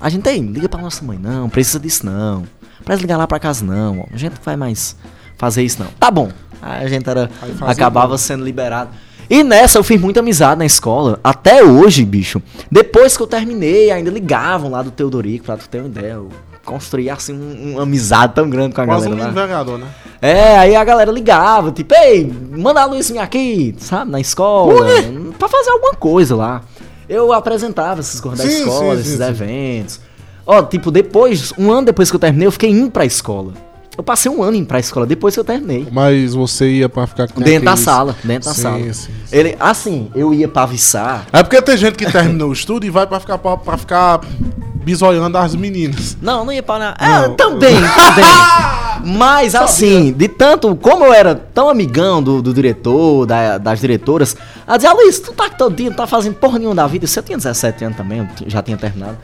a 0.00 0.08
gente 0.08 0.22
tem, 0.22 0.42
liga 0.42 0.68
pra 0.68 0.80
nossa 0.80 1.04
mãe, 1.04 1.18
não, 1.18 1.48
precisa 1.48 1.78
disso 1.78 2.06
não. 2.06 2.44
Precisa 2.84 3.02
ligar 3.02 3.16
lá 3.16 3.26
pra 3.26 3.38
casa 3.38 3.64
não, 3.64 4.06
a 4.12 4.16
gente 4.16 4.32
não 4.32 4.42
vai 4.44 4.56
mais 4.56 4.96
fazer 5.36 5.62
isso 5.62 5.78
não. 5.82 5.88
Tá 5.98 6.10
bom. 6.10 6.28
Aí 6.62 6.84
a 6.84 6.88
gente 6.88 7.08
era, 7.08 7.30
acabava 7.66 8.08
bom. 8.08 8.18
sendo 8.18 8.44
liberado. 8.44 8.90
E 9.28 9.44
nessa 9.44 9.78
eu 9.78 9.84
fiz 9.84 10.00
muita 10.00 10.20
amizade 10.20 10.58
na 10.58 10.66
escola. 10.66 11.20
Até 11.22 11.62
hoje, 11.62 12.04
bicho. 12.04 12.42
Depois 12.70 13.16
que 13.16 13.22
eu 13.22 13.26
terminei, 13.26 13.90
ainda 13.90 14.10
ligavam 14.10 14.70
lá 14.70 14.82
do 14.82 14.90
Teodorico, 14.90 15.44
pra 15.46 15.56
tu 15.56 15.68
ter 15.68 15.78
uma 15.78 15.88
ideia. 15.88 16.14
Eu 16.14 16.28
construí 16.64 17.08
assim 17.08 17.32
um- 17.32 17.72
uma 17.74 17.82
amizade 17.84 18.34
tão 18.34 18.50
grande 18.50 18.74
com 18.74 18.80
a 18.82 18.86
Quase 18.86 19.06
um 19.06 19.10
galera 19.12 19.28
lá. 19.32 19.40
vereador, 19.46 19.78
né? 19.78 19.86
É, 20.20 20.58
aí 20.58 20.74
a 20.76 20.84
galera 20.84 21.10
ligava, 21.12 21.70
tipo, 21.70 21.94
ei, 21.94 22.30
manda 22.50 22.82
a 22.82 22.84
Luiz 22.84 23.08
vir 23.08 23.18
aqui, 23.18 23.74
sabe, 23.78 24.10
na 24.10 24.20
escola, 24.20 24.74
pra 25.38 25.48
fazer 25.48 25.70
alguma 25.70 25.94
coisa 25.94 26.34
lá. 26.36 26.62
Eu 27.08 27.32
apresentava 27.32 28.00
esses 28.00 28.20
coisas 28.20 28.44
da 28.44 28.52
escola, 28.52 28.94
sim, 28.96 29.00
esses 29.00 29.12
sim, 29.12 29.16
sim. 29.88 30.00
Ó, 30.52 30.62
tipo, 30.62 30.90
depois, 30.90 31.52
um 31.56 31.70
ano 31.70 31.86
depois 31.86 32.10
que 32.10 32.16
eu 32.16 32.20
terminei, 32.20 32.46
eu 32.48 32.52
fiquei 32.52 32.70
indo 32.70 32.90
pra 32.90 33.04
escola. 33.04 33.52
Eu 33.96 34.02
passei 34.02 34.30
um 34.32 34.42
ano 34.42 34.56
indo 34.56 34.66
pra 34.66 34.80
escola 34.80 35.06
depois 35.06 35.34
que 35.34 35.40
eu 35.40 35.44
terminei. 35.44 35.86
Mas 35.92 36.34
você 36.34 36.68
ia 36.70 36.88
pra 36.88 37.06
ficar 37.06 37.28
com 37.28 37.40
Dentro 37.40 37.64
da 37.66 37.70
aqueles- 37.72 37.84
sala, 37.84 38.16
dentro 38.24 38.48
da 38.48 38.54
Sim, 38.54 38.62
sala. 38.62 38.78
sim, 38.78 38.92
sim. 38.92 39.10
Ele, 39.30 39.56
assim, 39.60 40.10
eu 40.14 40.34
ia 40.34 40.48
pra 40.48 40.62
avisar. 40.62 41.26
É 41.32 41.42
porque 41.42 41.60
tem 41.62 41.76
gente 41.76 41.94
que 41.96 42.10
terminou 42.10 42.48
o 42.50 42.52
estudo 42.52 42.84
e 42.84 42.90
vai 42.90 43.06
pra 43.06 43.20
ficar, 43.20 43.38
pra, 43.38 43.56
pra 43.56 43.76
ficar 43.76 44.20
bisoiando 44.82 45.36
as 45.38 45.54
meninas. 45.54 46.16
Não, 46.20 46.44
não 46.44 46.52
ia 46.52 46.62
pra 46.62 46.78
nada. 46.78 46.96
É, 46.98 47.28
Não. 47.28 47.34
também, 47.36 47.74
também. 47.94 49.16
Mas 49.16 49.54
assim, 49.54 50.12
de 50.12 50.28
tanto, 50.28 50.74
como 50.76 51.04
eu 51.04 51.12
era 51.12 51.34
tão 51.34 51.68
amigão 51.68 52.22
do, 52.22 52.42
do 52.42 52.52
diretor, 52.52 53.24
da- 53.26 53.56
das 53.58 53.80
diretoras, 53.80 54.36
ela 54.66 54.76
dizia, 54.76 54.92
Luiz, 54.92 55.18
tu 55.20 55.32
tá 55.32 55.48
todo 55.48 55.74
dia, 55.74 55.88
não 55.90 55.96
tá 55.96 56.06
fazendo 56.06 56.34
porra 56.34 56.58
nenhuma 56.58 56.74
da 56.74 56.86
vida. 56.86 57.06
Você 57.06 57.20
tinha 57.22 57.36
17 57.38 57.84
anos 57.84 57.96
também, 57.96 58.28
já 58.46 58.62
tinha 58.62 58.76
terminado. 58.76 59.16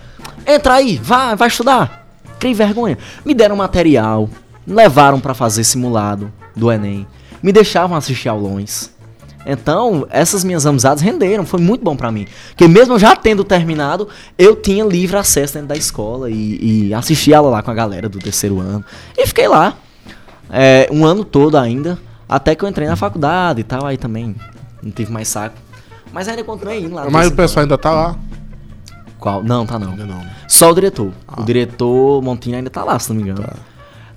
Entra 0.47 0.75
aí, 0.75 1.01
vai, 1.03 1.35
vai 1.35 1.49
estudar. 1.49 2.07
Crie 2.39 2.55
vergonha. 2.55 2.99
Me 3.25 3.35
deram 3.35 3.57
material, 3.57 4.29
levaram 4.67 5.21
pra 5.21 5.35
fazer 5.35 5.65
simulado 5.65 6.33
do 6.55 6.71
Enem, 6.71 7.07
me 7.43 7.53
deixavam 7.53 7.97
assistir 7.97 8.29
aulões. 8.29 8.95
Então, 9.49 10.07
essas 10.11 10.43
minhas 10.43 10.67
amizades 10.67 11.03
renderam, 11.03 11.47
foi 11.47 11.61
muito 11.61 11.85
bom 11.85 11.97
pra 11.97 12.11
mim. 12.11 12.27
Porque 12.49 12.67
mesmo 12.67 12.99
já 12.99 13.15
tendo 13.15 13.45
terminado, 13.45 14.09
eu 14.37 14.57
tinha 14.57 14.85
livre 14.85 15.17
acesso 15.17 15.55
dentro 15.55 15.69
da 15.69 15.77
escola 15.77 16.29
e, 16.29 16.89
e 16.89 16.95
assisti 16.95 17.33
aula 17.33 17.49
lá 17.49 17.63
com 17.63 17.71
a 17.71 17.75
galera 17.75 18.09
do 18.09 18.19
terceiro 18.19 18.59
ano. 18.59 18.85
E 19.17 19.25
fiquei 19.25 19.47
lá, 19.47 19.77
é, 20.51 20.89
um 20.91 21.05
ano 21.05 21.25
todo 21.25 21.57
ainda, 21.57 21.97
até 22.29 22.57
que 22.57 22.65
eu 22.65 22.69
entrei 22.69 22.89
na 22.89 22.97
faculdade 22.97 23.61
e 23.61 23.65
tal, 23.65 23.87
aí 23.87 23.97
também 23.97 24.35
não 24.83 24.91
tive 24.91 25.13
mais 25.13 25.29
saco. 25.29 25.57
Mas 26.13 26.27
ainda 26.27 26.43
continuei 26.43 26.81
indo 26.81 26.95
lá. 26.95 27.09
Mas 27.09 27.29
o 27.29 27.33
pessoal 27.33 27.63
ainda 27.63 27.79
tá 27.79 27.93
lá. 27.93 28.17
Qual? 29.19 29.43
Não, 29.43 29.67
tá 29.67 29.79
não. 29.79 29.91
Ainda 29.91 30.07
não. 30.07 30.19
né? 30.19 30.37
Só 30.49 30.71
o 30.71 30.75
diretor. 30.75 31.13
O 31.37 31.43
diretor 31.43 32.23
Montinho 32.23 32.57
ainda 32.57 32.71
tá 32.71 32.85
lá, 32.85 32.99
se 32.99 33.09
não 33.09 33.17
me 33.17 33.23
engano. 33.23 33.45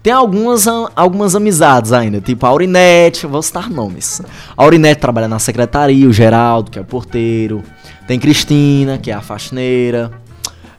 Tem 0.02 0.14
algumas, 0.14 0.66
algumas 0.96 1.36
amizades 1.36 1.92
ainda, 1.92 2.22
tipo 2.22 2.46
a 2.46 2.50
Aurinete, 2.50 3.28
vou 3.28 3.42
citar 3.42 3.70
nomes. 3.70 4.22
A 4.56 4.64
Aurinete 4.64 5.02
trabalha 5.02 5.28
na 5.28 5.40
secretaria, 5.40 6.08
o 6.08 6.14
Geraldo, 6.14 6.72
que 6.72 6.80
é 6.80 6.82
o 6.82 6.86
porteiro. 6.86 7.62
Tem 8.08 8.18
Cristina, 8.18 8.98
que 8.98 9.12
é 9.12 9.14
a 9.14 9.22
faxineira. 9.22 10.10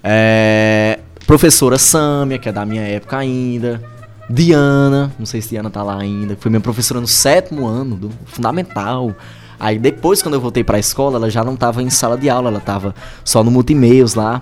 É, 0.03 1.01
professora 1.27 1.79
Sâmia, 1.79 2.39
que 2.39 2.49
é 2.49 2.53
da 2.53 2.65
minha 2.65 2.83
época 2.83 3.19
ainda. 3.19 3.83
Diana, 4.29 5.13
não 5.19 5.27
sei 5.27 5.43
se 5.43 5.51
Diana 5.51 5.69
tá 5.69 5.83
lá 5.83 5.99
ainda, 5.99 6.35
que 6.35 6.43
foi 6.43 6.51
minha 6.51 6.61
professora 6.61 7.01
no 7.01 7.07
sétimo 7.07 7.67
ano, 7.67 7.97
do 7.97 8.11
fundamental. 8.27 9.15
Aí 9.61 9.79
depois, 9.79 10.23
quando 10.23 10.35
eu 10.35 10.41
voltei 10.41 10.65
pra 10.65 10.79
escola, 10.79 11.17
ela 11.19 11.31
já 11.31 11.45
não 11.45 11.55
tava 11.55 11.83
em 11.83 11.91
sala 11.91 12.17
de 12.17 12.31
aula, 12.31 12.49
ela 12.49 12.61
tava 12.61 12.95
só 13.23 13.45
no 13.45 13.51
multimeios 13.51 14.15
lá. 14.15 14.41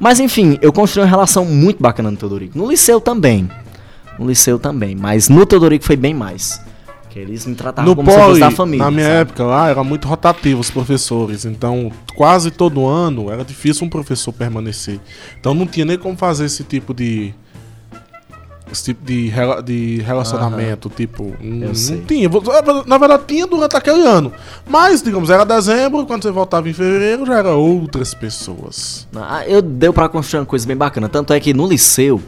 Mas 0.00 0.18
enfim, 0.20 0.58
eu 0.60 0.72
construí 0.72 1.04
uma 1.04 1.08
relação 1.08 1.44
muito 1.44 1.80
bacana 1.80 2.10
no 2.10 2.16
Teodorico. 2.16 2.58
No 2.58 2.68
liceu 2.68 3.00
também. 3.00 3.48
No 4.18 4.26
liceu 4.26 4.58
também. 4.58 4.94
Mas 4.96 5.28
no 5.28 5.46
Teodorico 5.46 5.84
foi 5.84 5.96
bem 5.96 6.12
mais. 6.12 6.60
Que 7.08 7.20
eles 7.20 7.46
me 7.46 7.54
tratavam 7.54 7.88
No 7.90 7.96
como 7.96 8.10
se 8.10 8.16
eu 8.16 8.20
fosse 8.20 8.40
poli, 8.40 8.40
da 8.40 8.50
família. 8.50 8.84
na 8.84 8.90
minha 8.90 9.06
sabe? 9.06 9.18
época 9.20 9.44
lá, 9.44 9.68
era 9.70 9.82
muito 9.82 10.06
rotativo 10.06 10.60
os 10.60 10.70
professores. 10.70 11.46
Então, 11.46 11.90
quase 12.14 12.50
todo 12.50 12.86
ano 12.86 13.30
era 13.30 13.42
difícil 13.44 13.86
um 13.86 13.88
professor 13.88 14.32
permanecer. 14.32 15.00
Então, 15.40 15.54
não 15.54 15.66
tinha 15.66 15.86
nem 15.86 15.96
como 15.96 16.16
fazer 16.16 16.44
esse 16.44 16.62
tipo 16.64 16.92
de. 16.92 17.32
Esse 18.70 18.82
tipo 18.84 19.04
de, 19.04 19.28
rela- 19.28 19.62
de 19.62 19.98
relacionamento, 20.04 20.88
tipo, 20.90 21.32
n- 21.40 21.66
não 21.66 21.74
sei. 21.74 22.02
tinha. 22.06 22.28
Na 22.84 22.98
verdade, 22.98 23.22
tinha 23.26 23.46
durante 23.46 23.76
aquele 23.76 24.02
ano. 24.04 24.32
Mas, 24.68 25.02
digamos, 25.02 25.30
era 25.30 25.44
dezembro, 25.44 26.04
quando 26.04 26.24
você 26.24 26.30
voltava 26.32 26.68
em 26.68 26.72
fevereiro, 26.72 27.24
já 27.24 27.38
era 27.38 27.52
outras 27.54 28.12
pessoas. 28.12 29.06
Ah, 29.14 29.44
Eu 29.46 29.62
deu 29.62 29.92
pra 29.92 30.08
construir 30.08 30.40
uma 30.40 30.46
coisa 30.46 30.66
bem 30.66 30.76
bacana. 30.76 31.08
Tanto 31.08 31.32
é 31.32 31.38
que 31.38 31.54
no 31.54 31.66
liceu, 31.66 32.20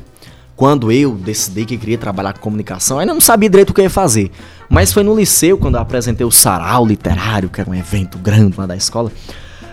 quando 0.55 0.93
eu 0.93 1.13
decidi 1.17 1.65
que 1.65 1.77
queria 1.77 1.99
trabalhar 1.99 2.33
com 2.35 2.41
comunicação, 2.41 2.99
ainda 3.01 3.13
não 3.13 3.21
sabia 3.21 3.51
direito 3.51 3.71
o 3.71 3.75
que 3.75 3.81
eu 3.81 3.85
ia 3.85 3.91
fazer. 3.91 4.31
Mas 4.71 4.93
foi 4.93 5.03
no 5.03 5.17
liceu, 5.17 5.59
quando 5.59 5.75
eu 5.75 5.81
apresentei 5.81 6.25
o 6.27 6.31
Sarau 6.31 6.87
Literário, 6.87 7.49
que 7.49 7.61
era 7.61 7.69
um 7.69 7.75
evento 7.75 8.17
grande 8.17 8.55
lá 8.57 8.65
da 8.67 8.77
escola. 8.77 9.11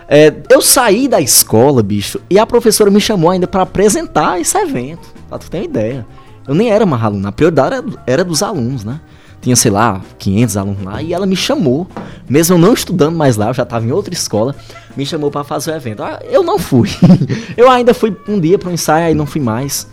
É, 0.08 0.34
eu 0.50 0.62
saí 0.62 1.08
da 1.08 1.22
escola, 1.22 1.82
bicho, 1.84 2.20
e 2.30 2.38
a 2.40 2.46
professora 2.46 2.90
me 2.92 3.00
chamou 3.02 3.30
ainda 3.30 3.48
pra 3.48 3.62
apresentar 3.64 4.40
esse 4.40 4.58
evento. 4.58 5.14
Pra 5.30 5.38
tu 5.40 5.50
ter 5.50 5.58
uma 5.60 5.64
ideia. 5.66 6.06
Eu 6.48 6.54
nem 6.56 6.70
era 6.72 6.86
mais 6.86 7.04
aluno, 7.04 7.28
a 7.28 7.32
prioridade 7.32 7.76
era, 7.76 7.86
era 8.06 8.24
dos 8.24 8.42
alunos, 8.44 8.84
né? 8.84 9.00
Tinha, 9.42 9.56
sei 9.56 9.70
lá, 9.72 10.02
500 10.18 10.58
alunos 10.58 10.84
lá, 10.84 11.02
e 11.02 11.14
ela 11.14 11.26
me 11.26 11.36
chamou, 11.36 11.88
mesmo 12.28 12.56
eu 12.56 12.60
não 12.60 12.74
estudando 12.74 13.16
mais 13.16 13.36
lá, 13.36 13.48
eu 13.50 13.54
já 13.54 13.66
tava 13.66 13.86
em 13.86 13.92
outra 13.92 14.14
escola, 14.14 14.56
me 14.98 15.06
chamou 15.06 15.30
pra 15.30 15.44
fazer 15.44 15.72
o 15.72 15.76
evento. 15.76 16.02
Ah, 16.02 16.20
eu 16.24 16.42
não 16.44 16.58
fui. 16.58 16.90
eu 17.56 17.70
ainda 17.70 17.94
fui 17.94 18.16
um 18.28 18.40
dia 18.40 18.58
pro 18.58 18.72
ensaio, 18.72 19.08
aí 19.08 19.14
não 19.14 19.26
fui 19.26 19.42
mais. 19.42 19.88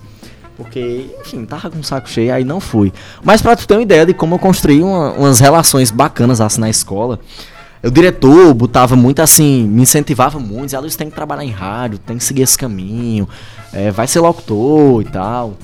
Porque, 0.57 1.11
enfim, 1.21 1.45
tava 1.45 1.71
com 1.71 1.81
o 1.81 1.85
saco 1.85 2.09
cheio, 2.09 2.33
aí 2.33 2.45
não 2.45 2.61
fui. 2.61 2.93
Mas 3.25 3.43
pra 3.43 3.57
tu 3.57 3.67
ter 3.67 3.75
uma 3.75 3.83
ideia 3.83 4.07
de 4.07 4.15
como 4.15 4.35
eu 4.35 4.39
construí 4.39 4.83
uma- 4.83 5.13
umas 5.13 5.41
relações 5.41 5.91
bacanas 5.91 6.41
assim 6.41 6.61
na 6.61 6.71
escola. 6.71 7.19
O 7.85 7.91
diretor 7.91 8.55
botava 8.55 8.95
muito 8.95 9.21
assim, 9.21 9.65
me 9.67 9.83
incentivava 9.83 10.39
muito, 10.39 10.67
dizia, 10.67 10.79
Luiz, 10.81 10.95
tem 10.95 11.09
que 11.11 11.15
trabalhar 11.17 11.45
em 11.45 11.51
rádio, 11.51 11.99
tem 11.99 12.17
que 12.17 12.23
seguir 12.23 12.43
esse 12.43 12.57
caminho, 12.57 13.29
é, 13.73 13.91
vai 13.91 14.07
ser 14.07 14.21
locutor 14.21 15.03
e 15.03 15.05
tal. 15.07 15.55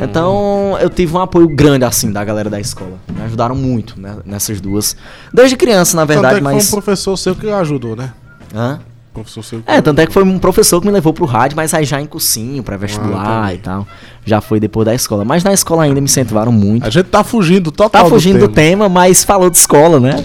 Então 0.00 0.76
eu 0.80 0.90
tive 0.90 1.16
um 1.16 1.20
apoio 1.20 1.48
grande 1.48 1.84
assim 1.84 2.10
da 2.12 2.22
galera 2.24 2.50
da 2.50 2.60
escola. 2.60 2.98
Me 3.14 3.22
ajudaram 3.22 3.54
muito 3.54 3.98
né, 3.98 4.16
nessas 4.26 4.60
duas. 4.60 4.96
Desde 5.32 5.56
criança, 5.56 5.96
na 5.96 6.02
Tanto 6.02 6.12
é 6.12 6.14
verdade, 6.16 6.36
que 6.36 6.42
mas. 6.42 6.68
foi 6.70 6.78
um 6.78 6.82
professor 6.82 7.16
seu 7.16 7.34
que 7.34 7.48
ajudou, 7.48 7.96
né? 7.96 8.12
Hã? 8.54 8.80
Professor 9.12 9.42
seu 9.44 9.62
que 9.62 9.70
É, 9.70 9.80
tanto 9.80 10.00
é 10.00 10.06
que 10.06 10.12
foi 10.12 10.24
um 10.24 10.38
professor 10.38 10.80
que 10.80 10.86
me 10.86 10.92
levou 10.92 11.12
pro 11.14 11.24
rádio, 11.24 11.56
mas 11.56 11.72
aí 11.72 11.84
já 11.84 12.00
em 12.00 12.06
cursinho, 12.06 12.60
Ah, 12.60 12.64
pré-vestibular 12.64 13.44
entendi. 13.46 13.54
e 13.60 13.62
tal. 13.62 13.86
Já 14.24 14.40
foi 14.40 14.58
depois 14.60 14.84
da 14.84 14.94
escola. 14.94 15.24
Mas 15.24 15.44
na 15.44 15.52
escola 15.52 15.84
ainda 15.84 16.00
me 16.00 16.04
incentivaram 16.06 16.50
muito. 16.52 16.84
A 16.84 16.90
gente 16.90 17.06
tá 17.06 17.22
fugindo 17.24 17.70
total 17.70 18.02
Tá 18.04 18.08
fugindo 18.10 18.40
do 18.40 18.48
tema. 18.48 18.84
tema, 18.84 18.88
mas 18.88 19.22
falou 19.24 19.48
de 19.48 19.56
escola, 19.56 20.00
né? 20.00 20.22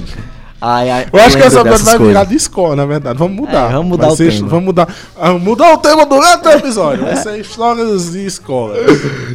Ai, 0.62 0.89
ai, 0.89 1.08
Eu 1.13 1.19
acho 1.22 1.38
que 1.38 1.43
essa 1.43 1.63
dessas 1.63 1.84
vai 1.84 1.98
virar 1.98 2.13
coisas. 2.13 2.28
de 2.30 2.36
escola, 2.36 2.76
na 2.76 2.86
verdade. 2.86 3.17
Vamos 3.17 3.38
mudar. 3.38 3.69
É, 3.69 3.74
vamos 3.74 3.88
mudar 3.88 4.06
Vai 4.08 4.13
o 4.13 4.17
ser- 4.17 4.34
tema. 4.34 4.48
Vamos 4.50 4.65
mudar. 4.65 4.93
Ah, 5.17 5.32
mudar 5.34 5.74
o 5.74 5.78
tema 5.78 6.06
durante 6.06 6.48
o 6.48 6.52
episódio. 6.52 7.06
Vai 7.06 7.15
ser 7.15 7.39
histórias 7.39 8.12
de 8.12 8.26
escola. 8.26 8.76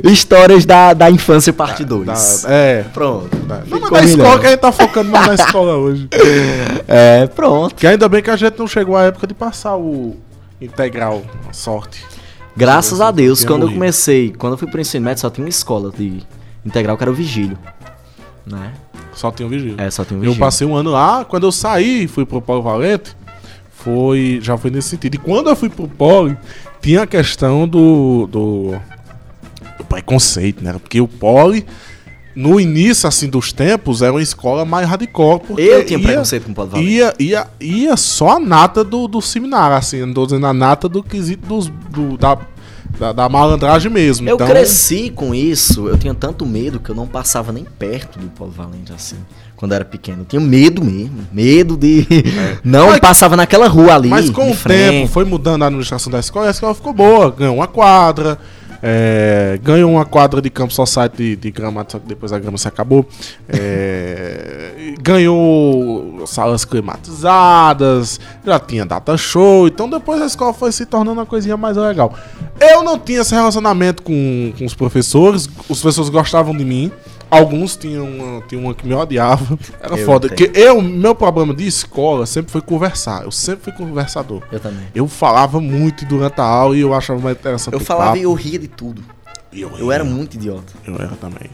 Histórias 0.04 0.66
da, 0.66 0.92
da 0.92 1.10
infância, 1.10 1.50
parte 1.52 1.82
2. 1.84 2.06
Da- 2.06 2.50
é. 2.52 2.82
Pronto. 2.92 3.34
Não, 3.36 3.56
mas 3.56 3.64
Ficou 3.68 3.90
da 3.90 4.04
escola 4.04 4.38
que 4.38 4.46
a 4.46 4.50
gente 4.50 4.60
tá 4.60 4.72
focando 4.72 5.10
mais 5.10 5.26
na 5.28 5.34
escola 5.34 5.76
hoje. 5.76 6.08
É, 6.86 7.26
pronto. 7.28 7.74
Que 7.74 7.86
ainda 7.86 8.08
bem 8.08 8.22
que 8.22 8.30
a 8.30 8.36
gente 8.36 8.58
não 8.58 8.66
chegou 8.66 8.96
à 8.96 9.04
época 9.04 9.26
de 9.26 9.32
passar 9.34 9.76
o 9.76 10.16
integral. 10.60 11.22
Sorte. 11.52 12.04
Graças 12.56 13.00
a 13.00 13.10
Deus, 13.10 13.40
quando 13.44 13.62
eu 13.62 13.68
morrido. 13.68 13.74
comecei, 13.80 14.32
quando 14.38 14.52
eu 14.52 14.58
fui 14.58 14.70
pro 14.70 14.80
ensino 14.80 15.04
médio, 15.04 15.20
só 15.22 15.30
tinha 15.30 15.44
uma 15.44 15.48
escola 15.50 15.90
de 15.90 16.22
integral 16.64 16.96
que 16.96 17.02
era 17.02 17.10
o 17.10 17.14
Vigílio. 17.14 17.58
Né? 18.46 18.72
Só 19.14 19.30
tinha 19.30 19.46
um 19.46 19.50
vigílio. 19.50 19.76
É, 19.80 19.90
só 19.90 20.04
tinha 20.04 20.18
um 20.18 20.24
Eu 20.24 20.34
passei 20.36 20.66
um 20.66 20.74
ano 20.74 20.90
lá, 20.90 21.24
quando 21.24 21.44
eu 21.46 21.52
saí 21.52 22.04
e 22.04 22.08
fui 22.08 22.24
pro 22.26 22.40
Polo 22.42 22.62
Valente, 22.62 23.16
foi, 23.72 24.38
já 24.42 24.56
foi 24.56 24.70
nesse 24.70 24.88
sentido. 24.90 25.14
E 25.14 25.18
quando 25.18 25.48
eu 25.50 25.56
fui 25.56 25.68
pro 25.68 25.86
Polo, 25.88 26.36
tinha 26.80 27.02
a 27.02 27.06
questão 27.06 27.66
do, 27.68 28.26
do, 28.30 28.74
do 29.78 29.84
preconceito, 29.84 30.62
né? 30.64 30.72
Porque 30.72 31.00
o 31.00 31.06
Polo, 31.08 31.54
no 32.34 32.58
início, 32.58 33.06
assim, 33.08 33.28
dos 33.28 33.52
tempos, 33.52 34.02
era 34.02 34.12
uma 34.12 34.22
escola 34.22 34.64
mais 34.64 34.88
radical. 34.88 35.38
Porque 35.38 35.62
Eu 35.62 35.84
tinha 35.86 35.98
ia- 35.98 36.04
preconceito 36.06 36.44
com 36.44 36.52
o 36.62 36.66
Valente. 36.66 36.88
Ia, 36.90 37.14
ia, 37.18 37.46
ia 37.60 37.96
só 37.96 38.36
a 38.36 38.40
nata 38.40 38.82
do, 38.82 39.06
do 39.06 39.20
seminário, 39.22 39.76
assim, 39.76 40.00
não 40.04 40.14
tô 40.14 40.24
dizendo 40.26 40.46
a 40.46 40.52
nata 40.52 40.88
do 40.88 41.02
quesito 41.02 41.46
dos, 41.46 41.68
do, 41.68 42.16
da, 42.16 42.36
da, 42.98 43.12
da 43.12 43.28
malandragem 43.28 43.90
mesmo. 43.90 44.28
Eu 44.28 44.34
então, 44.36 44.46
cresci 44.46 45.10
com 45.10 45.34
isso, 45.34 45.88
eu 45.88 45.96
tinha 45.98 46.14
tanto 46.14 46.46
medo 46.46 46.78
que 46.78 46.90
eu 46.90 46.94
não 46.94 47.06
passava 47.06 47.52
nem 47.52 47.64
perto 47.64 48.18
do 48.18 48.26
Polo 48.28 48.50
Valente 48.50 48.92
assim. 48.92 49.16
Quando 49.56 49.72
era 49.72 49.84
pequeno, 49.84 50.22
eu 50.22 50.24
tinha 50.26 50.40
medo 50.40 50.84
mesmo, 50.84 51.26
medo 51.32 51.76
de 51.76 52.06
não 52.62 52.88
Mas- 52.88 53.00
passava 53.00 53.36
naquela 53.36 53.68
rua 53.68 53.94
ali. 53.94 54.08
Mas 54.08 54.28
com 54.28 54.50
o 54.50 54.54
frente. 54.54 54.90
tempo, 54.90 55.08
foi 55.12 55.24
mudando 55.24 55.62
a 55.62 55.66
administração 55.66 56.10
da 56.12 56.18
escola, 56.18 56.46
e 56.46 56.48
a 56.48 56.50
escola 56.50 56.74
ficou 56.74 56.92
boa. 56.92 57.30
Ganhou 57.30 57.56
uma 57.56 57.66
quadra, 57.66 58.38
é, 58.86 59.58
ganhou 59.62 59.90
uma 59.90 60.04
quadra 60.04 60.42
de 60.42 60.50
campo 60.50 60.70
society 60.70 61.16
de, 61.16 61.36
de 61.36 61.50
grama, 61.50 61.86
só 61.88 61.98
que 61.98 62.06
depois 62.06 62.34
a 62.34 62.38
grama 62.38 62.58
se 62.58 62.68
acabou. 62.68 63.06
É, 63.48 64.92
ganhou 65.00 66.26
salas 66.26 66.66
climatizadas, 66.66 68.20
já 68.44 68.60
tinha 68.60 68.84
data 68.84 69.16
show, 69.16 69.66
então 69.66 69.88
depois 69.88 70.20
a 70.20 70.26
escola 70.26 70.52
foi 70.52 70.70
se 70.70 70.84
tornando 70.84 71.18
uma 71.18 71.24
coisinha 71.24 71.56
mais 71.56 71.78
legal. 71.78 72.12
Eu 72.60 72.82
não 72.82 72.98
tinha 72.98 73.22
esse 73.22 73.34
relacionamento 73.34 74.02
com, 74.02 74.52
com 74.58 74.66
os 74.66 74.74
professores, 74.74 75.48
os 75.66 75.80
professores 75.80 76.10
gostavam 76.10 76.54
de 76.54 76.64
mim. 76.66 76.92
Alguns 77.38 77.76
tinham 77.76 78.04
uma, 78.04 78.40
tinha 78.42 78.60
uma 78.60 78.74
que 78.74 78.86
me 78.86 78.94
odiava. 78.94 79.58
Era 79.80 79.96
Eu 79.96 80.06
foda. 80.06 80.28
Porque 80.28 80.50
eu, 80.54 80.80
meu 80.80 81.14
problema 81.14 81.54
de 81.54 81.66
escola 81.66 82.26
sempre 82.26 82.50
foi 82.52 82.60
conversar. 82.60 83.24
Eu 83.24 83.30
sempre 83.30 83.64
fui 83.64 83.72
conversador. 83.72 84.42
Eu 84.50 84.60
também. 84.60 84.86
Eu 84.94 85.06
falava 85.08 85.60
muito 85.60 86.04
durante 86.04 86.40
a 86.40 86.44
aula 86.44 86.76
e 86.76 86.80
eu 86.80 86.94
achava 86.94 87.20
mais 87.20 87.36
interessante. 87.36 87.74
Eu 87.74 87.80
falava 87.80 88.10
papo. 88.10 88.18
e 88.18 88.22
eu 88.22 88.32
ria 88.34 88.58
de 88.58 88.68
tudo. 88.68 89.02
Eu, 89.52 89.70
Eu 89.78 89.92
era 89.92 90.04
muito 90.04 90.34
idiota. 90.34 90.72
Eu 90.86 90.94
era 90.94 91.14
também. 91.20 91.50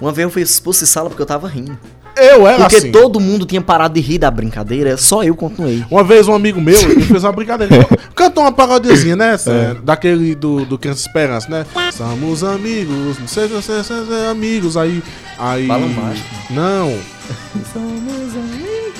Uma 0.00 0.12
vez 0.12 0.24
eu 0.24 0.30
fui 0.30 0.42
expulso 0.42 0.80
de 0.84 0.86
sala 0.90 1.08
porque 1.08 1.22
eu 1.22 1.26
tava 1.26 1.46
rindo. 1.48 1.78
Eu 2.16 2.46
era 2.46 2.58
Porque 2.58 2.76
assim. 2.76 2.92
todo 2.92 3.18
mundo 3.18 3.44
tinha 3.44 3.60
parado 3.60 3.94
de 3.94 4.00
rir 4.00 4.18
da 4.18 4.30
brincadeira, 4.30 4.96
só 4.96 5.22
eu 5.22 5.34
continuei. 5.34 5.84
Uma 5.90 6.04
vez 6.04 6.28
um 6.28 6.34
amigo 6.34 6.60
meu 6.60 6.78
ele 6.78 7.02
fez 7.02 7.24
uma 7.24 7.32
brincadeira. 7.32 7.86
Cantou 8.14 8.44
uma 8.44 8.52
parodiazinha, 8.52 9.16
né? 9.16 9.36
é, 9.46 9.74
Daquele 9.82 10.34
do, 10.34 10.64
do 10.64 10.78
Criança 10.78 11.00
Esperança, 11.06 11.48
né? 11.48 11.66
Somos 11.92 12.44
amigos, 12.44 13.18
não 13.18 13.26
sei 13.26 13.48
se 13.48 13.54
vocês 13.54 13.86
são 13.86 14.04
amigos. 14.30 14.76
Aí. 14.76 15.02
aí 15.38 15.66
Balão 15.66 15.88
mágico. 15.88 16.28
Não. 16.50 16.96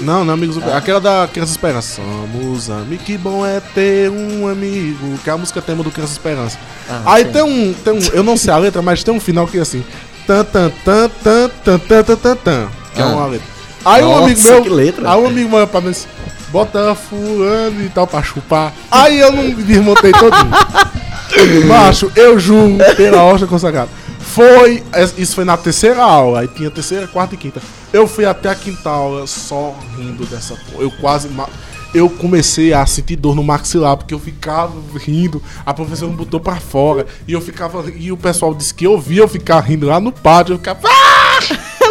Não, 0.01 0.25
não, 0.25 0.35
amigos. 0.35 0.59
Aquela 0.69 1.01
da 1.01 1.29
Criança 1.33 1.53
Esperança. 1.53 2.03
Somos 2.03 2.69
amigos. 2.69 3.05
Que 3.05 3.17
bom 3.17 3.47
é 3.47 3.61
ter 3.61 4.11
um 4.11 4.49
amigo. 4.49 5.19
Que 5.23 5.31
é 5.31 5.33
a 5.33 5.37
música 5.39 5.63
tema 5.63 5.83
do 5.85 5.91
Criança 5.91 6.13
Esperança. 6.13 6.59
Ah, 6.89 7.03
Aí 7.07 7.25
sim. 7.25 7.33
tem 7.33 7.43
um, 7.43 7.73
tem 7.73 7.93
um. 7.93 8.01
Eu 8.13 8.23
não 8.23 8.37
sei 8.37 8.53
a 8.53 8.59
letra, 8.59 8.83
mas 8.83 9.05
tem 9.05 9.15
um 9.15 9.21
final 9.21 9.47
que 9.47 9.59
é 9.59 9.61
assim. 9.61 9.85
Tan, 10.27 10.45
tan, 10.45 10.71
tan, 10.85 11.09
tan, 11.23 11.51
tan, 11.65 11.79
tan, 11.79 12.03
tan, 12.03 12.37
tan, 12.37 12.69
Que 12.95 13.01
é 13.01 13.05
Ah. 13.05 13.09
uma 13.09 13.27
letra. 13.27 13.47
Aí 13.85 14.03
um 14.03 14.09
Nossa, 14.09 14.25
amigo 14.25 14.43
meu. 14.43 14.63
que 14.63 14.69
letra. 14.71 15.13
Aí 15.13 15.21
um 15.21 15.27
amigo 15.27 15.51
meu 15.51 15.67
pra 15.67 15.81
mim 15.81 15.91
disse, 15.91 16.07
bota 16.51 16.95
fulano 16.95 17.83
e 17.85 17.89
tal 17.91 18.07
pra 18.07 18.23
chupar. 18.23 18.73
Aí 18.91 19.21
eu 19.21 19.31
não 19.33 19.51
desmontei 19.51 20.13
todinho. 20.13 20.51
Macho, 21.67 22.11
eu 22.17 22.39
juro 22.39 22.77
pela 22.97 23.23
hosta 23.25 23.47
consagrada. 23.47 23.91
Foi. 24.21 24.83
Isso 25.19 25.35
foi 25.35 25.45
na 25.45 25.57
terceira 25.57 26.03
aula. 26.03 26.41
Aí 26.41 26.49
tinha 26.49 26.71
terceira, 26.71 27.07
quarta 27.07 27.35
e 27.35 27.39
quinta. 27.39 27.61
Eu 27.93 28.07
fui 28.09 28.25
até 28.25 28.49
a 28.49 28.55
quinta 28.55 28.89
aula 28.91 29.27
só 29.27 29.75
rindo 29.97 30.25
dessa 30.27 30.55
porra. 30.55 30.83
Eu 30.83 30.91
quase. 31.01 31.29
Eu 31.93 32.09
comecei 32.11 32.73
a 32.73 32.85
sentir 32.87 33.15
dor 33.17 33.37
no 33.37 33.45
maxilar, 33.45 33.97
porque 33.97 34.13
eu 34.13 34.19
ficava 34.19 34.73
rindo, 34.99 35.41
a 35.65 35.73
professora 35.73 36.11
me 36.11 36.17
botou 36.17 36.41
pra 36.41 36.57
fora, 36.57 37.07
e 37.29 37.33
eu 37.33 37.41
ficava. 37.41 37.85
E 37.97 38.11
o 38.11 38.17
pessoal 38.17 38.53
disse 38.53 38.75
que 38.75 38.85
eu 38.85 38.99
via 38.99 39.21
eu 39.23 39.29
ficar 39.29 39.61
rindo 39.61 39.87
lá 39.87 40.01
no 40.01 40.11
pátio, 40.11 40.55
eu 40.55 40.59
ficava. 40.59 40.81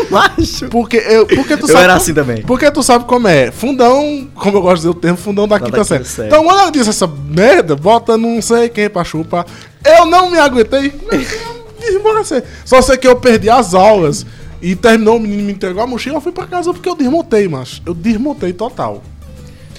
Macho. 0.12 0.70
Porque, 0.70 0.98
eu, 0.98 1.26
porque 1.28 1.56
tu 1.58 1.64
Eu 1.64 1.68
sabe. 1.68 1.84
era 1.84 1.96
assim 1.96 2.14
também. 2.14 2.42
Porque 2.44 2.70
tu 2.72 2.82
sabe 2.84 3.06
como 3.06 3.28
é. 3.28 3.52
Fundão, 3.52 4.28
como 4.36 4.58
eu 4.58 4.62
gosto 4.62 4.76
de 4.76 4.80
dizer 4.82 4.90
o 4.90 4.94
termo, 4.94 5.18
fundão 5.18 5.48
da 5.48 5.58
Da 5.58 5.66
quinta 5.66 5.84
série. 5.84 6.06
série. 6.06 6.28
Então, 6.28 6.44
quando 6.44 6.60
ela 6.60 6.70
disse 6.72 6.90
essa 6.90 7.08
merda, 7.08 7.76
bota 7.76 8.18
não 8.18 8.42
sei 8.42 8.70
quem 8.70 8.90
pra 8.90 9.04
chupar. 9.04 9.46
Eu 9.86 10.06
não 10.06 10.30
me 10.32 10.38
aguentei. 10.38 10.94
Desmorecei. 11.80 12.44
Só 12.64 12.82
sei 12.82 12.98
que 12.98 13.08
eu 13.08 13.16
perdi 13.16 13.50
as 13.50 13.74
aulas. 13.74 14.26
E 14.62 14.76
terminou, 14.76 15.18
o 15.18 15.20
menino 15.20 15.44
me 15.44 15.52
entregou 15.52 15.84
a 15.84 15.88
mochila, 15.88 16.16
eu 16.18 16.22
fui 16.22 16.32
pra 16.32 16.48
casa 16.48 16.72
porque 16.74 16.88
eu 16.88 16.96
desmontei, 16.96 17.50
macho. 17.50 17.82
Eu 17.86 17.94
desmontei 17.94 18.54
total. 18.54 19.04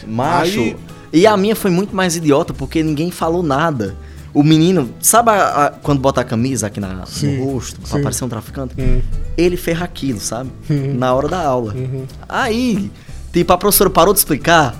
Macho. 0.06 0.60
Aí- 0.60 0.76
E 1.12 1.26
a 1.26 1.36
minha 1.36 1.54
foi 1.56 1.70
muito 1.70 1.94
mais 1.96 2.16
idiota 2.16 2.52
porque 2.52 2.82
ninguém 2.82 3.10
falou 3.10 3.42
nada. 3.42 3.96
O 4.34 4.42
menino, 4.42 4.90
sabe 5.00 5.30
a- 5.30 5.66
a- 5.66 5.70
quando 5.70 6.00
bota 6.00 6.20
a 6.20 6.24
camisa 6.24 6.66
aqui 6.66 6.80
na, 6.80 7.06
Sim, 7.06 7.38
no 7.38 7.52
rosto 7.52 7.80
pra 7.80 7.96
sim. 7.96 8.02
parecer 8.02 8.24
um 8.24 8.28
traficante? 8.28 8.74
Hum. 8.78 9.00
Ele 9.36 9.56
fez 9.56 9.80
aquilo, 9.80 10.20
sabe? 10.20 10.50
Uhum. 10.70 10.94
Na 10.94 11.12
hora 11.14 11.28
da 11.28 11.40
aula. 11.44 11.74
Aí, 12.28 12.90
tipo, 13.32 13.52
a 13.52 13.58
professora 13.58 13.90
parou 13.90 14.12
de 14.12 14.20
explicar. 14.20 14.76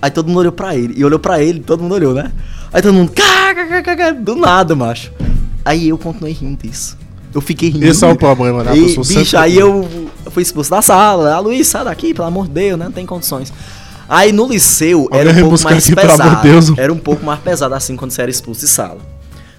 Aí 0.00 0.10
todo 0.10 0.26
mundo 0.26 0.40
olhou 0.40 0.52
pra 0.52 0.76
ele. 0.76 0.94
E 0.96 1.04
olhou 1.04 1.18
pra 1.18 1.42
ele, 1.42 1.60
todo 1.60 1.82
mundo 1.82 1.94
olhou, 1.94 2.14
né? 2.14 2.32
Aí 2.72 2.82
todo 2.82 2.92
mundo. 2.92 3.12
Do 4.22 4.34
nada, 4.34 4.74
macho. 4.74 5.12
Aí 5.64 5.88
eu 5.88 5.98
continuei 5.98 6.32
rindo 6.32 6.66
disso. 6.66 6.98
Eu 7.32 7.40
fiquei 7.40 7.70
rindo. 7.70 7.86
Esse 7.86 8.04
é 8.04 8.08
o 8.08 8.16
problema, 8.16 8.64
né? 8.64 8.76
E, 8.76 8.96
bicho, 8.98 9.38
aí 9.38 9.56
eu 9.56 9.88
fui 10.30 10.42
expulso 10.42 10.70
da 10.70 10.82
sala. 10.82 11.32
A 11.32 11.38
Luiz, 11.38 11.68
sai 11.68 11.84
daqui, 11.84 12.12
pelo 12.12 12.26
amor 12.26 12.46
de 12.46 12.52
Deus, 12.52 12.78
né? 12.78 12.86
Não 12.86 12.92
tem 12.92 13.06
condições. 13.06 13.52
Aí 14.08 14.32
no 14.32 14.46
liceu 14.46 15.08
era 15.10 15.30
Alguém 15.30 15.44
um 15.44 15.48
pouco 15.48 15.64
mais 15.64 15.88
pesado. 15.88 16.42
Deus. 16.42 16.76
Era 16.76 16.92
um 16.92 16.98
pouco 16.98 17.24
mais 17.24 17.40
pesado 17.40 17.74
assim 17.74 17.96
quando 17.96 18.10
você 18.10 18.22
era 18.22 18.30
expulso 18.30 18.60
de 18.60 18.68
sala. 18.68 18.98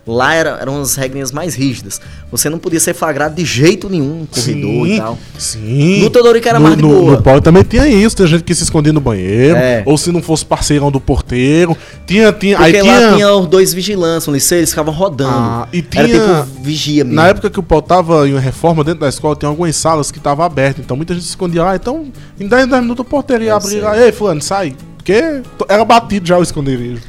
Lá 0.05 0.33
era, 0.33 0.57
eram 0.59 0.75
umas 0.75 0.95
regrinhas 0.95 1.31
mais 1.31 1.55
rígidas. 1.55 2.01
Você 2.29 2.49
não 2.49 2.59
podia 2.59 2.79
ser 2.79 2.93
flagrado 2.93 3.35
de 3.35 3.45
jeito 3.45 3.89
nenhum, 3.89 4.25
corredor 4.29 4.85
e 4.87 4.97
tal. 4.97 5.17
Sim. 5.39 6.01
No 6.01 6.09
Teodorico 6.09 6.49
era 6.49 6.59
no, 6.59 6.65
mais 6.65 6.75
de 6.75 6.83
no, 6.83 6.89
boa. 6.89 7.11
No 7.13 7.21
polo 7.23 7.39
também 7.39 7.63
tinha 7.63 7.87
isso, 7.87 8.13
tem 8.17 8.27
gente 8.27 8.43
que 8.43 8.53
se 8.53 8.63
escondia 8.63 8.91
no 8.91 8.99
banheiro, 8.99 9.55
É. 9.55 9.81
ou 9.85 9.97
se 9.97 10.11
não 10.11 10.21
fosse 10.21 10.45
parceirão 10.45 10.91
do 10.91 10.99
porteiro. 10.99 11.77
Tinha, 12.05 12.33
tinha. 12.33 12.57
Porque 12.57 12.75
aí 12.77 12.81
lá 12.81 12.97
tinha, 12.97 13.13
tinha 13.13 13.33
os 13.33 13.47
dois 13.47 13.73
vigilantes 13.73 14.27
no 14.27 14.33
liceu, 14.33 14.57
eles 14.57 14.71
ficavam 14.71 14.93
rodando. 14.93 15.31
Ah, 15.33 15.67
e 15.71 15.77
Era 15.95 16.07
tinha- 16.07 16.19
tipo 16.43 16.61
vigia 16.61 17.03
mesmo. 17.05 17.15
Na 17.15 17.27
época 17.29 17.49
que 17.49 17.59
o 17.59 17.63
polo 17.63 17.81
tava 17.81 18.27
em 18.27 18.33
uma 18.33 18.41
reforma 18.41 18.83
dentro 18.83 18.99
da 18.99 19.07
escola, 19.07 19.37
tinha 19.37 19.47
algumas 19.47 19.73
salas 19.77 20.11
que 20.11 20.17
estavam 20.17 20.45
abertas. 20.45 20.83
Então 20.83 20.97
muita 20.97 21.13
gente 21.13 21.23
se 21.23 21.29
escondia 21.29 21.63
lá. 21.63 21.77
Então, 21.77 22.07
em 22.37 22.45
10, 22.45 22.67
10 22.67 22.81
minutos 22.81 23.05
o 23.05 23.09
porteiro 23.09 23.45
ia 23.45 23.51
Eu 23.51 23.55
abrir 23.55 23.79
lá. 23.79 23.97
Ei, 23.97 24.11
fulano, 24.11 24.41
sai. 24.41 24.75
Porque 24.97 25.41
era 25.69 25.85
batido 25.85 26.27
já 26.27 26.37
o 26.37 26.43
esconderijo. 26.43 27.01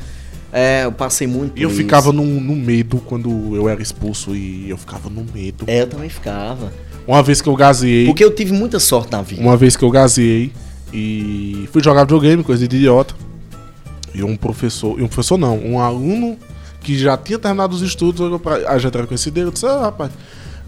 É, 0.56 0.84
eu 0.84 0.92
passei 0.92 1.26
muito 1.26 1.58
E 1.58 1.62
eu 1.64 1.68
por 1.68 1.74
ficava 1.74 2.10
isso. 2.10 2.12
no, 2.12 2.24
no 2.24 2.54
medo 2.54 2.98
quando 2.98 3.56
eu 3.56 3.68
era 3.68 3.82
expulso. 3.82 4.36
E 4.36 4.70
eu 4.70 4.78
ficava 4.78 5.10
no 5.10 5.26
medo. 5.34 5.64
É, 5.66 5.82
eu 5.82 5.88
também 5.88 6.08
ficava. 6.08 6.72
Uma 7.06 7.22
vez 7.24 7.42
que 7.42 7.48
eu 7.48 7.56
gazeei. 7.56 8.06
Porque 8.06 8.22
eu 8.24 8.32
tive 8.32 8.52
muita 8.52 8.78
sorte 8.78 9.10
na 9.10 9.20
vida. 9.20 9.42
Uma 9.42 9.56
vez 9.56 9.76
que 9.76 9.84
eu 9.84 9.90
gazeei 9.90 10.52
e 10.92 11.68
fui 11.72 11.82
jogar 11.82 12.02
videogame, 12.04 12.44
coisa 12.44 12.66
de 12.68 12.76
idiota. 12.76 13.16
E 14.14 14.22
um 14.22 14.36
professor, 14.36 14.98
e 15.00 15.02
um 15.02 15.08
professor 15.08 15.36
não, 15.36 15.58
um 15.58 15.80
aluno 15.80 16.38
que 16.80 16.96
já 16.96 17.16
tinha 17.16 17.36
terminado 17.38 17.74
os 17.74 17.82
estudos, 17.82 18.20
olhou 18.20 18.38
pra, 18.38 18.56
a 18.70 18.78
gente 18.78 18.96
era 18.96 19.06
conhecido, 19.08 19.40
eu 19.40 19.50
disse, 19.50 19.66
ah, 19.66 19.80
rapaz. 19.80 20.12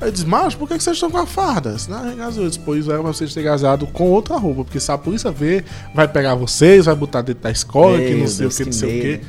Aí 0.01 0.11
disse, 0.11 0.26
mas 0.26 0.55
por 0.55 0.66
que 0.66 0.76
que 0.76 0.82
vocês 0.82 0.97
estão 0.97 1.11
com 1.11 1.18
a 1.18 1.26
farda? 1.26 1.70
Eu 1.70 1.76
disse, 1.76 1.91
Não, 1.91 2.05
eu 2.11 2.49
disse, 2.49 2.59
pois 2.59 2.89
era 2.89 2.99
pra 3.01 3.12
vocês 3.12 3.32
terem 3.32 3.49
gasado 3.49 3.87
com 3.87 4.11
outra 4.11 4.37
roupa, 4.37 4.64
porque 4.64 4.80
se 4.80 4.91
a 4.91 4.99
polícia 4.99 5.30
ver, 5.30 5.64
vai 5.95 6.09
pegar 6.09 6.34
vocês, 6.34 6.87
vai 6.87 6.95
botar 6.95 7.22
dentro 7.22 7.43
da 7.45 7.51
escola, 7.51 7.99
que 7.99 8.11
Meu 8.11 8.18
não 8.18 8.26
sei 8.26 8.39
Deus, 8.41 8.55
o 8.55 8.57
que, 8.57 8.64
não 8.64 8.70
que 8.70 8.76
sei 8.76 8.89
o 8.99 9.03
que. 9.03 9.20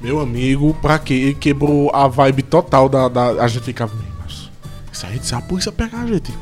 Meu 0.00 0.18
amigo, 0.20 0.74
pra 0.80 0.98
quê? 0.98 1.36
Quebrou 1.38 1.90
a 1.94 2.08
vibe 2.08 2.42
total 2.42 2.88
da. 2.88 3.08
da 3.08 3.26
a 3.42 3.48
gente 3.48 3.64
ficava, 3.64 3.92
"Meu, 3.94 4.04
mas 4.22 4.48
isso 4.92 5.06
aí, 5.06 5.18
se 5.22 5.34
a 5.34 5.40
polícia 5.40 5.70
pegar 5.70 6.02
a 6.02 6.06
gente. 6.06 6.32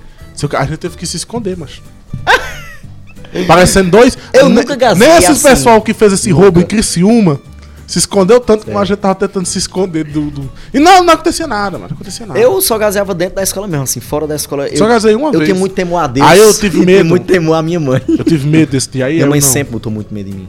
A 0.56 0.64
gente 0.64 0.78
teve 0.78 0.96
que 0.96 1.06
se 1.06 1.16
esconder, 1.16 1.56
mas. 1.56 1.82
Parecendo 3.46 3.90
dois. 3.90 4.16
Eu 4.32 4.48
nunca 4.48 4.74
gastei 4.76 5.06
Nesses 5.06 5.30
assim. 5.30 5.48
pessoal 5.48 5.82
que 5.82 5.92
fez 5.92 6.12
esse 6.12 6.30
Nunca. 6.30 6.42
roubo 6.42 6.61
em 6.61 6.64
Criciúma, 6.64 7.40
se 7.86 7.98
escondeu 7.98 8.40
tanto 8.40 8.64
que 8.64 8.70
a 8.70 8.84
gente 8.84 8.96
tava 8.98 9.14
tentando 9.14 9.44
se 9.46 9.59
esconder 9.59 10.04
do. 10.04 10.30
do- 10.30 10.50
E 10.72 10.78
não, 10.78 11.02
não 11.02 11.12
acontecia 11.12 11.46
nada, 11.46 11.72
mano. 11.78 11.90
Não 11.90 11.96
acontecia 11.96 12.24
nada. 12.26 12.38
Eu 12.38 12.61
só 12.62 12.78
gaseava 12.78 13.14
dentro 13.14 13.36
da 13.36 13.42
escola 13.42 13.66
mesmo, 13.66 13.82
assim, 13.84 14.00
fora 14.00 14.26
da 14.26 14.34
escola. 14.36 14.66
Só 14.76 14.84
eu, 14.84 14.88
gasei 14.88 15.14
uma 15.14 15.28
eu 15.28 15.32
vez. 15.32 15.44
tenho 15.46 15.59
muito 15.59 15.74
temor 15.74 15.98
a 15.98 16.06
Deus. 16.06 16.26
Aí 16.26 16.38
eu 16.38 16.54
tive 16.54 16.78
medo. 16.86 17.04
muito 17.06 17.26
temor 17.26 17.54
a 17.54 17.62
minha 17.62 17.80
mãe. 17.80 18.00
Eu 18.09 18.24
tive 18.24 18.46
medo 18.48 18.70
desse 18.72 18.88
dia 18.90 19.06
aí. 19.06 19.14
minha 19.14 19.26
eu 19.26 19.30
mãe 19.30 19.40
não. 19.40 19.48
sempre 19.48 19.72
botou 19.72 19.92
muito 19.92 20.12
medo 20.14 20.30
em 20.30 20.34
mim. 20.34 20.48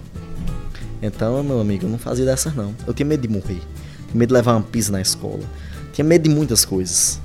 Então, 1.02 1.42
meu 1.44 1.60
amigo, 1.62 1.86
eu 1.86 1.90
não 1.90 1.98
fazia 1.98 2.26
dessas 2.26 2.54
não. 2.56 2.74
Eu 2.86 2.94
tinha 2.94 3.06
medo 3.06 3.22
de 3.22 3.34
morrer. 3.34 3.60
Tinha 4.08 4.16
medo 4.16 4.30
de 4.30 4.34
levar 4.34 4.54
uma 4.54 4.62
pisa 4.62 4.92
na 4.92 5.02
escola. 5.02 5.40
Tinha 5.94 6.04
medo 6.06 6.28
de 6.28 6.36
muitas 6.36 6.66
coisas. 6.66 7.20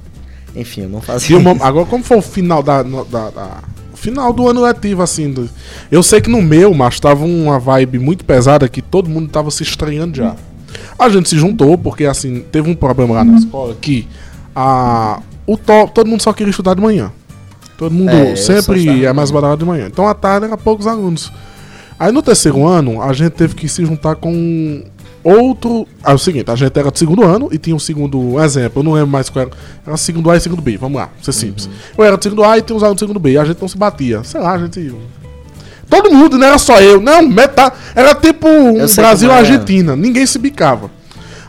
Enfim, 0.54 0.82
eu 0.82 0.88
não 0.88 1.00
fazia. 1.00 1.36
Uma- 1.38 1.64
agora, 1.64 1.86
como 1.86 2.04
foi 2.04 2.18
o 2.18 2.22
final 2.22 2.62
da, 2.62 2.82
da- 2.82 3.30
da- 3.30 3.62
final 3.94 4.32
do 4.32 4.48
ano 4.48 4.62
letivo, 4.62 5.02
assim, 5.02 5.32
do- 5.32 5.48
eu 5.90 6.02
sei 6.02 6.20
que 6.20 6.30
no 6.30 6.40
meu, 6.40 6.72
mas 6.74 7.00
tava 7.00 7.24
uma 7.24 7.58
vibe 7.58 7.98
muito 7.98 8.24
pesada 8.24 8.68
que 8.68 8.80
todo 8.80 9.08
mundo 9.10 9.28
tava 9.28 9.50
se 9.50 9.62
estranhando 9.64 10.16
já. 10.16 10.36
A 10.98 11.08
gente 11.08 11.28
se 11.28 11.36
juntou 11.36 11.76
porque, 11.76 12.04
assim, 12.04 12.44
teve 12.52 12.70
um 12.70 12.74
problema 12.74 13.14
lá 13.14 13.24
na 13.24 13.36
escola 13.38 13.74
que 13.80 14.06
a, 14.54 15.20
o 15.46 15.56
to, 15.56 15.88
todo 15.92 16.06
mundo 16.08 16.20
só 16.22 16.32
queria 16.32 16.50
estudar 16.50 16.74
de 16.74 16.80
manhã. 16.80 17.10
Todo 17.76 17.92
mundo 17.92 18.10
É, 18.10 18.36
sempre 18.36 19.04
é 19.04 19.12
mais 19.12 19.30
barato 19.32 19.56
de 19.58 19.64
manhã. 19.64 19.86
Então, 19.88 20.06
à 20.06 20.14
tarde 20.14 20.46
era 20.46 20.56
poucos 20.56 20.86
alunos. 20.86 21.32
Aí, 21.98 22.12
no 22.12 22.22
terceiro 22.22 22.66
ano, 22.66 23.00
a 23.00 23.12
gente 23.12 23.32
teve 23.32 23.54
que 23.54 23.68
se 23.68 23.84
juntar 23.84 24.16
com 24.16 24.84
outro... 25.22 25.86
Ah, 26.02 26.12
é 26.12 26.14
o 26.14 26.18
seguinte, 26.18 26.50
a 26.50 26.56
gente 26.56 26.78
era 26.78 26.90
do 26.90 26.98
segundo 26.98 27.24
ano 27.24 27.48
e 27.52 27.58
tinha 27.58 27.74
um 27.74 27.78
segundo... 27.78 28.40
Exemplo, 28.42 28.80
eu 28.80 28.84
não 28.84 28.92
lembro 28.92 29.08
mais 29.08 29.28
qual 29.28 29.46
era. 29.46 29.50
Era 29.86 29.96
segundo 29.96 30.30
A 30.30 30.36
e 30.36 30.40
segundo 30.40 30.60
B, 30.60 30.76
vamos 30.76 30.98
lá, 30.98 31.08
ser 31.22 31.32
simples. 31.32 31.66
Uhum. 31.66 31.72
Eu 31.98 32.04
era 32.04 32.16
do 32.16 32.22
segundo 32.22 32.44
A 32.44 32.58
e 32.58 32.62
tinha 32.62 32.76
uns 32.76 32.82
alunos 32.82 32.96
do 32.96 33.00
segundo 33.00 33.20
B. 33.20 33.32
E 33.32 33.38
a 33.38 33.44
gente 33.44 33.60
não 33.60 33.68
se 33.68 33.78
batia. 33.78 34.22
Sei 34.24 34.40
lá, 34.40 34.52
a 34.52 34.58
gente... 34.58 34.94
Todo 35.88 36.10
mundo, 36.10 36.36
não 36.36 36.46
era 36.46 36.58
só 36.58 36.80
eu. 36.80 37.00
Não, 37.00 37.22
metade... 37.22 37.76
Era 37.94 38.14
tipo 38.14 38.48
um 38.48 38.78
Eu 38.78 38.88
sei 38.88 39.04
Brasil 39.04 39.28
e 39.28 39.30
como 39.30 39.38
é. 39.38 39.48
Argentina. 39.48 39.94
Ninguém 39.94 40.26
se 40.26 40.38
bicava. 40.38 40.90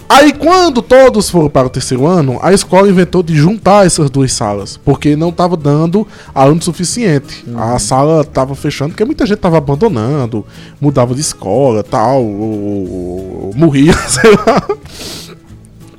Aí, 0.08 0.34
quando 0.34 0.82
todos 0.82 1.30
foram 1.30 1.50
para 1.50 1.68
o 1.68 1.70
terceiro 1.70 2.06
ano, 2.06 2.38
a 2.42 2.54
escola 2.54 2.90
inventou 2.90 3.24
de 3.24 3.36
juntar 3.36 3.86
essas 3.86 4.10
duas 4.10 4.32
salas, 4.32 4.78
porque 4.78 5.16
não 5.16 5.30
estava 5.30 5.58
dando 5.58 6.08
aluno 6.34 6.62
suficiente. 6.62 7.44
A 7.56 7.80
sala 7.80 8.22
estava 8.22 8.54
fechando, 8.54 8.92
porque 8.92 9.04
muita 9.04 9.26
gente 9.26 9.38
estava 9.38 9.58
abandonando, 9.58 10.46
mudava 10.80 11.16
de 11.16 11.22
escola, 11.22 11.84
tal, 11.84 12.24
ou, 12.24 13.46
ou 13.46 13.52
morria, 13.56 13.94
sei 14.08 14.32
lá. 14.32 14.68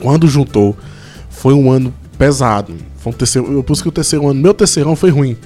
Quando 0.00 0.28
juntou, 0.28 0.76
foi 1.28 1.52
um 1.52 1.70
ano 1.70 1.92
pesado. 2.16 2.74
Foi 2.98 3.12
um 3.12 3.16
terceiro, 3.16 3.62
por 3.64 3.72
isso 3.72 3.82
que 3.82 3.88
o 3.88 3.92
terceiro 3.92 4.28
ano, 4.28 4.40
meu 4.40 4.54
terceirão 4.54 4.94
foi 4.94 5.10
ruim. 5.10 5.36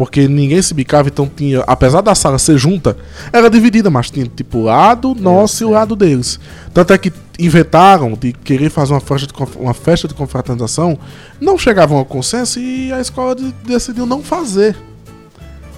Porque 0.00 0.26
ninguém 0.26 0.62
se 0.62 0.72
bicava, 0.72 1.08
então 1.10 1.28
tinha. 1.28 1.60
Apesar 1.66 2.00
da 2.00 2.14
sala 2.14 2.38
ser 2.38 2.56
junta, 2.56 2.96
era 3.30 3.50
dividida, 3.50 3.90
mas 3.90 4.10
tinha 4.10 4.24
tipo 4.24 4.60
o 4.60 4.62
lado 4.62 5.14
nosso 5.14 5.62
e 5.62 5.66
o 5.66 5.68
lado 5.68 5.94
deles. 5.94 6.40
Tanto 6.72 6.94
é 6.94 6.96
que 6.96 7.12
inventaram 7.38 8.14
de 8.18 8.32
querer 8.32 8.70
fazer 8.70 8.94
uma 8.94 9.00
festa 9.00 9.26
de, 9.26 9.58
uma 9.58 9.74
festa 9.74 10.08
de 10.08 10.14
confraternização, 10.14 10.98
não 11.38 11.58
chegavam 11.58 11.98
ao 11.98 12.06
consenso 12.06 12.58
e 12.58 12.90
a 12.90 12.98
escola 12.98 13.34
de- 13.34 13.52
decidiu 13.62 14.06
não 14.06 14.22
fazer. 14.22 14.74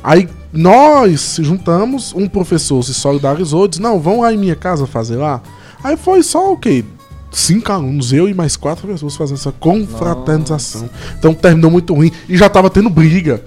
Aí 0.04 0.28
nós 0.52 1.20
se 1.20 1.42
juntamos, 1.42 2.14
um 2.14 2.28
professor 2.28 2.80
se 2.84 2.94
solidarizou, 2.94 3.66
disse: 3.66 3.82
Não, 3.82 3.98
vão 3.98 4.20
lá 4.20 4.32
em 4.32 4.36
minha 4.38 4.54
casa 4.54 4.86
fazer 4.86 5.16
lá. 5.16 5.42
Aí 5.82 5.96
foi 5.96 6.22
só 6.22 6.52
o 6.52 6.56
quê? 6.56 6.84
Cinco 7.32 7.72
alunos, 7.72 8.12
eu 8.12 8.28
e 8.28 8.34
mais 8.34 8.56
quatro 8.56 8.86
pessoas 8.86 9.16
fazendo 9.16 9.38
essa 9.38 9.50
confraternização. 9.50 10.88
Então 11.18 11.34
terminou 11.34 11.72
muito 11.72 11.92
ruim 11.92 12.12
e 12.28 12.36
já 12.36 12.48
tava 12.48 12.70
tendo 12.70 12.88
briga. 12.88 13.42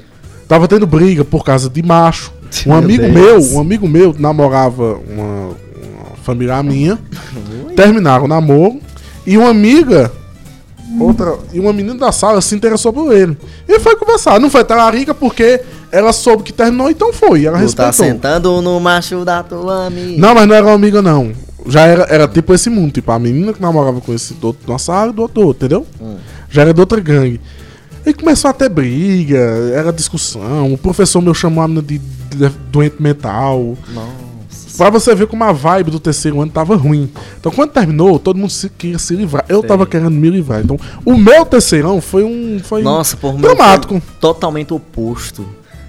Tava 0.47 0.67
tendo 0.67 0.85
briga 0.87 1.23
por 1.25 1.43
causa 1.43 1.69
de 1.69 1.81
macho. 1.83 2.31
Um 2.65 2.69
Meu 2.69 2.77
amigo 2.77 3.03
Deus. 3.03 3.13
meu, 3.49 3.57
um 3.57 3.59
amigo 3.59 3.87
meu 3.87 4.15
namorava 4.17 4.97
uma, 5.09 5.47
uma 5.47 6.15
familiar 6.23 6.63
minha. 6.63 6.97
Terminaram 7.75 8.25
o 8.25 8.27
namoro. 8.27 8.79
E 9.25 9.37
uma 9.37 9.49
amiga, 9.49 10.09
outra, 10.99 11.35
e 11.51 11.59
uma 11.59 11.73
menina 11.73 11.95
da 11.95 12.11
sala 12.11 12.39
se 12.41 12.55
interessou 12.55 12.93
por 12.93 13.11
ele. 13.13 13.37
E 13.67 13.79
foi 13.79 13.95
conversar. 13.97 14.39
Não 14.39 14.49
foi 14.49 14.63
talarica 14.63 15.13
porque 15.13 15.59
ela 15.91 16.13
soube 16.13 16.43
que 16.43 16.53
terminou, 16.53 16.89
então 16.89 17.11
foi. 17.11 17.45
Ela 17.45 17.57
Tu 17.57 17.73
tá 17.75 17.87
respeitou. 17.87 17.93
sentando 18.15 18.61
no 18.61 18.79
macho 18.79 19.25
da 19.25 19.43
tua 19.43 19.87
amiga. 19.87 20.19
Não, 20.21 20.33
mas 20.35 20.47
não 20.47 20.55
era 20.55 20.65
uma 20.65 20.75
amiga, 20.75 21.01
não. 21.01 21.33
Já 21.67 21.81
era, 21.81 22.03
era 22.03 22.27
tipo 22.27 22.53
esse 22.53 22.69
mundo. 22.69 22.91
Tipo, 22.93 23.11
a 23.11 23.19
menina 23.19 23.51
que 23.51 23.61
namorava 23.61 23.99
com 23.99 24.13
esse 24.13 24.33
do 24.35 24.47
outro 24.47 24.79
sala 24.79 25.09
e 25.11 25.13
do 25.13 25.23
outro, 25.23 25.41
do 25.41 25.47
outro, 25.47 25.65
entendeu? 25.65 25.85
Hum. 25.99 26.15
Já 26.49 26.61
era 26.61 26.73
de 26.73 26.79
outra 26.79 27.01
gangue. 27.01 27.41
E 28.05 28.13
começou 28.13 28.51
a 28.51 28.53
ter 28.53 28.69
briga, 28.69 29.37
era 29.73 29.91
discussão. 29.91 30.73
O 30.73 30.77
professor 30.77 31.21
meu 31.21 31.33
chamou 31.33 31.63
a 31.63 31.67
menina 31.67 31.85
de, 31.85 31.97
de 31.97 32.49
doente 32.71 33.01
mental. 33.01 33.75
Nossa. 33.93 34.25
Pra 34.77 34.89
você 34.89 35.15
ver 35.15 35.27
como 35.27 35.43
a 35.43 35.51
vibe 35.51 35.89
do 35.89 35.99
terceiro 35.99 36.41
ano 36.41 36.51
tava 36.51 36.75
ruim. 36.75 37.09
Então, 37.39 37.51
quando 37.51 37.71
terminou, 37.71 38.19
todo 38.19 38.37
mundo 38.37 38.49
se, 38.49 38.69
queria 38.69 38.99
se 38.99 39.15
livrar. 39.15 39.45
Eu 39.47 39.61
Sei. 39.61 39.69
tava 39.69 39.85
querendo 39.85 40.11
me 40.11 40.29
livrar. 40.29 40.61
Então, 40.61 40.77
o 41.03 41.17
meu 41.17 41.45
terceirão 41.45 42.01
foi 42.01 42.23
um. 42.23 42.59
Foi 42.61 42.83
Nossa, 42.83 43.15
por 43.15 43.37
dramático. 43.37 44.01
totalmente 44.19 44.73
oposto. 44.73 45.45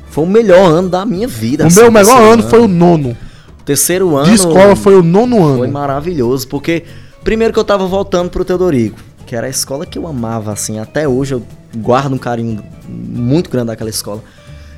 Foi 0.09 0.25
o 0.25 0.27
melhor 0.27 0.71
ano 0.71 0.89
da 0.89 1.05
minha 1.05 1.29
vida. 1.29 1.65
O 1.65 1.67
assim, 1.67 1.81
meu 1.81 1.91
melhor 1.91 2.15
terceiro 2.15 2.33
ano 2.33 2.43
foi 2.45 2.61
o 2.61 2.69
nono. 2.69 3.17
O 3.61 3.63
terceiro 3.65 4.17
ano. 4.17 4.25
De 4.27 4.35
escola 4.35 4.77
foi 4.77 4.95
o 4.95 5.03
nono 5.03 5.45
ano. 5.45 5.59
Foi 5.59 5.69
maravilhoso, 5.69 6.47
porque 6.49 6.85
primeiro 7.25 7.53
que 7.53 7.59
eu 7.59 7.65
tava 7.65 7.87
voltando 7.87 8.31
pro 8.31 8.45
Teodorico, 8.45 8.99
que 9.27 9.35
era 9.35 9.47
a 9.47 9.51
escola 9.51 9.85
que 9.85 9.99
eu 9.99 10.07
amava, 10.07 10.53
assim, 10.53 10.79
até 10.79 11.07
hoje 11.07 11.35
eu 11.35 11.43
guardo 11.77 12.15
um 12.15 12.19
carinho 12.19 12.63
muito 12.89 13.51
grande 13.51 13.67
daquela 13.67 13.91
escola. 13.91 14.23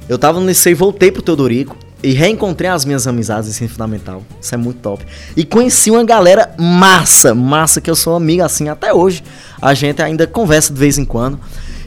Eu 0.09 0.19
tava 0.19 0.41
no 0.41 0.51
e 0.51 0.75
voltei 0.75 1.13
pro 1.13 1.21
Teodorico 1.23 1.77
e 2.03 2.13
reencontrei 2.13 2.71
as 2.71 2.85
minhas 2.85 3.07
amizades 3.07 3.51
ensino 3.51 3.69
fundamental. 3.69 4.23
Isso 4.41 4.55
é 4.55 4.59
muito 4.59 4.81
top. 4.81 5.05
E 5.37 5.45
conheci 5.45 5.91
uma 5.91 6.05
galera 6.05 6.55
massa, 6.59 7.35
massa, 7.35 7.81
que 7.81 7.91
eu 7.91 7.97
sou 7.97 8.17
amiga 8.17 8.47
assim 8.47 8.69
até 8.69 8.95
hoje. 8.95 9.23
A 9.61 9.75
gente 9.75 10.01
ainda 10.01 10.27
conversa 10.27 10.73
de 10.73 10.79
vez 10.79 10.97
em 10.97 11.05
quando. 11.05 11.39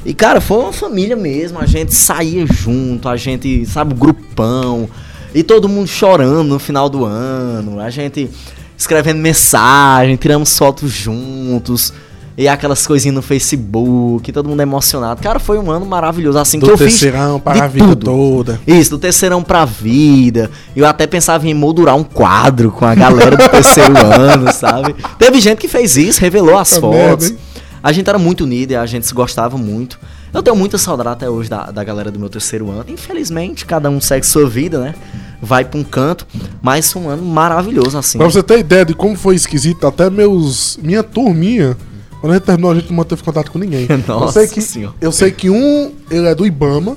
E, 0.05 0.13
cara, 0.13 0.41
foi 0.41 0.57
uma 0.57 0.73
família 0.73 1.15
mesmo. 1.15 1.59
A 1.59 1.65
gente 1.65 1.95
saía 1.95 2.45
junto, 2.45 3.07
a 3.07 3.15
gente, 3.15 3.65
sabe, 3.65 3.93
grupão. 3.93 4.89
E 5.33 5.43
todo 5.43 5.69
mundo 5.69 5.87
chorando 5.87 6.43
no 6.43 6.59
final 6.59 6.89
do 6.89 7.05
ano. 7.05 7.79
A 7.79 7.89
gente 7.89 8.29
escrevendo 8.77 9.19
mensagem, 9.19 10.15
tiramos 10.15 10.57
fotos 10.57 10.91
juntos. 10.91 11.93
E 12.37 12.47
aquelas 12.47 12.87
coisinhas 12.87 13.15
no 13.15 13.21
Facebook, 13.21 14.31
todo 14.31 14.47
mundo 14.49 14.61
emocionado. 14.61 15.21
Cara, 15.21 15.37
foi 15.39 15.59
um 15.59 15.69
ano 15.69 15.85
maravilhoso. 15.85 16.37
Assim 16.39 16.59
que 16.59 16.65
Do 16.65 16.71
eu 16.71 16.77
fiz. 16.77 16.87
terceirão 16.99 17.39
para 17.39 17.65
a 17.65 17.67
vida 17.67 17.87
tudo. 17.89 18.05
toda. 18.05 18.61
Isso, 18.65 18.91
do 18.91 18.97
terceirão 18.97 19.43
pra 19.43 19.65
vida. 19.65 20.49
Eu 20.75 20.85
até 20.85 21.05
pensava 21.05 21.47
em 21.47 21.53
moldurar 21.53 21.95
um 21.95 22.03
quadro 22.03 22.71
com 22.71 22.85
a 22.85 22.95
galera 22.95 23.35
do 23.35 23.49
terceiro 23.49 23.93
ano, 23.99 24.51
sabe? 24.53 24.95
Teve 25.19 25.39
gente 25.41 25.59
que 25.59 25.67
fez 25.67 25.97
isso, 25.97 26.21
revelou 26.21 26.57
as 26.57 26.69
Puta 26.69 26.81
fotos. 26.81 27.29
merda, 27.31 27.41
a 27.83 27.91
gente 27.91 28.07
era 28.09 28.17
muito 28.17 28.43
unido 28.45 28.71
e 28.71 28.75
a 28.75 28.85
gente 28.85 29.05
se 29.05 29.13
gostava 29.13 29.57
muito. 29.57 29.99
Eu 30.33 30.41
tenho 30.41 30.55
muita 30.55 30.77
saudade 30.77 31.09
até 31.09 31.29
hoje 31.29 31.49
da, 31.49 31.69
da 31.71 31.83
galera 31.83 32.09
do 32.09 32.17
meu 32.17 32.29
terceiro 32.29 32.71
ano. 32.71 32.85
Infelizmente, 32.87 33.65
cada 33.65 33.89
um 33.89 33.99
segue 33.99 34.25
sua 34.25 34.47
vida, 34.47 34.79
né? 34.79 34.95
Vai 35.41 35.65
pra 35.65 35.77
um 35.77 35.83
canto. 35.83 36.25
Mas 36.61 36.89
foi 36.93 37.01
um 37.01 37.09
ano 37.09 37.23
maravilhoso, 37.23 37.97
assim. 37.97 38.17
Pra 38.17 38.27
você 38.27 38.41
ter 38.41 38.59
ideia 38.59 38.85
de 38.85 38.93
como 38.93 39.17
foi 39.17 39.35
esquisito, 39.35 39.85
até 39.85 40.09
meus. 40.09 40.79
Minha 40.81 41.03
turminha. 41.03 41.75
Quando 42.21 42.33
a 42.33 42.35
gente 42.35 42.45
terminou, 42.45 42.71
a 42.71 42.75
gente 42.75 42.87
não 42.87 42.97
manteve 42.97 43.23
contato 43.23 43.51
com 43.51 43.57
ninguém. 43.57 43.87
Nossa 44.07 44.39
eu 44.39 44.45
sei 44.45 44.47
que, 44.47 44.61
Senhora. 44.61 44.95
Eu 45.01 45.11
sei 45.11 45.31
que 45.31 45.49
um, 45.49 45.91
ele 46.09 46.27
é 46.27 46.35
do 46.35 46.45
Ibama. 46.45 46.95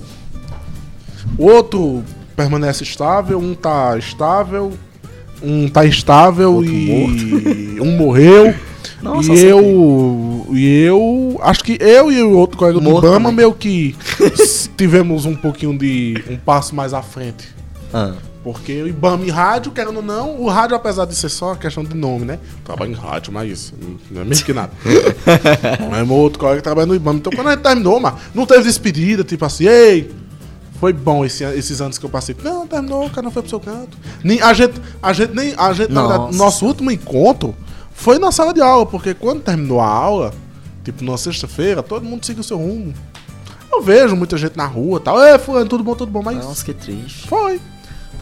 O 1.39 1.47
outro 1.47 2.05
permanece 2.37 2.85
estável, 2.85 3.39
um 3.39 3.55
tá 3.55 3.97
estável, 3.97 4.73
um 5.43 5.67
tá 5.67 5.87
instável 5.87 6.53
Outro 6.53 6.71
e 6.71 7.79
um 7.81 7.97
morreu. 7.97 8.55
Nossa, 9.01 9.33
e 9.33 9.45
eu. 9.45 10.47
E 10.51 10.83
eu. 10.83 11.41
Acho 11.43 11.65
que 11.65 11.79
eu 11.81 12.13
e 12.13 12.23
o 12.23 12.37
outro 12.37 12.59
colega 12.59 12.79
do 12.79 12.83
Morto 12.83 13.07
Ibama 13.07 13.31
também. 13.31 13.37
meio 13.37 13.53
que 13.55 13.97
tivemos 14.77 15.25
um 15.25 15.35
pouquinho 15.35 15.77
de. 15.77 16.23
um 16.31 16.37
passo 16.37 16.75
mais 16.75 16.93
à 16.93 17.03
frente. 17.03 17.49
Ah, 17.93 18.13
Porque 18.45 18.83
o 18.83 18.87
IBAMA 18.87 19.25
e 19.25 19.31
rádio, 19.31 19.73
querendo 19.73 19.97
ou 19.97 20.03
não, 20.03 20.39
o 20.39 20.51
rádio, 20.51 20.77
apesar 20.77 21.07
de 21.07 21.17
ser 21.17 21.31
só 21.31 21.55
questão 21.55 21.83
de 21.83 21.97
nome, 21.97 22.27
né? 22.27 22.39
Trabalho 22.63 22.93
em 22.93 22.95
rádio, 22.95 23.33
mas 23.33 23.51
isso, 23.51 23.75
não 24.11 24.21
é 24.21 24.25
mesmo 24.25 24.45
que 24.45 24.53
nada. 24.53 24.71
mas 25.91 26.07
meu 26.07 26.17
outro 26.17 26.39
colega 26.39 26.61
trabalha 26.61 26.85
no 26.85 26.95
IBAMA. 26.95 27.21
Então 27.21 27.33
quando 27.35 27.49
a 27.49 27.53
gente 27.53 27.63
terminou, 27.63 27.99
mano, 27.99 28.19
não 28.35 28.45
teve 28.45 28.65
despedida, 28.65 29.25
tipo 29.25 29.43
assim, 29.47 29.67
ei, 29.67 30.15
foi 30.79 30.93
bom 30.93 31.25
esse, 31.25 31.43
esses 31.43 31.81
anos 31.81 31.97
que 31.97 32.05
eu 32.05 32.11
passei. 32.11 32.37
Não, 32.45 32.67
terminou, 32.67 33.09
cada 33.09 33.27
um 33.27 33.31
foi 33.31 33.41
pro 33.41 33.49
seu 33.49 33.59
canto. 33.59 33.97
Nem, 34.23 34.43
a 34.43 34.53
gente, 34.53 34.75
a 35.03 35.15
gente 35.15 35.35
nem, 35.35 35.55
a 35.57 35.73
gente, 35.73 35.91
na 35.91 36.03
Nossa. 36.03 36.19
verdade, 36.19 36.37
nosso 36.37 36.67
último 36.67 36.91
encontro 36.91 37.55
foi 37.95 38.19
na 38.19 38.31
sala 38.31 38.53
de 38.53 38.61
aula, 38.61 38.85
porque 38.85 39.15
quando 39.15 39.41
terminou 39.41 39.81
a 39.81 39.87
aula, 39.87 40.35
tipo, 40.85 41.03
numa 41.03 41.17
sexta-feira, 41.17 41.83
todo 41.83 42.05
mundo 42.05 42.27
seguiu 42.27 42.43
o 42.43 42.45
seu 42.45 42.59
rumo. 42.59 42.93
Eu 43.73 43.81
vejo 43.81 44.15
muita 44.15 44.37
gente 44.37 44.55
na 44.55 44.67
rua 44.67 44.99
e 44.99 45.03
tal. 45.03 45.23
É, 45.23 45.39
fulano, 45.39 45.67
tudo 45.67 45.83
bom, 45.83 45.95
tudo 45.95 46.13
bom, 46.13 46.23
mas 46.23 46.37
nossa, 46.37 46.63
que 46.63 46.75
triste. 46.75 47.27
foi. 47.27 47.59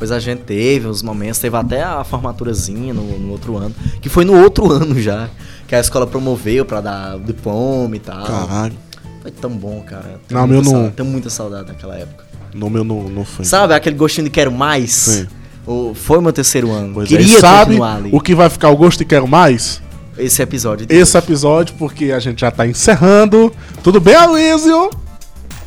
Pois 0.02 0.10
a 0.10 0.18
gente 0.18 0.40
teve 0.40 0.88
uns 0.88 1.00
momentos, 1.00 1.38
teve 1.38 1.56
até 1.56 1.80
a 1.80 2.02
formaturazinha 2.02 2.92
no, 2.92 3.04
no 3.20 3.30
outro 3.30 3.56
ano, 3.56 3.72
que 4.00 4.08
foi 4.08 4.24
no 4.24 4.36
outro 4.36 4.66
ano 4.74 5.00
já, 5.00 5.30
que 5.68 5.76
a 5.76 5.78
escola 5.78 6.08
promoveu 6.08 6.64
pra 6.64 6.80
dar 6.80 7.14
o 7.14 7.20
diploma 7.20 7.94
e 7.94 8.00
tal. 8.00 8.26
Caralho. 8.26 8.74
Foi 9.22 9.30
tão 9.30 9.50
bom, 9.50 9.80
cara. 9.82 10.20
Tenho 10.26 10.40
Não, 10.40 10.46
meu 10.48 10.60
não- 10.60 10.90
Tenho 10.90 11.08
muita 11.08 11.30
saudade 11.30 11.68
daquela 11.68 11.94
época. 11.96 12.24
No 12.52 12.68
meu 12.68 12.82
não, 12.82 13.04
não 13.04 13.24
foi. 13.24 13.44
Sabe 13.44 13.74
aquele 13.74 13.94
gostinho 13.94 14.24
de 14.24 14.30
quero 14.30 14.50
mais? 14.50 14.90
Sim. 14.90 15.26
O, 15.64 15.94
foi 15.94 16.20
meu 16.20 16.32
terceiro 16.32 16.72
ano. 16.72 16.94
Pois 16.94 17.06
é, 17.06 17.08
Queria 17.16 17.36
e 17.36 17.40
sabe 17.40 17.66
continuar 17.76 17.94
ali. 17.98 18.10
o 18.12 18.20
que 18.20 18.34
vai 18.34 18.50
ficar 18.50 18.70
o 18.70 18.76
gosto 18.76 19.02
e 19.02 19.04
quero 19.04 19.28
mais? 19.28 19.80
Esse 20.18 20.42
episódio. 20.42 20.84
de 20.84 20.92
Esse 20.92 21.16
episódio, 21.16 21.76
porque 21.78 22.10
a 22.10 22.18
gente 22.18 22.40
já 22.40 22.50
tá 22.50 22.66
encerrando. 22.66 23.52
Tudo 23.84 24.00
bem, 24.00 24.16
Aloysio? 24.16 24.90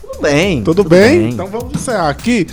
Tudo 0.02 0.22
bem. 0.22 0.62
Tudo, 0.62 0.84
bem? 0.84 1.30
Então 1.30 1.48
vamos 1.48 1.74
encerrar 1.74 2.10
aqui. 2.10 2.46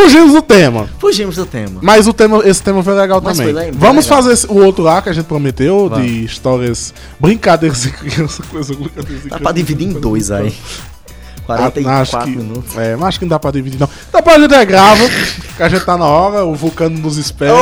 Fugimos 0.00 0.32
do 0.32 0.42
tema. 0.42 0.88
Fugimos 1.00 1.34
do 1.34 1.44
tema. 1.44 1.80
Mas 1.82 2.06
o 2.06 2.12
tema, 2.12 2.40
esse 2.46 2.62
tema 2.62 2.82
foi 2.84 2.94
legal 2.94 3.20
Mas 3.22 3.36
também. 3.36 3.52
foi 3.52 3.72
Vamos 3.72 4.04
legal. 4.06 4.22
fazer 4.22 4.46
o 4.48 4.58
outro 4.64 4.84
lá 4.84 5.02
que 5.02 5.08
a 5.08 5.12
gente 5.12 5.24
prometeu, 5.24 5.88
Vamos. 5.88 6.06
de 6.06 6.24
histórias, 6.24 6.94
brincadeiras 7.18 7.82
de 7.82 7.90
criança, 7.90 8.42
coisa 8.44 8.74
brincadeiras 8.74 9.24
Dá 9.26 9.40
pra 9.40 9.50
dividir 9.50 9.88
em 9.88 9.92
dois 9.92 10.30
aí. 10.30 10.54
Ah, 11.48 11.56
44 11.56 12.18
acho 12.18 12.26
que, 12.26 12.36
minutos. 12.36 12.76
É, 12.76 12.94
mas 12.94 13.08
acho 13.08 13.18
que 13.18 13.24
não 13.24 13.30
dá 13.30 13.38
pra 13.40 13.50
dividir, 13.50 13.80
não. 13.80 13.88
Dá 14.12 14.22
pra 14.22 14.38
gente 14.38 14.64
grava, 14.66 15.02
que 15.56 15.62
a 15.62 15.68
gente 15.68 15.84
tá 15.84 15.96
na 15.96 16.04
hora, 16.04 16.44
o 16.44 16.54
vulcano 16.54 16.96
nos 16.98 17.16
espera. 17.16 17.54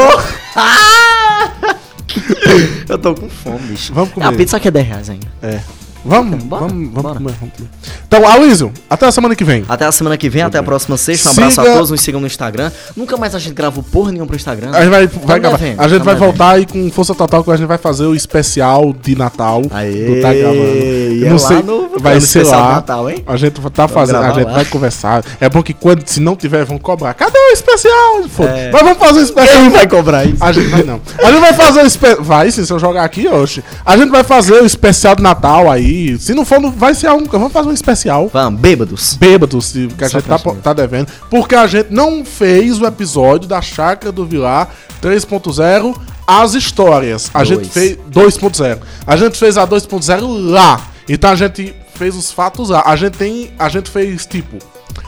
Eu 2.88 2.98
tô 2.98 3.14
com 3.14 3.28
fome, 3.28 3.58
bicho. 3.68 3.94
Vamos 3.94 4.12
comer. 4.12 4.26
A 4.26 4.32
pizza 4.32 4.56
aqui 4.56 4.68
é 4.68 4.70
10 4.70 4.86
reais 4.86 5.10
ainda. 5.10 5.26
É. 5.42 5.60
Vamos, 6.06 6.42
Bora, 6.44 6.66
vamos, 6.66 6.88
vamos 6.88 7.02
bora. 7.02 7.14
comer, 7.16 7.34
vamos 7.40 7.54
comer. 7.56 7.68
Então, 8.06 8.26
Aloysio, 8.28 8.72
até 8.88 9.06
a 9.06 9.12
semana 9.12 9.34
que 9.34 9.44
vem. 9.44 9.64
Até 9.68 9.84
a 9.84 9.92
semana 9.92 10.16
que 10.16 10.28
vem, 10.28 10.42
até 10.42 10.58
a 10.58 10.62
próxima 10.62 10.96
sexta. 10.96 11.30
Um 11.30 11.32
Siga- 11.32 11.46
abraço 11.46 11.60
a 11.60 11.64
todos, 11.74 11.90
nos 11.90 12.00
sigam 12.00 12.20
no 12.20 12.26
Instagram. 12.26 12.70
Nunca 12.96 13.16
mais 13.16 13.34
a 13.34 13.38
gente 13.38 13.54
gravou 13.54 13.82
porra 13.82 14.10
nenhuma 14.12 14.26
pro 14.26 14.36
Instagram. 14.36 14.70
A 14.72 14.80
gente 14.82 14.90
vai, 14.90 15.06
vai 15.06 15.40
gravar. 15.40 15.58
A 15.78 15.88
gente 15.88 16.02
vai 16.02 16.14
voltar 16.14 16.50
aí 16.52 16.66
com 16.66 16.90
força 16.90 17.14
total 17.14 17.42
que 17.42 17.50
a 17.50 17.56
gente 17.56 17.66
vai 17.66 17.78
fazer 17.78 18.04
o 18.06 18.14
especial 18.14 18.92
de 19.02 19.16
Natal 19.16 19.62
Aê, 19.70 19.92
do 20.06 20.20
Tá 20.22 20.32
Gravando. 20.32 20.56
e 20.64 21.24
é 21.24 21.28
não 21.30 21.38
sei, 21.38 21.62
no- 21.62 21.90
vai 21.98 22.20
ser 22.20 22.44
lá. 22.46 22.72
Natal, 22.76 23.10
hein? 23.10 23.24
A 23.26 23.36
gente 23.36 23.60
tá 23.70 23.88
fazendo, 23.88 24.18
a 24.18 24.30
gente 24.32 24.46
lá. 24.46 24.52
vai 24.52 24.64
conversar. 24.66 25.24
É 25.40 25.48
bom 25.48 25.62
que 25.62 25.72
quando 25.74 26.06
se 26.06 26.20
não 26.20 26.36
tiver 26.36 26.64
vão 26.64 26.78
cobrar. 26.78 27.14
Cadê 27.14 27.36
o 27.38 27.52
especial? 27.52 28.20
É. 28.48 28.70
Mas 28.72 28.82
vamos 28.82 28.98
fazer 28.98 29.20
o 29.20 29.22
especial. 29.22 29.60
Quem 29.62 29.70
vai 29.70 29.86
cobrar 29.88 30.24
isso? 30.24 30.42
A 30.44 30.52
gente 30.52 30.68
vai 30.68 30.82
não. 30.82 31.00
A 31.22 31.30
gente 31.30 31.40
vai 31.40 31.52
fazer 31.54 31.82
o 31.82 31.86
especial. 31.86 32.22
Vai 32.22 32.50
se 32.50 32.70
eu 32.70 32.78
jogar 32.78 33.04
aqui, 33.04 33.26
oxe. 33.28 33.62
A 33.84 33.96
gente 33.96 34.10
vai 34.10 34.22
fazer 34.24 34.62
o 34.62 34.66
especial 34.66 35.14
de 35.16 35.22
Natal 35.22 35.70
aí. 35.70 35.95
Se 36.18 36.34
não 36.34 36.44
for, 36.44 36.60
não 36.60 36.70
vai 36.70 36.94
ser 36.94 37.10
um. 37.10 37.24
Vamos 37.24 37.52
fazer 37.52 37.68
um 37.68 37.72
especial. 37.72 38.28
Vamos, 38.32 38.60
bêbados. 38.60 39.14
Bêbados, 39.14 39.72
que 39.72 40.04
a 40.04 40.08
Só 40.08 40.18
gente 40.20 40.28
tá, 40.28 40.38
tá 40.38 40.72
devendo. 40.72 41.08
Porque 41.30 41.54
a 41.54 41.66
gente 41.66 41.92
não 41.92 42.24
fez 42.24 42.80
o 42.80 42.86
episódio 42.86 43.48
da 43.48 43.60
Chácara 43.60 44.12
do 44.12 44.24
Vilar 44.26 44.68
3.0 45.02 45.96
As 46.26 46.54
Histórias. 46.54 47.30
A 47.32 47.38
Dois. 47.38 47.48
gente 47.48 47.68
fez 47.68 47.98
2.0. 48.12 48.78
A 49.06 49.16
gente 49.16 49.38
fez 49.38 49.56
a 49.56 49.66
2.0 49.66 50.50
lá. 50.50 50.80
Então 51.08 51.30
a 51.30 51.36
gente 51.36 51.74
fez 51.94 52.16
os 52.16 52.32
fatos 52.32 52.70
lá. 52.70 52.82
A 52.86 52.96
gente 52.96 53.16
tem. 53.16 53.50
A 53.58 53.68
gente 53.68 53.90
fez 53.90 54.26
tipo. 54.26 54.58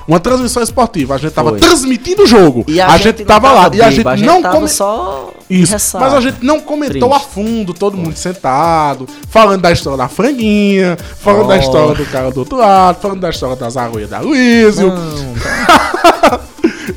Uma 0.08 0.18
transmissão 0.18 0.62
esportiva. 0.62 1.14
A 1.16 1.18
gente 1.18 1.32
tava 1.32 1.50
Foi. 1.50 1.58
transmitindo 1.60 2.22
o 2.22 2.26
jogo. 2.26 2.64
E 2.66 2.80
a, 2.80 2.96
gente, 2.96 3.18
não 3.18 3.26
tava, 3.26 3.52
lá. 3.52 3.70
E 3.72 3.82
a 3.82 3.90
gente, 3.90 3.98
bêbado, 3.98 4.22
não 4.24 4.40
tava 4.40 4.54
come... 4.56 4.68
só 4.68 5.34
Isso. 5.50 5.70
ressaca. 5.72 6.02
Mas 6.02 6.14
a 6.14 6.20
gente 6.22 6.38
não 6.42 6.60
comentou 6.60 7.10
Triste. 7.10 7.14
a 7.26 7.28
fundo, 7.28 7.74
todo 7.74 7.94
mundo 7.96 8.16
sentado, 8.16 9.06
falando 9.28 9.60
da 9.60 9.70
história 9.70 9.98
da 9.98 10.08
franguinha, 10.08 10.96
falando 11.20 11.48
da 11.48 11.56
Oh. 11.56 11.58
história 11.58 11.94
do 11.94 12.06
cara 12.10 12.30
do 12.30 12.40
outro 12.40 12.56
lado, 12.56 13.00
falando 13.02 13.20
da 13.20 13.28
história 13.28 13.54
das 13.54 13.76
arroias 13.76 14.08
da 14.08 14.20
Luísio. 14.20 14.90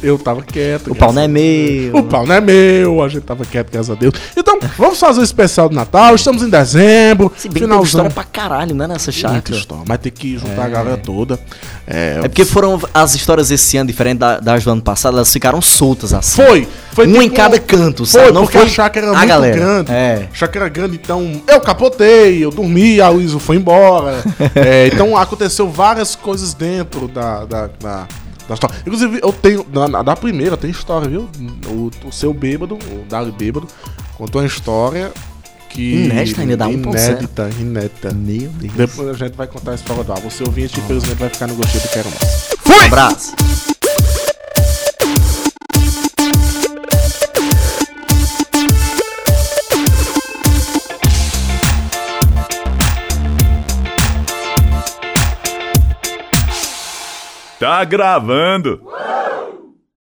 Eu 0.04 0.18
tava 0.18 0.42
quieto. 0.42 0.92
o 0.92 0.96
pau 0.96 1.14
não 1.14 1.22
é 1.22 1.28
meu. 1.28 1.96
o 1.96 2.04
pau 2.04 2.26
não 2.26 2.34
é 2.36 2.42
meu, 2.42 3.04
a 3.04 3.08
gente 3.10 3.24
tava 3.24 3.46
quieto, 3.46 3.72
graças 3.72 3.90
a 3.90 3.96
Deus. 3.96 4.14
Então, 4.36 4.60
vamos 4.78 5.00
fazer 5.00 5.20
o 5.22 5.24
especial 5.24 5.70
do 5.70 5.76
Natal, 5.76 6.16
estamos 6.16 6.42
em 6.42 6.50
dezembro, 6.50 7.32
Se 7.38 7.48
bem 7.48 7.54
que 7.54 7.60
tem 7.60 7.68
finalzão. 7.68 7.84
história 7.86 8.10
pra 8.12 8.24
caralho, 8.24 8.74
né, 8.76 8.88
nessa 8.88 9.12
Muita 9.12 9.28
chácara. 9.36 9.56
história, 9.60 9.84
mas 9.88 9.98
tem 10.00 10.12
que 10.12 10.38
juntar 10.38 10.66
a 10.66 10.70
galera 10.70 10.98
toda. 10.98 11.40
É, 11.88 12.20
É 12.24 12.28
porque 12.28 12.46
foram 12.46 12.80
as 12.94 13.14
histórias 13.16 13.52
esse 13.52 13.78
ano, 13.78 13.88
diferente 13.88 14.18
da- 14.20 14.40
das 14.40 14.64
do 14.64 14.72
ano 14.72 14.82
passado, 14.82 15.18
elas 15.18 15.32
ficaram 15.32 15.62
soltas 15.62 16.14
assim. 16.14 16.42
Foi, 16.42 16.68
foi 16.94 17.08
um 17.08 17.12
tipo- 17.12 17.24
em 17.24 17.30
cada 17.30 17.60
canto, 17.60 18.06
Foi, 18.06 18.22
sabe? 18.22 18.32
Não 18.34 18.44
porque 18.44 18.58
foi 18.58 18.68
a 18.68 18.70
chácara 18.70 19.06
era 19.08 19.16
a 19.16 19.18
muito 19.20 19.30
galera. 19.30 19.56
grande. 19.56 19.92
É. 19.92 20.28
A 20.32 20.36
chácara 20.36 20.66
era 20.66 20.74
grande, 20.74 20.96
então 21.02 21.42
eu 21.48 21.60
capotei, 21.62 22.44
eu 22.44 22.50
dormi, 22.52 23.00
a 23.02 23.10
Luísa 23.10 23.38
foi 23.40 23.56
embora. 23.58 24.24
É, 24.56 24.88
então 24.88 25.16
aconteceu 25.16 25.70
várias 25.70 26.16
coisas 26.16 26.54
dentro 26.54 27.08
da, 27.08 27.46
da, 27.46 27.70
da, 27.80 28.08
da 28.52 28.56
história. 28.56 28.76
Inclusive, 28.86 29.20
eu 29.24 29.34
tenho, 29.34 29.66
na, 29.74 29.88
na- 29.88 30.04
da 30.04 30.16
primeira 30.16 30.56
tem 30.58 30.70
história, 30.70 31.08
viu? 31.10 31.30
O, 31.68 31.90
o 32.08 32.12
seu 32.12 32.34
bêbado, 32.34 32.76
o 32.76 33.06
Dali 33.10 33.32
Bêbado, 33.32 33.68
contou 34.18 34.42
uma 34.42 34.48
história 34.48 35.12
que... 35.70 36.06
Inédita 36.06 36.42
ainda, 36.42 36.58
dá 36.58 36.68
1%. 36.68 36.74
Inédita, 36.84 37.50
inédita. 37.60 38.14
Meu 38.14 38.50
Deus. 38.50 38.74
Depois 38.74 39.08
a 39.10 39.14
gente 39.14 39.36
vai 39.36 39.48
contar 39.48 39.72
a 39.72 39.76
história 39.76 40.04
do 40.04 40.12
ar. 40.12 40.20
Você 40.20 40.44
ouvinte, 40.44 40.80
infelizmente, 40.80 41.16
vai 41.16 41.30
ficar 41.30 41.48
no 41.48 41.56
gostinho 41.56 41.82
do 41.84 41.90
Quero 41.90 42.10
Mais. 42.10 42.50
Um 42.66 42.72
Fui! 42.74 42.86
abraço. 42.88 43.34
Tá 57.62 57.84
gravando. 57.84 58.82